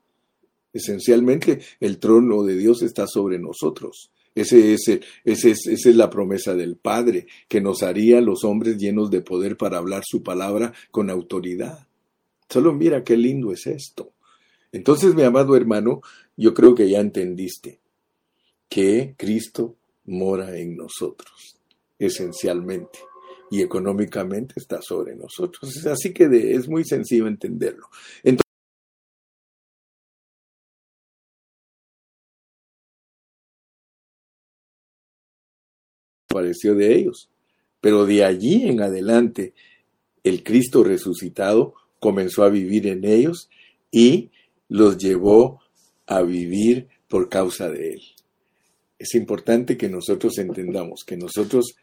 Esencialmente 0.71 1.59
el 1.79 1.97
trono 1.97 2.43
de 2.43 2.55
Dios 2.55 2.83
está 2.83 3.07
sobre 3.07 3.39
nosotros. 3.39 4.11
Ese 4.35 4.75
es, 4.75 4.87
ese 5.23 5.49
es, 5.49 5.65
esa 5.65 5.89
es 5.89 5.95
la 5.95 6.11
promesa 6.11 6.53
del 6.53 6.75
Padre, 6.75 7.25
que 7.47 7.61
nos 7.61 7.81
haría 7.81 8.21
los 8.21 8.43
hombres 8.43 8.77
llenos 8.77 9.09
de 9.09 9.21
poder 9.21 9.57
para 9.57 9.79
hablar 9.79 10.03
su 10.05 10.21
palabra 10.21 10.71
con 10.91 11.09
autoridad. 11.09 11.87
Solo 12.47 12.73
mira 12.73 13.03
qué 13.03 13.17
lindo 13.17 13.51
es 13.51 13.65
esto. 13.65 14.11
Entonces, 14.75 15.15
mi 15.15 15.23
amado 15.23 15.55
hermano, 15.55 16.01
yo 16.35 16.53
creo 16.53 16.75
que 16.75 16.89
ya 16.89 16.99
entendiste 16.99 17.79
que 18.67 19.15
Cristo 19.17 19.77
mora 20.03 20.57
en 20.57 20.75
nosotros, 20.75 21.55
esencialmente, 21.97 22.99
y 23.49 23.61
económicamente 23.61 24.55
está 24.57 24.81
sobre 24.81 25.15
nosotros. 25.15 25.85
Así 25.87 26.13
que 26.13 26.25
es 26.53 26.67
muy 26.67 26.83
sencillo 26.83 27.25
entenderlo. 27.27 27.87
Entonces, 28.21 28.43
apareció 36.27 36.75
de 36.75 36.95
ellos. 36.95 37.29
Pero 37.79 38.05
de 38.05 38.25
allí 38.25 38.67
en 38.67 38.81
adelante, 38.81 39.53
el 40.25 40.43
Cristo 40.43 40.83
resucitado 40.83 41.75
comenzó 42.01 42.43
a 42.43 42.49
vivir 42.49 42.87
en 42.87 43.05
ellos 43.05 43.49
y 43.89 44.31
los 44.69 44.97
llevó 44.97 45.61
a 46.07 46.21
vivir 46.21 46.87
por 47.07 47.29
causa 47.29 47.69
de 47.69 47.93
Él. 47.93 48.01
Es 48.97 49.15
importante 49.15 49.77
que 49.77 49.89
nosotros 49.89 50.37
entendamos 50.37 51.03
que 51.05 51.17
nosotros 51.17 51.75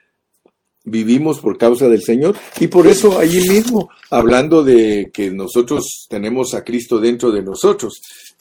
vivimos 0.84 1.40
por 1.40 1.58
causa 1.58 1.88
del 1.88 2.02
Señor 2.02 2.36
y 2.58 2.66
por 2.66 2.86
eso 2.86 3.18
allí 3.18 3.48
mismo, 3.48 3.90
hablando 4.10 4.64
de 4.64 5.10
que 5.12 5.30
nosotros 5.30 6.06
tenemos 6.08 6.54
a 6.54 6.64
Cristo 6.64 6.98
dentro 6.98 7.30
de 7.30 7.42
nosotros, 7.42 8.00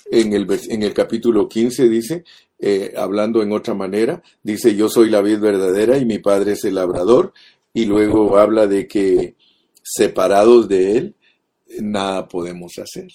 en 0.10 0.34
el, 0.34 0.48
en 0.70 0.84
el 0.84 0.94
capítulo 0.94 1.48
15 1.48 1.88
dice, 1.88 2.24
eh, 2.60 2.94
hablando 2.98 3.42
en 3.42 3.52
otra 3.54 3.74
manera, 3.74 4.22
dice, 4.44 4.76
yo 4.76 4.90
soy 4.90 5.10
la 5.10 5.22
vid 5.22 5.40
verdadera 5.40 5.98
y 5.98 6.06
mi 6.06 6.20
Padre 6.20 6.54
es 6.54 6.64
el 6.66 6.76
labrador, 6.76 7.34
y 7.74 7.86
luego 7.86 8.38
habla 8.38 8.68
de 8.68 8.88
que 8.88 9.36
separados 9.82 10.68
de 10.68 10.98
Él, 10.98 11.16
nada 11.80 12.28
podemos 12.28 12.74
hacer. 12.78 13.08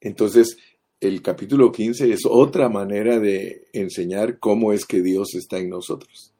Entonces, 0.00 0.56
el 1.00 1.22
capítulo 1.22 1.72
15 1.72 2.12
es 2.12 2.20
otra 2.26 2.68
manera 2.68 3.18
de 3.18 3.66
enseñar 3.72 4.38
cómo 4.38 4.72
es 4.72 4.84
que 4.84 5.00
Dios 5.00 5.34
está 5.34 5.58
en 5.58 5.70
nosotros. 5.70 6.34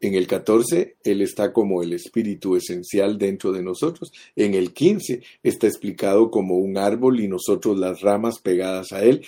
En 0.00 0.14
el 0.14 0.26
14, 0.26 0.96
Él 1.02 1.22
está 1.22 1.52
como 1.52 1.82
el 1.82 1.94
espíritu 1.94 2.56
esencial 2.56 3.16
dentro 3.16 3.52
de 3.52 3.62
nosotros. 3.62 4.12
En 4.36 4.52
el 4.52 4.74
15 4.74 5.22
está 5.42 5.66
explicado 5.66 6.30
como 6.30 6.58
un 6.58 6.76
árbol 6.76 7.20
y 7.20 7.28
nosotros 7.28 7.78
las 7.78 8.02
ramas 8.02 8.38
pegadas 8.40 8.92
a 8.92 9.02
Él, 9.02 9.24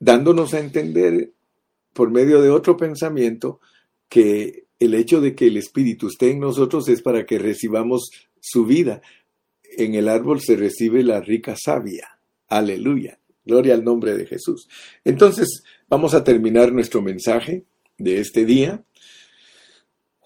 dándonos 0.00 0.54
a 0.54 0.60
entender 0.60 1.30
por 1.92 2.10
medio 2.10 2.42
de 2.42 2.50
otro 2.50 2.76
pensamiento 2.76 3.60
que 4.08 4.64
el 4.80 4.94
hecho 4.94 5.20
de 5.20 5.36
que 5.36 5.46
el 5.46 5.56
Espíritu 5.56 6.08
esté 6.08 6.32
en 6.32 6.40
nosotros 6.40 6.88
es 6.88 7.02
para 7.02 7.24
que 7.24 7.38
recibamos 7.38 8.10
su 8.40 8.64
vida. 8.64 9.02
En 9.76 9.94
el 9.94 10.08
árbol 10.08 10.40
se 10.40 10.56
recibe 10.56 11.04
la 11.04 11.20
rica 11.20 11.54
savia. 11.56 12.17
Aleluya. 12.48 13.18
Gloria 13.44 13.74
al 13.74 13.84
nombre 13.84 14.16
de 14.16 14.26
Jesús. 14.26 14.68
Entonces, 15.04 15.62
vamos 15.88 16.14
a 16.14 16.24
terminar 16.24 16.72
nuestro 16.72 17.00
mensaje 17.00 17.64
de 17.96 18.20
este 18.20 18.44
día 18.44 18.84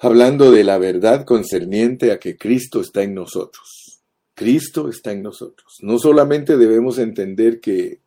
hablando 0.01 0.51
de 0.51 0.65
la 0.65 0.79
verdad 0.79 1.25
concerniente 1.25 2.11
a 2.11 2.19
que 2.19 2.37
Cristo 2.37 2.81
está 2.81 3.05
en 3.05 3.15
nosotros. 3.15 4.01
Cristo 4.35 4.89
está 4.89 5.13
en 5.13 5.23
nosotros. 5.23 5.79
No 5.83 5.99
solamente 5.99 6.57
debemos 6.57 6.99
entender 6.99 7.61
que 7.61 8.01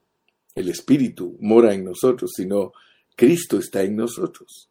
el 0.55 0.70
Espíritu 0.70 1.38
mora 1.39 1.74
en 1.74 1.86
nosotros, 1.86 2.32
sino 2.36 2.74
Cristo 3.16 3.57
está 3.57 3.84
en 3.84 3.95
nosotros, 3.95 4.70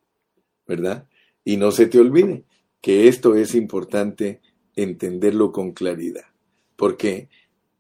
¿verdad? 0.67 1.07
Y 1.45 1.57
no 1.57 1.71
se 1.71 1.87
te 1.87 1.99
olvide 1.99 2.45
que 2.83 3.09
esto 3.09 3.35
es 3.35 3.55
importante 3.55 4.41
entenderlo 4.77 5.53
con 5.53 5.73
claridad, 5.73 6.27
porque 6.77 7.29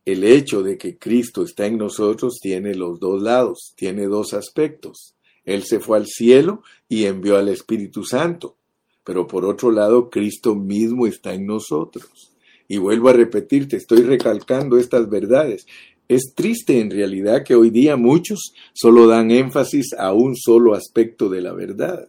el 0.04 0.24
hecho 0.24 0.62
de 0.62 0.76
que 0.76 0.98
Cristo 0.98 1.42
está 1.42 1.66
en 1.66 1.78
nosotros 1.78 2.38
tiene 2.40 2.74
los 2.74 3.00
dos 3.00 3.22
lados, 3.22 3.72
tiene 3.76 4.06
dos 4.06 4.34
aspectos. 4.34 5.14
Él 5.44 5.62
se 5.64 5.80
fue 5.80 5.98
al 5.98 6.06
cielo 6.06 6.62
y 6.88 7.04
envió 7.04 7.36
al 7.36 7.48
Espíritu 7.48 8.04
Santo. 8.04 8.56
Pero 9.02 9.26
por 9.26 9.44
otro 9.44 9.70
lado, 9.70 10.10
Cristo 10.10 10.54
mismo 10.54 11.06
está 11.06 11.34
en 11.34 11.46
nosotros. 11.46 12.32
Y 12.68 12.78
vuelvo 12.78 13.10
a 13.10 13.12
repetirte, 13.12 13.76
estoy 13.76 14.02
recalcando 14.02 14.78
estas 14.78 15.08
verdades. 15.08 15.66
Es 16.08 16.34
triste 16.34 16.80
en 16.80 16.90
realidad 16.90 17.44
que 17.44 17.54
hoy 17.54 17.70
día 17.70 17.96
muchos 17.96 18.54
solo 18.72 19.06
dan 19.06 19.30
énfasis 19.30 19.94
a 19.94 20.12
un 20.12 20.36
solo 20.36 20.74
aspecto 20.74 21.28
de 21.28 21.40
la 21.40 21.52
verdad 21.52 22.08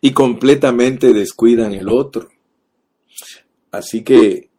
y 0.00 0.12
completamente 0.12 1.14
descuidan 1.14 1.72
el 1.72 1.88
otro. 1.88 2.28
Así 3.70 4.04
que 4.04 4.50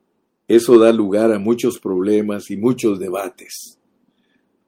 eso 0.47 0.77
da 0.77 0.91
lugar 0.91 1.31
a 1.31 1.39
muchos 1.39 1.79
problemas 1.79 2.51
y 2.51 2.57
muchos 2.57 2.99
debates. 2.99 3.79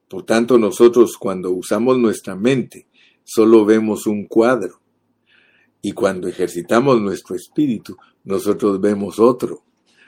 Por 0.08 0.24
tanto, 0.24 0.58
nosotros 0.58 1.16
cuando 1.18 1.50
usamos 1.52 1.98
nuestra 1.98 2.34
mente 2.34 2.86
solo 3.24 3.64
vemos 3.64 4.06
un 4.06 4.26
cuadro 4.26 4.80
y 5.82 5.92
cuando 5.92 6.28
ejercitamos 6.28 7.00
nuestro 7.00 7.36
espíritu, 7.36 7.96
nosotros 8.24 8.80
vemos 8.80 9.18
otro. 9.18 9.62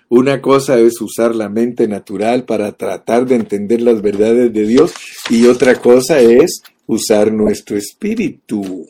Una 0.09 0.43
cosa 0.43 0.81
es 0.81 1.01
usar 1.01 1.37
la 1.37 1.49
mente 1.49 1.87
natural 1.87 2.45
para 2.45 2.73
tratar 2.73 3.27
de 3.27 3.37
entender 3.37 3.81
las 3.81 4.03
verdades 4.03 4.53
de 4.53 4.67
Dios 4.67 4.93
y 5.29 5.47
otra 5.47 5.81
cosa 5.81 6.19
es 6.21 6.63
usar 6.87 7.33
nuestro 7.33 7.77
espíritu. 7.77 8.87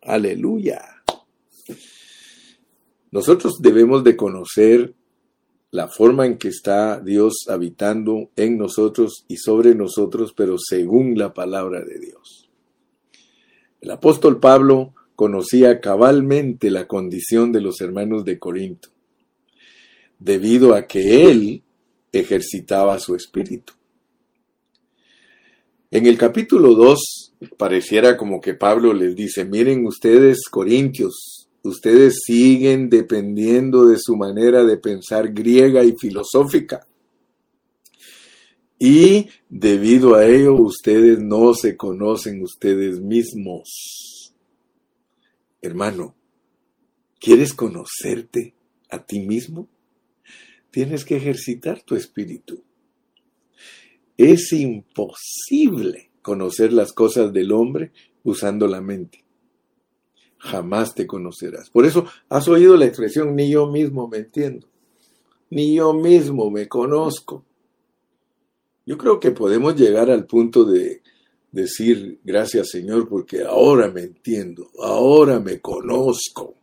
Aleluya. 0.00 0.80
Nosotros 3.10 3.60
debemos 3.60 4.02
de 4.02 4.16
conocer 4.16 4.94
la 5.74 5.88
forma 5.88 6.24
en 6.24 6.38
que 6.38 6.46
está 6.46 7.00
Dios 7.00 7.46
habitando 7.48 8.30
en 8.36 8.56
nosotros 8.56 9.24
y 9.26 9.38
sobre 9.38 9.74
nosotros, 9.74 10.32
pero 10.32 10.56
según 10.56 11.18
la 11.18 11.34
palabra 11.34 11.84
de 11.84 11.98
Dios. 11.98 12.48
El 13.80 13.90
apóstol 13.90 14.38
Pablo 14.38 14.94
conocía 15.16 15.80
cabalmente 15.80 16.70
la 16.70 16.86
condición 16.86 17.50
de 17.50 17.60
los 17.60 17.80
hermanos 17.80 18.24
de 18.24 18.38
Corinto, 18.38 18.90
debido 20.20 20.76
a 20.76 20.86
que 20.86 21.28
él 21.28 21.64
ejercitaba 22.12 23.00
su 23.00 23.16
espíritu. 23.16 23.72
En 25.90 26.06
el 26.06 26.16
capítulo 26.16 26.74
2 26.74 27.34
pareciera 27.58 28.16
como 28.16 28.40
que 28.40 28.54
Pablo 28.54 28.94
les 28.94 29.16
dice, 29.16 29.44
miren 29.44 29.84
ustedes, 29.86 30.48
Corintios, 30.48 31.43
ustedes 31.64 32.20
siguen 32.24 32.88
dependiendo 32.90 33.86
de 33.86 33.96
su 33.98 34.16
manera 34.16 34.64
de 34.64 34.76
pensar 34.76 35.32
griega 35.32 35.82
y 35.82 35.94
filosófica. 35.98 36.86
Y 38.78 39.28
debido 39.48 40.14
a 40.14 40.26
ello 40.26 40.54
ustedes 40.54 41.18
no 41.20 41.54
se 41.54 41.76
conocen 41.76 42.42
ustedes 42.42 43.00
mismos. 43.00 44.34
Hermano, 45.62 46.14
¿quieres 47.18 47.54
conocerte 47.54 48.54
a 48.90 49.04
ti 49.04 49.20
mismo? 49.20 49.68
Tienes 50.70 51.04
que 51.04 51.16
ejercitar 51.16 51.82
tu 51.82 51.94
espíritu. 51.94 52.62
Es 54.18 54.52
imposible 54.52 56.10
conocer 56.20 56.72
las 56.72 56.92
cosas 56.92 57.32
del 57.32 57.52
hombre 57.52 57.92
usando 58.22 58.66
la 58.66 58.80
mente. 58.80 59.23
Jamás 60.44 60.94
te 60.94 61.06
conocerás. 61.06 61.70
Por 61.70 61.86
eso 61.86 62.04
has 62.28 62.46
oído 62.48 62.76
la 62.76 62.84
expresión, 62.84 63.34
ni 63.34 63.50
yo 63.50 63.66
mismo 63.66 64.08
me 64.08 64.18
entiendo, 64.18 64.68
ni 65.48 65.74
yo 65.74 65.94
mismo 65.94 66.50
me 66.50 66.68
conozco. 66.68 67.44
Yo 68.84 68.98
creo 68.98 69.18
que 69.18 69.30
podemos 69.30 69.74
llegar 69.74 70.10
al 70.10 70.26
punto 70.26 70.66
de 70.66 71.00
decir 71.50 72.18
gracias 72.22 72.68
Señor 72.70 73.08
porque 73.08 73.42
ahora 73.42 73.90
me 73.90 74.02
entiendo, 74.02 74.70
ahora 74.78 75.40
me 75.40 75.60
conozco. 75.60 76.54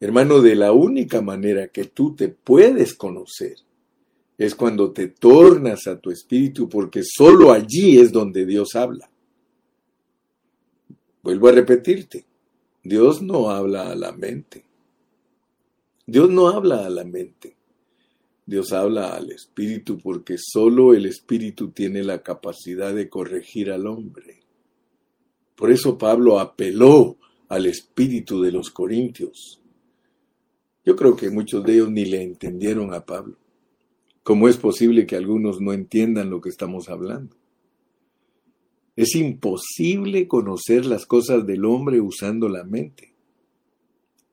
Hermano, 0.00 0.40
de 0.40 0.56
la 0.56 0.72
única 0.72 1.22
manera 1.22 1.68
que 1.68 1.84
tú 1.84 2.16
te 2.16 2.28
puedes 2.28 2.94
conocer 2.94 3.54
es 4.36 4.56
cuando 4.56 4.90
te 4.90 5.08
tornas 5.08 5.86
a 5.86 6.00
tu 6.00 6.10
espíritu 6.10 6.68
porque 6.68 7.02
solo 7.04 7.52
allí 7.52 8.00
es 8.00 8.10
donde 8.10 8.44
Dios 8.44 8.74
habla. 8.74 9.08
Vuelvo 11.22 11.48
a 11.48 11.52
repetirte, 11.52 12.24
Dios 12.88 13.20
no 13.20 13.50
habla 13.50 13.90
a 13.90 13.94
la 13.94 14.12
mente. 14.12 14.64
Dios 16.06 16.30
no 16.30 16.48
habla 16.48 16.86
a 16.86 16.88
la 16.88 17.04
mente. 17.04 17.54
Dios 18.46 18.72
habla 18.72 19.14
al 19.14 19.30
espíritu 19.30 19.98
porque 19.98 20.36
solo 20.38 20.94
el 20.94 21.04
espíritu 21.04 21.70
tiene 21.70 22.02
la 22.02 22.22
capacidad 22.22 22.94
de 22.94 23.10
corregir 23.10 23.70
al 23.70 23.86
hombre. 23.86 24.40
Por 25.54 25.70
eso 25.70 25.98
Pablo 25.98 26.40
apeló 26.40 27.18
al 27.48 27.66
espíritu 27.66 28.40
de 28.40 28.52
los 28.52 28.70
corintios. 28.70 29.60
Yo 30.82 30.96
creo 30.96 31.14
que 31.14 31.28
muchos 31.28 31.62
de 31.64 31.74
ellos 31.74 31.90
ni 31.90 32.06
le 32.06 32.22
entendieron 32.22 32.94
a 32.94 33.04
Pablo. 33.04 33.36
¿Cómo 34.22 34.48
es 34.48 34.56
posible 34.56 35.06
que 35.06 35.16
algunos 35.16 35.60
no 35.60 35.74
entiendan 35.74 36.30
lo 36.30 36.40
que 36.40 36.48
estamos 36.48 36.88
hablando? 36.88 37.36
Es 38.98 39.14
imposible 39.14 40.26
conocer 40.26 40.84
las 40.84 41.06
cosas 41.06 41.46
del 41.46 41.64
hombre 41.66 42.00
usando 42.00 42.48
la 42.48 42.64
mente. 42.64 43.14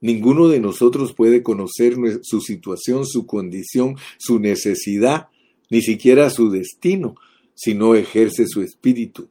Ninguno 0.02 0.48
de 0.48 0.60
nosotros 0.60 1.14
puede 1.14 1.44
conocer 1.44 1.94
su 2.24 2.42
situación, 2.42 3.06
su 3.06 3.28
condición, 3.28 3.96
su 4.18 4.40
necesidad, 4.40 5.28
ni 5.70 5.84
siquiera 5.84 6.32
su 6.32 6.50
destino, 6.50 7.14
si 7.54 7.76
no 7.76 7.94
ejerce 7.94 8.48
su 8.48 8.64
espíritu. 8.64 9.30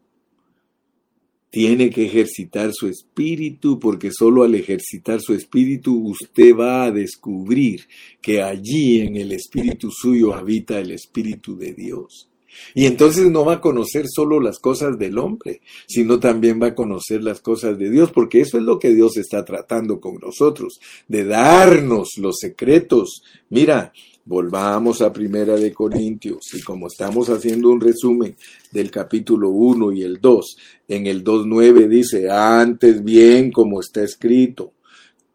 Tiene 1.50 1.90
que 1.90 2.04
ejercitar 2.04 2.70
su 2.72 2.86
espíritu 2.86 3.80
porque 3.80 4.12
solo 4.12 4.44
al 4.44 4.54
ejercitar 4.54 5.20
su 5.20 5.34
espíritu 5.34 5.98
usted 6.10 6.54
va 6.54 6.84
a 6.84 6.92
descubrir 6.92 7.88
que 8.22 8.40
allí 8.40 9.00
en 9.00 9.16
el 9.16 9.32
espíritu 9.32 9.90
suyo 9.90 10.32
habita 10.32 10.78
el 10.78 10.92
espíritu 10.92 11.56
de 11.56 11.74
Dios. 11.74 12.28
Y 12.74 12.86
entonces 12.86 13.30
no 13.30 13.44
va 13.44 13.54
a 13.54 13.60
conocer 13.60 14.06
solo 14.08 14.40
las 14.40 14.58
cosas 14.58 14.98
del 14.98 15.18
hombre, 15.18 15.60
sino 15.86 16.20
también 16.20 16.60
va 16.60 16.68
a 16.68 16.74
conocer 16.74 17.22
las 17.22 17.40
cosas 17.40 17.78
de 17.78 17.90
Dios, 17.90 18.10
porque 18.12 18.40
eso 18.40 18.58
es 18.58 18.64
lo 18.64 18.78
que 18.78 18.94
Dios 18.94 19.16
está 19.16 19.44
tratando 19.44 20.00
con 20.00 20.16
nosotros, 20.16 20.80
de 21.08 21.24
darnos 21.24 22.10
los 22.18 22.36
secretos. 22.38 23.22
Mira, 23.50 23.92
volvamos 24.24 25.02
a 25.02 25.12
Primera 25.12 25.56
de 25.56 25.72
Corintios, 25.72 26.54
y 26.54 26.62
como 26.62 26.86
estamos 26.86 27.28
haciendo 27.28 27.70
un 27.70 27.80
resumen 27.80 28.36
del 28.70 28.90
capítulo 28.90 29.50
1 29.50 29.92
y 29.92 30.02
el 30.02 30.20
2, 30.20 30.56
en 30.88 31.06
el 31.06 31.24
2.9 31.24 31.88
dice, 31.88 32.30
antes 32.30 33.02
bien 33.02 33.50
como 33.50 33.80
está 33.80 34.02
escrito, 34.02 34.73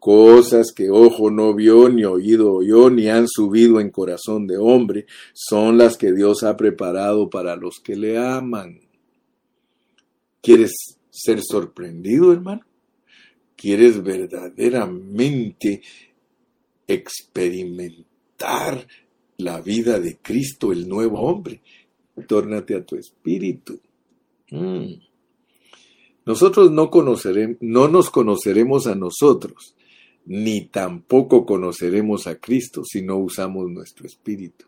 Cosas 0.00 0.72
que 0.74 0.88
ojo 0.88 1.30
no 1.30 1.52
vio, 1.52 1.90
ni 1.90 2.04
oído 2.04 2.54
oyó, 2.54 2.88
ni 2.88 3.08
han 3.08 3.28
subido 3.28 3.80
en 3.80 3.90
corazón 3.90 4.46
de 4.46 4.56
hombre, 4.56 5.04
son 5.34 5.76
las 5.76 5.98
que 5.98 6.14
Dios 6.14 6.42
ha 6.42 6.56
preparado 6.56 7.28
para 7.28 7.54
los 7.54 7.80
que 7.80 7.96
le 7.96 8.16
aman. 8.16 8.80
¿Quieres 10.40 10.96
ser 11.10 11.42
sorprendido, 11.42 12.32
hermano? 12.32 12.62
¿Quieres 13.54 14.02
verdaderamente 14.02 15.82
experimentar 16.88 18.88
la 19.36 19.60
vida 19.60 20.00
de 20.00 20.16
Cristo, 20.16 20.72
el 20.72 20.88
nuevo 20.88 21.20
hombre? 21.20 21.60
Tórnate 22.26 22.74
a 22.74 22.86
tu 22.86 22.96
espíritu. 22.96 23.78
Mm. 24.50 24.94
Nosotros 26.24 26.70
no, 26.70 26.90
conoceremos, 26.90 27.58
no 27.60 27.88
nos 27.88 28.08
conoceremos 28.08 28.86
a 28.86 28.94
nosotros 28.94 29.74
ni 30.26 30.66
tampoco 30.66 31.44
conoceremos 31.44 32.26
a 32.26 32.36
Cristo 32.36 32.84
si 32.84 33.02
no 33.02 33.16
usamos 33.18 33.70
nuestro 33.70 34.06
espíritu. 34.06 34.66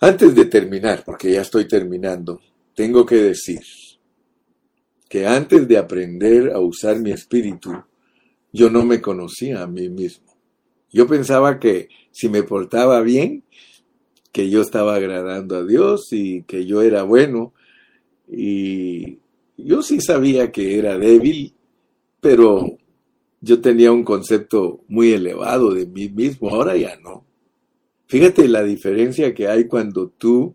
Antes 0.00 0.34
de 0.34 0.46
terminar, 0.46 1.04
porque 1.04 1.32
ya 1.32 1.42
estoy 1.42 1.68
terminando, 1.68 2.40
tengo 2.74 3.06
que 3.06 3.16
decir 3.16 3.60
que 5.08 5.26
antes 5.26 5.68
de 5.68 5.78
aprender 5.78 6.50
a 6.50 6.58
usar 6.58 6.98
mi 6.98 7.12
espíritu, 7.12 7.70
yo 8.52 8.70
no 8.70 8.84
me 8.84 9.00
conocía 9.00 9.62
a 9.62 9.66
mí 9.66 9.88
mismo. 9.88 10.32
Yo 10.90 11.06
pensaba 11.06 11.60
que 11.60 11.88
si 12.10 12.28
me 12.28 12.42
portaba 12.42 13.00
bien, 13.02 13.44
que 14.32 14.48
yo 14.48 14.62
estaba 14.62 14.94
agradando 14.94 15.56
a 15.56 15.64
Dios 15.64 16.08
y 16.12 16.42
que 16.44 16.66
yo 16.66 16.82
era 16.82 17.02
bueno. 17.02 17.52
Y 18.26 19.18
yo 19.56 19.82
sí 19.82 20.00
sabía 20.00 20.50
que 20.50 20.78
era 20.78 20.98
débil, 20.98 21.54
pero 22.20 22.78
yo 23.42 23.60
tenía 23.60 23.92
un 23.92 24.04
concepto 24.04 24.84
muy 24.88 25.12
elevado 25.12 25.74
de 25.74 25.84
mí 25.84 26.08
mismo, 26.08 26.48
ahora 26.48 26.76
ya 26.76 26.96
no. 26.96 27.26
Fíjate 28.06 28.46
la 28.46 28.62
diferencia 28.62 29.34
que 29.34 29.48
hay 29.48 29.66
cuando 29.66 30.08
tú 30.08 30.54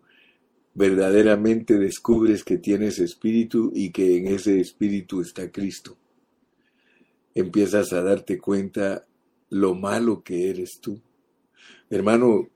verdaderamente 0.74 1.78
descubres 1.78 2.44
que 2.44 2.56
tienes 2.56 2.98
espíritu 2.98 3.72
y 3.74 3.90
que 3.90 4.16
en 4.16 4.28
ese 4.28 4.58
espíritu 4.58 5.20
está 5.20 5.50
Cristo. 5.52 5.98
Empiezas 7.34 7.92
a 7.92 8.02
darte 8.02 8.38
cuenta 8.38 9.06
lo 9.50 9.74
malo 9.74 10.22
que 10.22 10.48
eres 10.48 10.80
tú. 10.80 11.00
Hermano, 11.90 12.48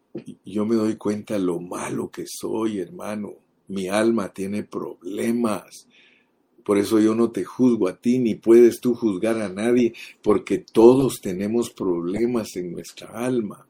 yo 0.45 0.64
me 0.64 0.76
doy 0.76 0.97
cuenta 0.97 1.39
lo 1.39 1.61
malo 1.61 2.11
que 2.11 2.24
soy, 2.26 2.78
hermano. 2.78 3.35
Mi 3.68 3.89
alma 3.89 4.33
tiene 4.33 4.62
problemas. 4.62 5.87
Por 6.64 6.78
eso 6.78 7.00
yo 7.00 7.14
no 7.14 7.30
te 7.30 7.44
juzgo 7.44 7.88
a 7.88 7.96
ti, 7.96 8.18
ni 8.18 8.34
puedes 8.34 8.80
tú 8.80 8.94
juzgar 8.94 9.40
a 9.40 9.48
nadie, 9.48 9.94
porque 10.22 10.58
todos 10.58 11.20
tenemos 11.20 11.70
problemas 11.70 12.56
en 12.56 12.72
nuestra 12.72 13.08
alma. 13.08 13.66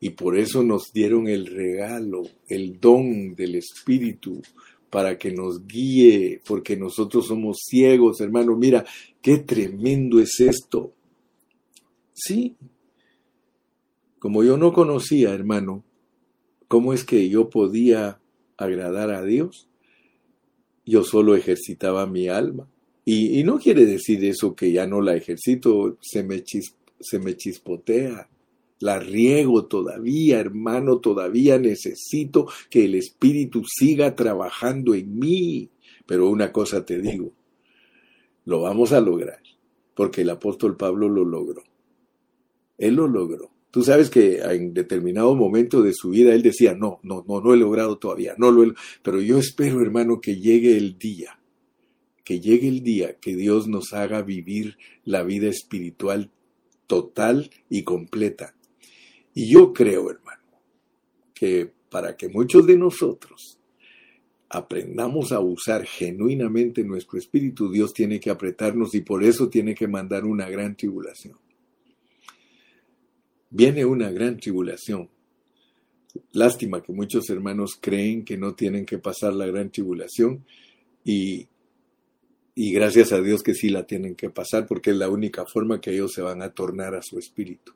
Y 0.00 0.10
por 0.10 0.36
eso 0.36 0.62
nos 0.62 0.92
dieron 0.92 1.28
el 1.28 1.46
regalo, 1.46 2.22
el 2.48 2.78
don 2.78 3.34
del 3.34 3.56
Espíritu, 3.56 4.42
para 4.90 5.18
que 5.18 5.32
nos 5.32 5.66
guíe, 5.66 6.40
porque 6.46 6.76
nosotros 6.76 7.26
somos 7.26 7.58
ciegos, 7.68 8.20
hermano. 8.20 8.56
Mira, 8.56 8.84
qué 9.20 9.38
tremendo 9.38 10.20
es 10.20 10.38
esto. 10.40 10.92
Sí. 12.12 12.54
Como 14.20 14.44
yo 14.44 14.56
no 14.56 14.72
conocía, 14.72 15.34
hermano, 15.34 15.82
cómo 16.68 16.92
es 16.92 17.04
que 17.04 17.28
yo 17.28 17.50
podía 17.50 18.20
agradar 18.56 19.10
a 19.10 19.24
Dios, 19.24 19.68
yo 20.84 21.04
solo 21.04 21.34
ejercitaba 21.34 22.06
mi 22.06 22.28
alma. 22.28 22.68
Y, 23.04 23.42
no 23.44 23.58
quiere 23.58 23.84
decir 23.84 24.24
eso 24.24 24.54
que 24.54 24.72
ya 24.72 24.86
no 24.86 25.02
la 25.02 25.14
ejercito, 25.14 25.98
se 26.00 26.22
me, 26.22 26.42
se 27.00 27.18
me 27.18 27.36
chispotea, 27.36 28.28
la 28.80 28.98
riego 28.98 29.66
todavía, 29.66 30.40
hermano, 30.40 30.98
todavía 30.98 31.58
necesito 31.58 32.48
que 32.70 32.86
el 32.86 32.94
Espíritu 32.94 33.62
siga 33.66 34.16
trabajando 34.16 34.94
en 34.94 35.18
mí. 35.18 35.70
Pero 36.06 36.28
una 36.28 36.52
cosa 36.52 36.84
te 36.84 37.00
digo, 37.00 37.32
lo 38.44 38.62
vamos 38.62 38.92
a 38.92 39.00
lograr, 39.00 39.40
porque 39.94 40.22
el 40.22 40.30
apóstol 40.30 40.76
Pablo 40.76 41.08
lo 41.08 41.24
logró. 41.24 41.62
Él 42.78 42.94
lo 42.94 43.06
logró. 43.06 43.53
Tú 43.74 43.82
sabes 43.82 44.08
que 44.08 44.36
en 44.36 44.72
determinado 44.72 45.34
momento 45.34 45.82
de 45.82 45.92
su 45.92 46.10
vida 46.10 46.32
él 46.32 46.42
decía, 46.42 46.76
no, 46.76 47.00
no, 47.02 47.24
no, 47.26 47.40
no 47.40 47.54
he 47.54 47.56
logrado 47.56 47.98
todavía, 47.98 48.36
no 48.38 48.52
lo 48.52 48.62
he, 48.62 48.72
pero 49.02 49.20
yo 49.20 49.36
espero, 49.36 49.80
hermano, 49.80 50.20
que 50.20 50.36
llegue 50.36 50.76
el 50.76 50.96
día, 50.96 51.40
que 52.22 52.38
llegue 52.38 52.68
el 52.68 52.84
día 52.84 53.18
que 53.18 53.34
Dios 53.34 53.66
nos 53.66 53.92
haga 53.92 54.22
vivir 54.22 54.78
la 55.02 55.24
vida 55.24 55.48
espiritual 55.48 56.30
total 56.86 57.50
y 57.68 57.82
completa. 57.82 58.54
Y 59.34 59.50
yo 59.52 59.72
creo, 59.72 60.08
hermano, 60.08 60.44
que 61.34 61.72
para 61.90 62.16
que 62.16 62.28
muchos 62.28 62.68
de 62.68 62.78
nosotros 62.78 63.58
aprendamos 64.50 65.32
a 65.32 65.40
usar 65.40 65.84
genuinamente 65.84 66.84
nuestro 66.84 67.18
espíritu, 67.18 67.72
Dios 67.72 67.92
tiene 67.92 68.20
que 68.20 68.30
apretarnos 68.30 68.94
y 68.94 69.00
por 69.00 69.24
eso 69.24 69.48
tiene 69.48 69.74
que 69.74 69.88
mandar 69.88 70.24
una 70.24 70.48
gran 70.48 70.76
tribulación 70.76 71.43
viene 73.54 73.84
una 73.84 74.10
gran 74.10 74.36
tribulación. 74.36 75.08
Lástima 76.32 76.82
que 76.82 76.92
muchos 76.92 77.30
hermanos 77.30 77.78
creen 77.80 78.24
que 78.24 78.36
no 78.36 78.54
tienen 78.54 78.84
que 78.84 78.98
pasar 78.98 79.32
la 79.32 79.46
gran 79.46 79.70
tribulación 79.70 80.44
y, 81.04 81.46
y 82.56 82.72
gracias 82.72 83.12
a 83.12 83.20
Dios 83.20 83.44
que 83.44 83.54
sí 83.54 83.68
la 83.68 83.86
tienen 83.86 84.16
que 84.16 84.28
pasar 84.28 84.66
porque 84.66 84.90
es 84.90 84.96
la 84.96 85.08
única 85.08 85.46
forma 85.46 85.80
que 85.80 85.92
ellos 85.92 86.12
se 86.12 86.22
van 86.22 86.42
a 86.42 86.52
tornar 86.52 86.96
a 86.96 87.02
su 87.02 87.16
espíritu. 87.16 87.72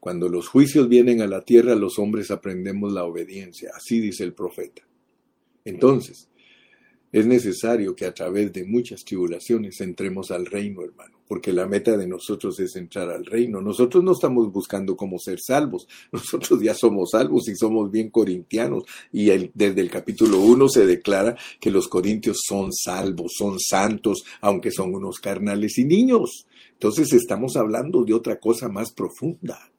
Cuando 0.00 0.28
los 0.28 0.48
juicios 0.48 0.88
vienen 0.88 1.22
a 1.22 1.26
la 1.26 1.42
tierra, 1.42 1.74
los 1.74 1.98
hombres 1.98 2.30
aprendemos 2.30 2.92
la 2.92 3.04
obediencia, 3.04 3.70
así 3.74 4.00
dice 4.00 4.24
el 4.24 4.34
profeta. 4.34 4.82
Entonces, 5.64 6.28
es 7.12 7.26
necesario 7.26 7.96
que 7.96 8.06
a 8.06 8.14
través 8.14 8.52
de 8.52 8.64
muchas 8.64 9.04
tribulaciones 9.04 9.80
entremos 9.80 10.30
al 10.30 10.46
reino, 10.46 10.82
hermano, 10.82 11.18
porque 11.26 11.52
la 11.52 11.66
meta 11.66 11.96
de 11.96 12.06
nosotros 12.06 12.60
es 12.60 12.76
entrar 12.76 13.10
al 13.10 13.26
reino. 13.26 13.60
Nosotros 13.60 14.04
no 14.04 14.12
estamos 14.12 14.52
buscando 14.52 14.96
cómo 14.96 15.18
ser 15.18 15.40
salvos, 15.40 15.88
nosotros 16.12 16.62
ya 16.62 16.72
somos 16.72 17.10
salvos 17.10 17.48
y 17.48 17.56
somos 17.56 17.90
bien 17.90 18.10
corintianos. 18.10 18.84
Y 19.10 19.26
desde 19.54 19.80
el 19.80 19.90
capítulo 19.90 20.38
1 20.38 20.68
se 20.68 20.86
declara 20.86 21.36
que 21.60 21.72
los 21.72 21.88
corintios 21.88 22.42
son 22.46 22.72
salvos, 22.72 23.32
son 23.36 23.58
santos, 23.58 24.22
aunque 24.40 24.70
son 24.70 24.94
unos 24.94 25.18
carnales 25.18 25.78
y 25.78 25.84
niños. 25.84 26.46
Entonces 26.74 27.12
estamos 27.12 27.56
hablando 27.56 28.04
de 28.04 28.14
otra 28.14 28.38
cosa 28.38 28.68
más 28.68 28.92
profunda. 28.92 29.72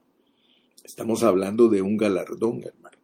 Estamos 0.84 1.24
hablando 1.24 1.70
de 1.70 1.82
un 1.82 1.96
galardón, 1.96 2.62
hermano. 2.64 2.98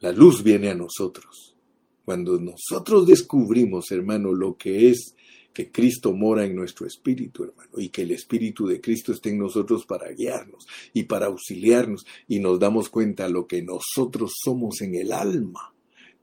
La 0.00 0.12
luz 0.12 0.42
viene 0.42 0.68
a 0.68 0.74
nosotros 0.74 1.53
cuando 2.04 2.38
nosotros 2.38 3.06
descubrimos, 3.06 3.90
hermano, 3.90 4.32
lo 4.32 4.56
que 4.56 4.90
es 4.90 5.14
que 5.52 5.70
Cristo 5.70 6.12
mora 6.12 6.44
en 6.44 6.56
nuestro 6.56 6.86
espíritu, 6.86 7.44
hermano, 7.44 7.70
y 7.78 7.88
que 7.88 8.02
el 8.02 8.10
espíritu 8.10 8.66
de 8.66 8.80
Cristo 8.80 9.12
esté 9.12 9.30
en 9.30 9.38
nosotros 9.38 9.86
para 9.86 10.10
guiarnos 10.10 10.66
y 10.92 11.04
para 11.04 11.26
auxiliarnos, 11.26 12.04
y 12.26 12.40
nos 12.40 12.58
damos 12.58 12.88
cuenta 12.88 13.28
lo 13.28 13.46
que 13.46 13.62
nosotros 13.62 14.32
somos 14.42 14.80
en 14.82 14.96
el 14.96 15.12
alma. 15.12 15.72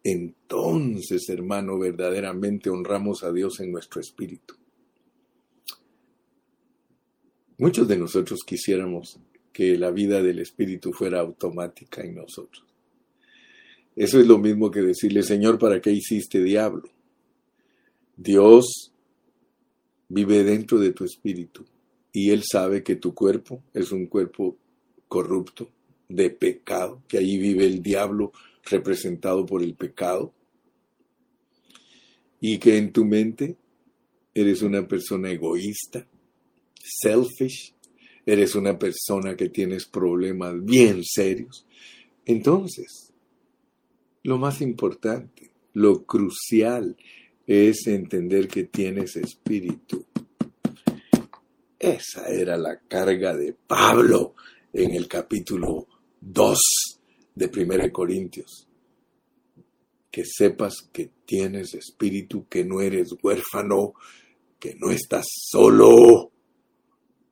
Entonces, 0.03 1.29
hermano, 1.29 1.79
verdaderamente 1.79 2.69
honramos 2.69 3.23
a 3.23 3.31
Dios 3.31 3.59
en 3.61 3.71
nuestro 3.71 4.01
espíritu. 4.01 4.55
Muchos 7.57 7.87
de 7.87 7.97
nosotros 7.97 8.39
quisiéramos 8.45 9.19
que 9.53 9.77
la 9.77 9.91
vida 9.91 10.21
del 10.21 10.39
espíritu 10.39 10.91
fuera 10.91 11.19
automática 11.19 12.01
en 12.01 12.15
nosotros. 12.15 12.70
Eso 13.95 14.19
es 14.19 14.27
lo 14.27 14.37
mismo 14.37 14.71
que 14.71 14.81
decirle, 14.81 15.23
Señor, 15.23 15.59
¿para 15.59 15.81
qué 15.81 15.91
hiciste 15.91 16.41
diablo? 16.41 16.89
Dios 18.15 18.91
vive 20.07 20.43
dentro 20.43 20.79
de 20.79 20.91
tu 20.91 21.03
espíritu 21.03 21.65
y 22.13 22.31
Él 22.31 22.43
sabe 22.49 22.83
que 22.83 22.95
tu 22.95 23.13
cuerpo 23.13 23.63
es 23.73 23.91
un 23.91 24.05
cuerpo 24.07 24.57
corrupto, 25.07 25.69
de 26.15 26.29
pecado, 26.29 27.01
que 27.07 27.17
ahí 27.17 27.37
vive 27.37 27.65
el 27.65 27.81
diablo 27.81 28.31
representado 28.69 29.45
por 29.45 29.63
el 29.63 29.75
pecado 29.75 30.33
y 32.39 32.57
que 32.57 32.77
en 32.77 32.91
tu 32.91 33.05
mente 33.05 33.55
eres 34.33 34.61
una 34.61 34.87
persona 34.87 35.31
egoísta, 35.31 36.07
selfish, 36.75 37.73
eres 38.25 38.55
una 38.55 38.77
persona 38.77 39.35
que 39.35 39.49
tienes 39.49 39.85
problemas 39.85 40.63
bien 40.63 41.03
serios. 41.03 41.65
Entonces, 42.25 43.10
lo 44.23 44.37
más 44.37 44.61
importante, 44.61 45.51
lo 45.73 46.05
crucial 46.05 46.95
es 47.47 47.87
entender 47.87 48.47
que 48.47 48.65
tienes 48.65 49.15
espíritu. 49.15 50.05
Esa 51.79 52.27
era 52.27 52.57
la 52.57 52.79
carga 52.79 53.35
de 53.35 53.53
Pablo 53.53 54.35
en 54.73 54.93
el 54.93 55.07
capítulo 55.07 55.87
2 56.21 56.59
de 57.33 57.45
1 57.45 57.91
Corintios. 57.91 58.67
Que 60.11 60.23
sepas 60.25 60.75
que 60.91 61.09
tienes 61.25 61.73
espíritu, 61.73 62.45
que 62.47 62.63
no 62.63 62.81
eres 62.81 63.15
huérfano, 63.23 63.93
que 64.59 64.75
no 64.75 64.91
estás 64.91 65.25
solo. 65.27 66.31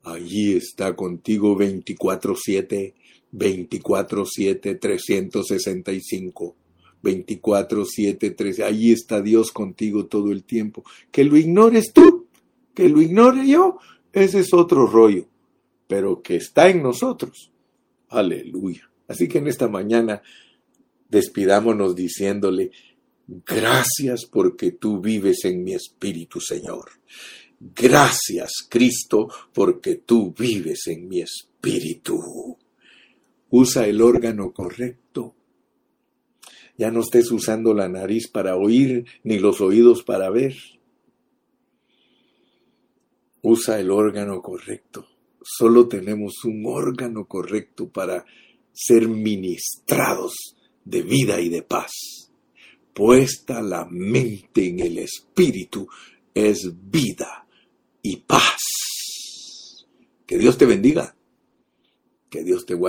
Allí 0.04 0.54
está 0.54 0.96
contigo 0.96 1.56
24-7, 1.56 2.94
24-7, 3.32 4.80
365. 4.80 6.56
24, 7.02 7.86
7, 7.86 8.32
13. 8.32 8.64
Ahí 8.64 8.92
está 8.92 9.22
Dios 9.22 9.52
contigo 9.52 10.06
todo 10.08 10.32
el 10.32 10.44
tiempo. 10.44 10.84
Que 11.12 11.24
lo 11.24 11.38
ignores 11.38 11.94
tú, 11.94 12.28
que 12.74 12.90
lo 12.90 13.02
ignore 13.02 13.48
yo, 13.48 13.78
ese 14.14 14.40
es 14.40 14.54
otro 14.54 14.88
rollo. 14.88 15.28
Pero 15.88 16.22
que 16.22 16.36
está 16.36 16.70
en 16.70 16.84
nosotros. 16.84 17.52
Aleluya. 18.10 18.90
Así 19.08 19.28
que 19.28 19.40
en 19.40 19.48
esta 19.48 19.68
mañana 19.68 20.22
despidámonos 21.10 21.96
diciéndole, 21.96 22.72
gracias 23.28 24.26
porque 24.26 24.72
tú 24.72 25.02
vives 25.02 25.46
en 25.46 25.64
mi 25.64 25.74
espíritu, 25.74 26.40
Señor. 26.40 26.92
Gracias, 27.60 28.52
Cristo, 28.70 29.28
porque 29.54 29.96
tú 29.96 30.34
vives 30.38 30.88
en 30.88 31.08
mi 31.08 31.22
espíritu. 31.22 32.58
Usa 33.50 33.88
el 33.88 34.02
órgano 34.02 34.54
correcto 34.54 35.36
Ya 36.80 36.92
no 36.92 37.02
estés 37.02 37.30
usando 37.30 37.74
la 37.74 37.90
nariz 37.90 38.30
para 38.30 38.56
oír 38.56 39.04
ni 39.26 39.38
los 39.38 39.60
oídos 39.60 40.02
para 40.02 40.30
ver. 40.30 40.56
Usa 43.42 43.82
el 43.82 43.92
órgano 43.92 44.42
correcto. 44.42 45.06
Solo 45.44 45.90
tenemos 45.90 46.46
un 46.46 46.64
órgano 46.66 47.26
correcto 47.26 47.90
para 47.90 48.24
ser 48.72 49.10
ministrados 49.10 50.56
de 50.86 51.02
vida 51.02 51.42
y 51.42 51.50
de 51.50 51.64
paz. 51.64 51.92
Puesta 52.94 53.62
la 53.62 53.86
mente 53.92 54.70
en 54.70 54.80
el 54.80 55.00
espíritu 55.00 55.86
es 56.34 56.72
vida 56.90 57.46
y 58.02 58.16
paz. 58.22 58.62
Que 60.26 60.38
Dios 60.38 60.58
te 60.58 60.66
bendiga. 60.66 61.14
Que 62.30 62.42
Dios 62.42 62.66
te 62.66 62.74
guarde. 62.74 62.88